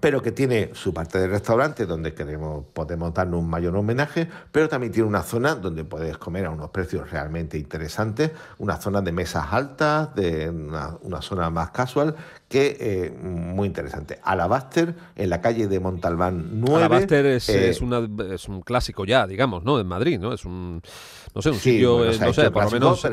Pero 0.00 0.22
que 0.22 0.32
tiene 0.32 0.70
su 0.74 0.92
parte 0.92 1.18
de 1.18 1.28
restaurante 1.28 1.86
donde 1.86 2.14
queremos, 2.14 2.64
podemos 2.72 3.14
darnos 3.14 3.40
un 3.40 3.48
mayor 3.48 3.76
homenaje, 3.76 4.28
pero 4.50 4.68
también 4.68 4.92
tiene 4.92 5.08
una 5.08 5.22
zona 5.22 5.54
donde 5.54 5.84
puedes 5.84 6.18
comer 6.18 6.46
a 6.46 6.50
unos 6.50 6.70
precios 6.70 7.10
realmente 7.10 7.58
interesantes, 7.58 8.32
una 8.58 8.76
zona 8.80 9.00
de 9.00 9.12
mesas 9.12 9.46
altas, 9.50 10.14
de 10.14 10.50
una, 10.50 11.22
zona 11.22 11.50
más 11.50 11.70
casual, 11.70 12.16
que 12.48 12.76
eh, 12.78 13.10
muy 13.10 13.66
interesante. 13.66 14.18
Alabaster, 14.22 14.94
en 15.16 15.30
la 15.30 15.40
calle 15.40 15.66
de 15.66 15.80
Montalbán 15.80 16.60
9. 16.60 16.76
Alabaster 16.76 17.26
es, 17.26 17.48
eh, 17.48 17.70
es, 17.70 17.80
es 17.80 18.48
un 18.48 18.62
clásico 18.62 19.04
ya, 19.04 19.26
digamos, 19.26 19.64
¿no? 19.64 19.80
En 19.80 19.86
Madrid, 19.86 20.18
¿no? 20.18 20.32
Es 20.32 20.44
un 20.44 20.82
no 21.34 21.42
sé, 21.42 21.50
un 21.50 21.56
sitio, 21.56 22.08
eh, 22.08 22.16
no 22.20 22.32
sé, 22.32 22.50
por 22.52 22.64
lo 22.64 22.70
menos, 22.70 23.04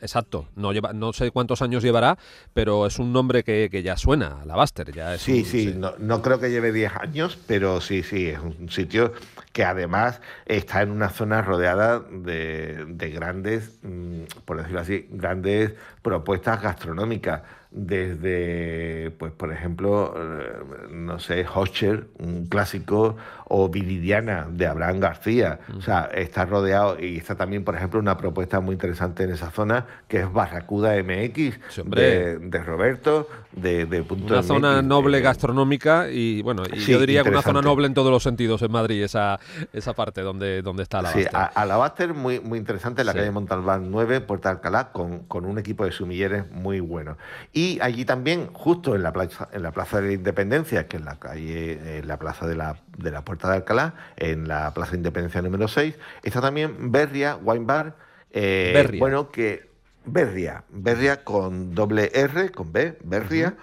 exacto, 0.00 0.46
no, 0.54 0.72
lleva, 0.72 0.92
no 0.92 1.12
sé 1.12 1.32
cuántos 1.32 1.60
años 1.60 1.82
llevará, 1.82 2.16
pero 2.52 2.86
es 2.86 3.00
un 3.00 3.12
nombre 3.12 3.42
que, 3.42 3.82
ya 3.82 3.96
suena, 3.96 4.38
Alabaster. 4.42 4.92
Ya 4.92 5.14
es 5.14 5.22
sí, 5.22 5.44
sí, 5.44 5.76
No, 5.98 6.22
creo 6.22 6.38
que 6.38 6.50
lleve 6.50 6.72
10 6.72 6.92
años, 6.94 7.36
pero 7.48 7.80
sí, 7.80 8.04
sí, 8.04 8.28
es 8.28 8.38
un 8.38 8.70
sitio 8.70 9.12
que 9.52 9.64
además 9.64 10.20
está 10.46 10.82
en 10.82 10.92
una 10.92 11.10
zona 11.10 11.42
rodeada 11.42 11.98
de, 11.98 12.84
de 12.86 13.10
grandes, 13.10 13.72
mm, 13.82 14.22
por 14.44 14.58
decirlo 14.58 14.80
así, 14.80 15.08
grandes 15.10 15.74
propuestas 16.00 16.62
gastronómicas 16.62 17.42
desde, 17.74 19.10
pues 19.18 19.32
por 19.32 19.52
ejemplo, 19.52 20.14
eh, 20.16 20.88
no 20.92 21.18
sé, 21.18 21.44
Hocher, 21.52 22.06
un 22.20 22.46
clásico, 22.46 23.16
o 23.46 23.68
Viridiana 23.68 24.46
de 24.50 24.66
Abraham 24.66 25.00
García. 25.00 25.60
O 25.76 25.82
sea, 25.82 26.08
está 26.14 26.46
rodeado 26.46 26.98
y 27.00 27.18
está 27.18 27.34
también, 27.34 27.64
por 27.64 27.74
ejemplo, 27.74 28.00
una 28.00 28.16
propuesta 28.16 28.60
muy 28.60 28.74
interesante 28.74 29.24
en 29.24 29.30
esa 29.30 29.50
zona 29.50 29.86
que 30.08 30.20
es 30.20 30.32
Barracuda 30.32 30.94
MX 31.02 31.58
de, 31.84 32.62
Roberto, 32.64 33.28
de, 33.52 33.86
de 33.86 34.02
Punto 34.02 34.32
Una 34.32 34.42
zona 34.42 34.82
noble 34.82 35.20
gastronómica 35.20 36.08
y, 36.10 36.42
bueno, 36.42 36.62
y 36.72 36.78
yo 36.80 37.00
diría 37.00 37.22
que 37.22 37.30
una 37.30 37.42
zona 37.42 37.60
noble 37.60 37.86
en 37.86 37.94
todos 37.94 38.10
los 38.10 38.22
sentidos 38.22 38.62
en 38.62 38.70
Madrid, 38.70 39.02
esa, 39.02 39.38
esa 39.72 39.92
parte 39.94 40.22
donde, 40.22 40.62
donde 40.62 40.84
está 40.84 41.00
Alabaster. 41.00 41.30
Sí, 41.30 41.36
Alabaster 41.54 42.14
muy, 42.14 42.40
muy 42.40 42.58
interesante 42.58 43.02
en 43.02 43.06
la 43.06 43.14
calle 43.14 43.30
Montalbán 43.30 43.90
9, 43.90 44.20
Puerta 44.20 44.50
Alcalá, 44.50 44.92
con, 44.92 45.20
con 45.20 45.44
un 45.44 45.58
equipo 45.58 45.84
de 45.84 45.92
sumilleres 45.92 46.50
muy 46.50 46.80
bueno. 46.80 47.16
Y 47.52 47.63
y 47.64 47.78
allí 47.80 48.04
también, 48.04 48.52
justo 48.52 48.94
en 48.94 49.02
la 49.02 49.12
plaza, 49.12 49.48
en 49.52 49.62
la 49.62 49.72
plaza 49.72 50.00
de 50.00 50.08
la 50.08 50.12
Independencia, 50.14 50.86
que 50.86 50.98
es 50.98 51.04
la 51.04 51.18
calle, 51.18 51.98
en 51.98 52.06
la 52.06 52.18
plaza 52.18 52.46
de 52.46 52.56
la, 52.56 52.76
de 52.98 53.10
la 53.10 53.24
Puerta 53.24 53.48
de 53.48 53.56
Alcalá, 53.56 53.94
en 54.16 54.48
la 54.48 54.74
plaza 54.74 54.92
de 54.92 54.98
Independencia 54.98 55.40
número 55.42 55.68
6, 55.68 55.94
está 56.22 56.40
también 56.40 56.92
Berria 56.92 57.36
Wine 57.36 57.64
Bar. 57.64 57.96
Eh, 58.32 58.72
Berria. 58.74 59.00
Bueno, 59.00 59.30
que 59.30 59.70
Berria, 60.04 60.64
Berria 60.68 61.24
con 61.24 61.74
doble 61.74 62.10
R, 62.12 62.50
con 62.50 62.72
B, 62.72 62.98
Berria 63.02 63.54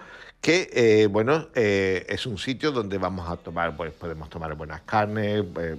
que 0.41 0.69
eh, 0.73 1.05
bueno 1.05 1.49
eh, 1.53 2.05
es 2.09 2.25
un 2.25 2.37
sitio 2.39 2.71
donde 2.71 2.97
vamos 2.97 3.29
a 3.29 3.37
tomar 3.37 3.77
pues 3.77 3.93
podemos 3.93 4.27
tomar 4.27 4.55
buenas 4.55 4.81
carnes 4.81 5.45
eh, 5.59 5.77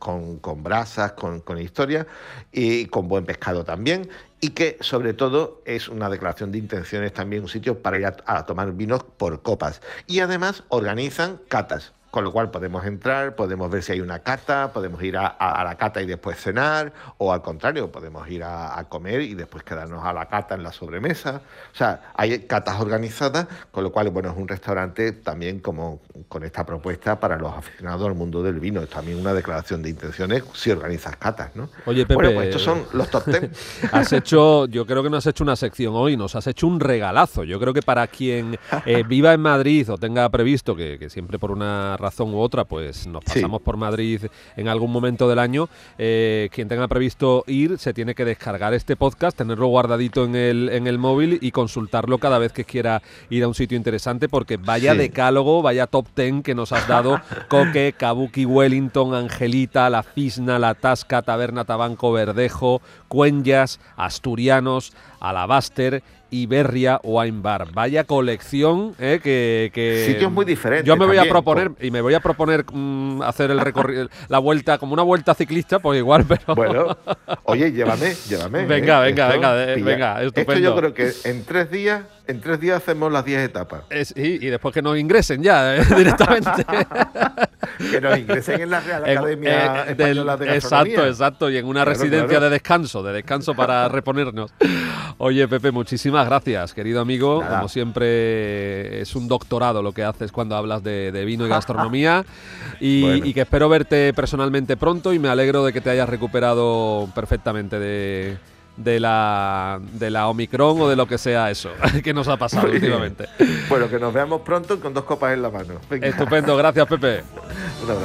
con, 0.00 0.38
con, 0.38 0.62
brasas 0.62 1.12
con, 1.12 1.40
con, 1.40 1.58
historia 1.58 2.04
y 2.50 2.86
con 2.86 3.06
buen 3.06 3.24
pescado 3.24 3.64
también 3.64 4.10
y 4.42 4.50
que 4.50 4.76
sobre 4.80 5.14
todo 5.14 5.62
es 5.64 5.88
una 5.88 6.10
declaración 6.10 6.50
de 6.50 6.58
intenciones 6.58 7.14
también 7.14 7.44
un 7.44 7.48
sitio 7.48 7.80
para 7.80 7.98
ir 7.98 8.06
a 8.06 8.44
tomar 8.44 8.72
vinos 8.72 9.04
por 9.04 9.40
copas. 9.40 9.80
Y 10.08 10.18
además 10.18 10.64
organizan 10.68 11.40
catas 11.48 11.92
con 12.12 12.24
lo 12.24 12.30
cual 12.30 12.50
podemos 12.50 12.84
entrar, 12.84 13.34
podemos 13.34 13.70
ver 13.70 13.82
si 13.82 13.92
hay 13.92 14.02
una 14.02 14.18
cata, 14.18 14.70
podemos 14.74 15.02
ir 15.02 15.16
a, 15.16 15.64
la 15.64 15.76
cata 15.76 16.02
y 16.02 16.04
después 16.04 16.38
cenar, 16.38 16.92
o 17.16 17.32
al 17.32 17.40
contrario, 17.40 17.90
podemos 17.90 18.28
ir 18.28 18.44
a, 18.44 18.84
comer 18.90 19.22
y 19.22 19.32
después 19.32 19.64
quedarnos 19.64 20.04
a 20.04 20.12
la 20.12 20.26
cata 20.26 20.54
en 20.54 20.62
la 20.62 20.72
sobremesa. 20.72 21.40
O 21.72 21.74
sea, 21.74 22.12
hay 22.14 22.40
catas 22.40 22.78
organizadas, 22.78 23.46
con 23.70 23.82
lo 23.82 23.92
cual, 23.92 24.10
bueno, 24.10 24.28
es 24.28 24.36
un 24.36 24.46
restaurante 24.46 25.12
también 25.12 25.60
como 25.60 26.02
con 26.28 26.44
esta 26.44 26.66
propuesta 26.66 27.18
para 27.18 27.38
los 27.38 27.50
aficionados 27.54 28.06
al 28.06 28.14
mundo 28.14 28.42
del 28.42 28.60
vino. 28.60 28.82
Es 28.82 28.90
también 28.90 29.18
una 29.18 29.32
declaración 29.32 29.82
de 29.82 29.88
intenciones 29.88 30.44
si 30.52 30.70
organizas 30.70 31.16
catas, 31.16 31.56
¿no? 31.56 31.70
Oye, 31.86 32.02
Pepe, 32.02 32.14
bueno, 32.14 32.32
pues 32.34 32.48
estos 32.48 32.60
son 32.60 32.84
los 32.92 33.08
top 33.08 33.24
ten. 33.24 33.50
has 33.92 34.12
hecho, 34.12 34.66
yo 34.66 34.84
creo 34.84 35.02
que 35.02 35.08
no 35.08 35.16
has 35.16 35.26
hecho 35.26 35.44
una 35.44 35.56
sección 35.56 35.94
hoy, 35.96 36.18
nos 36.18 36.36
has 36.36 36.46
hecho 36.46 36.66
un 36.66 36.78
regalazo. 36.78 37.44
Yo 37.44 37.58
creo 37.58 37.72
que 37.72 37.80
para 37.80 38.06
quien 38.06 38.58
eh, 38.84 39.02
viva 39.02 39.32
en 39.32 39.40
Madrid 39.40 39.90
o 39.90 39.96
tenga 39.96 40.28
previsto, 40.28 40.76
que, 40.76 40.98
que 40.98 41.08
siempre 41.08 41.38
por 41.38 41.50
una 41.50 41.96
razón 42.02 42.34
u 42.34 42.40
otra, 42.40 42.64
pues 42.64 43.06
nos 43.06 43.24
pasamos 43.24 43.62
por 43.62 43.78
Madrid 43.78 44.22
en 44.56 44.68
algún 44.68 44.92
momento 44.92 45.28
del 45.28 45.38
año. 45.38 45.68
Eh, 45.96 46.50
quien 46.52 46.68
tenga 46.68 46.88
previsto 46.88 47.44
ir 47.46 47.78
se 47.78 47.94
tiene 47.94 48.14
que 48.14 48.24
descargar 48.24 48.74
este 48.74 48.96
podcast, 48.96 49.38
tenerlo 49.38 49.68
guardadito 49.68 50.24
en 50.24 50.34
el, 50.34 50.68
en 50.68 50.86
el 50.86 50.98
móvil 50.98 51.38
y 51.40 51.52
consultarlo 51.52 52.18
cada 52.18 52.38
vez 52.38 52.52
que 52.52 52.64
quiera 52.64 53.00
ir 53.30 53.44
a 53.44 53.48
un 53.48 53.54
sitio 53.54 53.76
interesante, 53.76 54.28
porque 54.28 54.56
vaya 54.58 54.94
decálogo, 54.94 55.62
vaya 55.62 55.86
top 55.86 56.08
ten 56.12 56.42
que 56.42 56.54
nos 56.54 56.72
has 56.72 56.86
dado: 56.86 57.20
Coque, 57.48 57.94
Kabuki, 57.96 58.44
Wellington, 58.44 59.14
Angelita, 59.14 59.88
La 59.88 60.02
Fisna, 60.02 60.58
La 60.58 60.74
Tasca, 60.74 61.22
Taberna 61.22 61.64
Tabanco, 61.64 62.12
Verdejo, 62.12 62.82
Cuenyas, 63.08 63.80
Asturianos, 63.96 64.92
Alabaster 65.20 66.02
Iberria 66.32 67.00
Wine 67.04 67.40
Bar. 67.42 67.72
Vaya 67.72 68.04
colección 68.04 68.94
eh, 68.98 69.20
que, 69.22 69.70
que, 69.72 70.06
Sitios 70.06 70.32
muy 70.32 70.44
diferentes. 70.44 70.86
Yo 70.86 70.96
me 70.96 71.06
voy 71.06 71.18
a 71.18 71.28
proponer, 71.28 71.72
y 71.80 71.90
me 71.90 72.00
voy 72.00 72.14
a 72.14 72.20
proponer 72.20 72.64
mm, 72.72 73.22
hacer 73.22 73.50
el 73.50 73.60
recorrido, 73.60 74.08
la 74.28 74.38
vuelta, 74.38 74.78
como 74.78 74.94
una 74.94 75.02
vuelta 75.02 75.34
ciclista, 75.34 75.78
pues 75.78 75.98
igual, 75.98 76.24
pero. 76.28 76.54
Bueno, 76.54 76.96
oye, 77.44 77.70
llévame, 77.70 78.14
llévame. 78.28 78.66
Venga, 78.66 79.02
eh. 79.02 79.12
venga, 79.12 79.28
venga, 79.28 79.52
venga, 79.52 80.22
estupendo. 80.22 80.52
Esto 80.52 80.64
yo 80.64 80.76
creo 80.76 80.94
que 80.94 81.12
en 81.28 81.44
tres 81.44 81.70
días 81.70 82.02
en 82.26 82.40
tres 82.40 82.60
días 82.60 82.76
hacemos 82.76 83.10
las 83.10 83.24
10 83.24 83.40
etapas. 83.40 83.82
y, 84.14 84.38
después 84.38 84.72
que 84.72 84.82
nos 84.82 84.98
ingresen 84.98 85.42
ya 85.42 85.76
eh, 85.76 85.84
directamente. 85.96 86.64
que 87.90 88.00
nos 88.00 88.18
ingresen 88.18 88.60
en 88.60 88.70
la 88.70 88.80
Real 88.80 89.04
Academia 89.04 89.84
Española 89.84 90.36
de 90.36 90.54
Exacto, 90.54 91.06
exacto. 91.06 91.50
Y 91.50 91.56
en 91.56 91.66
una 91.66 91.84
residencia 91.84 92.40
de 92.40 92.50
descanso, 92.50 93.02
de 93.02 93.12
descanso 93.12 93.54
para 93.54 93.88
reponernos. 93.90 94.52
Oye, 95.18 95.46
Pepe, 95.48 95.70
muchísimas 95.72 96.26
gracias, 96.26 96.74
querido 96.74 97.00
amigo. 97.00 97.42
Como 97.46 97.68
siempre, 97.68 99.00
es 99.00 99.14
un 99.14 99.28
doctorado 99.28 99.82
lo 99.82 99.92
que 99.92 100.04
haces 100.04 100.32
cuando 100.32 100.56
hablas 100.56 100.82
de, 100.82 101.24
vino 101.26 101.46
y 101.46 101.48
gastronomía. 101.48 102.24
y, 102.80 103.32
que 103.32 103.40
espero 103.40 103.68
verte 103.68 104.12
personalmente 104.12 104.76
pronto 104.76 105.12
y 105.12 105.18
me 105.18 105.28
alegro 105.28 105.64
de 105.64 105.72
que 105.72 105.80
te 105.80 105.90
hayas 105.90 106.08
recuperado 106.08 107.08
perfectamente 107.14 107.78
de, 107.78 108.36
de 108.76 108.98
la, 109.00 109.80
de 109.80 110.10
la 110.10 110.28
Omicron 110.28 110.80
o 110.80 110.88
de 110.88 110.96
lo 110.96 111.06
que 111.06 111.18
sea 111.18 111.50
eso 111.50 111.70
que 112.02 112.14
nos 112.14 112.28
ha 112.28 112.36
pasado 112.36 112.70
últimamente. 112.70 113.28
Bueno, 113.68 113.88
que 113.88 113.98
nos 113.98 114.12
veamos 114.12 114.40
pronto 114.42 114.80
con 114.80 114.94
dos 114.94 115.04
copas 115.04 115.34
en 115.34 115.42
la 115.42 115.50
mano. 115.50 115.74
Estupendo, 115.90 116.56
gracias 116.56 116.86
Pepe. 116.86 117.22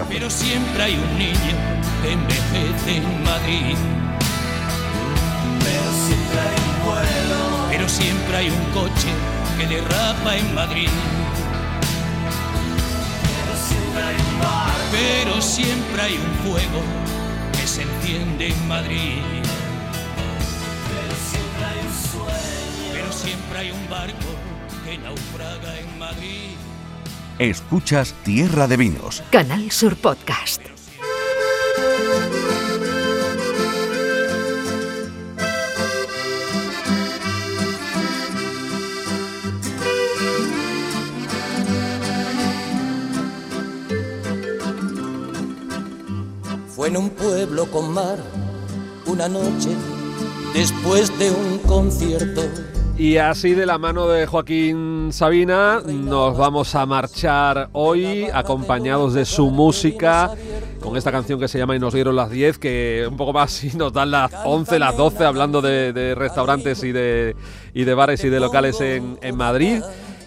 Pero 0.10 0.30
siempre 0.30 0.84
hay 0.84 0.96
un 0.96 1.18
niño 1.18 1.56
que 2.02 2.12
envejece 2.12 2.98
en 2.98 3.24
Madrid. 3.24 3.78
Pero 5.60 5.92
siempre 6.06 6.40
hay 6.40 6.56
un 6.58 6.86
vuelo. 6.86 7.68
Pero 7.70 7.90
siempre 7.90 8.38
hay 8.38 8.50
un 8.50 8.66
coche 8.74 9.10
que 9.58 9.68
derrapa 9.68 10.36
en 10.36 10.56
Madrid. 10.56 10.90
Pero 13.24 13.58
siempre 13.58 14.04
hay 14.04 14.16
un 14.16 14.40
bar. 14.40 14.76
Pero 14.92 15.42
siempre 15.42 16.02
hay 16.02 16.14
un 16.16 16.52
fuego 16.52 16.82
que 17.54 17.68
se 17.68 17.84
enciende 17.84 18.48
en 18.48 18.68
Madrid. 18.68 19.47
Siempre 23.28 23.60
hay 23.60 23.72
un 23.72 23.90
barco 23.90 24.30
que 24.86 24.98
naufraga 25.00 25.78
en 25.80 26.00
Madrid. 26.00 26.56
Escuchas 27.40 28.14
Tierra 28.24 28.68
de 28.68 28.78
Vinos. 28.78 29.22
Canal 29.32 29.70
Sur 29.70 29.98
Podcast. 29.98 30.62
Fue 46.74 46.88
en 46.88 46.98
un 46.98 47.10
pueblo 47.10 47.70
con 47.72 47.94
mar, 47.94 48.20
una 49.06 49.28
noche, 49.28 49.76
después 50.54 51.18
de 51.20 51.32
un 51.32 51.58
concierto 51.60 52.44
y 52.98 53.18
así 53.18 53.54
de 53.54 53.66
la 53.66 53.78
mano 53.78 54.08
de 54.08 54.26
Joaquín 54.26 55.10
Sabina 55.12 55.82
nos 55.86 56.36
vamos 56.36 56.74
a 56.74 56.86
marchar 56.86 57.70
hoy 57.74 58.26
acompañados 58.34 59.14
de 59.14 59.26
su 59.26 59.52
música 59.52 60.34
con 60.80 60.98
esta 60.98 61.12
canción 61.12 61.40
que 61.40 61.48
se 61.48 61.60
llama 61.60 61.76
Y 61.76 61.80
nos 61.80 61.94
dieron 61.94 62.16
las 62.16 62.32
10, 62.32 62.58
que 62.58 63.06
un 63.10 63.16
poco 63.16 63.34
más 63.34 63.52
si 63.52 63.78
nos 63.78 63.94
dan 63.94 64.12
las 64.12 64.32
11, 64.46 64.80
las 64.80 64.98
12 64.98 65.26
hablando 65.26 65.62
de, 65.62 66.16
restaurantes 66.16 66.84
y 66.84 66.92
de, 66.92 67.36
y 67.74 67.84
de 67.84 67.94
bares 67.94 68.24
y 68.24 68.30
de 68.30 68.40
locales 68.40 68.82
en, 68.82 69.20
en 69.22 69.38
Madrid. 69.38 69.82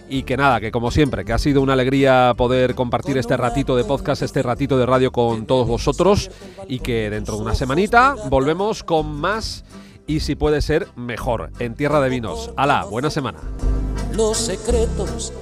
Y 0.09 0.25
que 0.25 0.37
nada, 0.37 0.61
que 0.61 0.73
como 0.73 0.91
siempre, 0.91 1.25
que 1.25 1.33
ha 1.33 1.39
sido 1.39 1.63
una 1.63 1.75
alegría 1.75 2.35
poder 2.37 2.75
compartir 2.75 3.17
este 3.17 3.37
ratito 3.37 3.77
de 3.77 3.85
podcast, 3.85 4.23
este 4.23 4.43
ratito 4.43 4.77
de 4.77 4.85
radio 4.85 5.13
con 5.13 5.47
todos 5.47 5.69
vosotros 5.69 6.31
y 6.67 6.81
que 6.81 7.11
dentro 7.11 7.37
de 7.37 7.43
una 7.43 7.55
semanita 7.55 8.17
volvemos 8.29 8.83
con 8.83 9.21
más 9.21 9.65
y 10.11 10.19
si 10.19 10.35
puede 10.35 10.61
ser 10.61 10.89
mejor 10.97 11.53
en 11.61 11.77
Tierra 11.77 12.01
de 12.01 12.09
Vinos. 12.09 12.51
¡Hala! 12.57 12.85
Buena 12.85 13.11
semana. 13.11 13.39
Los 14.13 14.39
secretos 14.39 15.33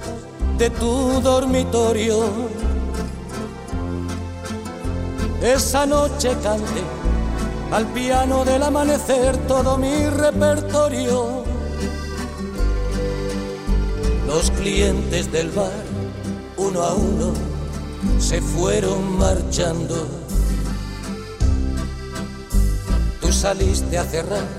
de 0.59 0.69
tu 0.69 1.19
dormitorio. 1.21 2.23
Esa 5.41 5.87
noche 5.87 6.37
canté 6.43 6.83
al 7.71 7.87
piano 7.87 8.45
del 8.45 8.61
amanecer 8.61 9.37
todo 9.47 9.75
mi 9.75 10.05
repertorio. 10.05 11.43
Los 14.27 14.51
clientes 14.51 15.31
del 15.31 15.49
bar, 15.49 15.83
uno 16.57 16.83
a 16.83 16.93
uno, 16.93 17.33
se 18.19 18.39
fueron 18.39 19.17
marchando. 19.17 20.07
Tú 23.19 23.31
saliste 23.31 23.97
a 23.97 24.03
cerrar 24.03 24.58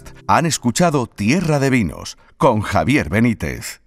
han 0.37 0.45
escuchado 0.45 1.07
Tierra 1.07 1.59
de 1.59 1.69
Vinos 1.69 2.17
con 2.37 2.61
Javier 2.61 3.09
Benítez. 3.09 3.80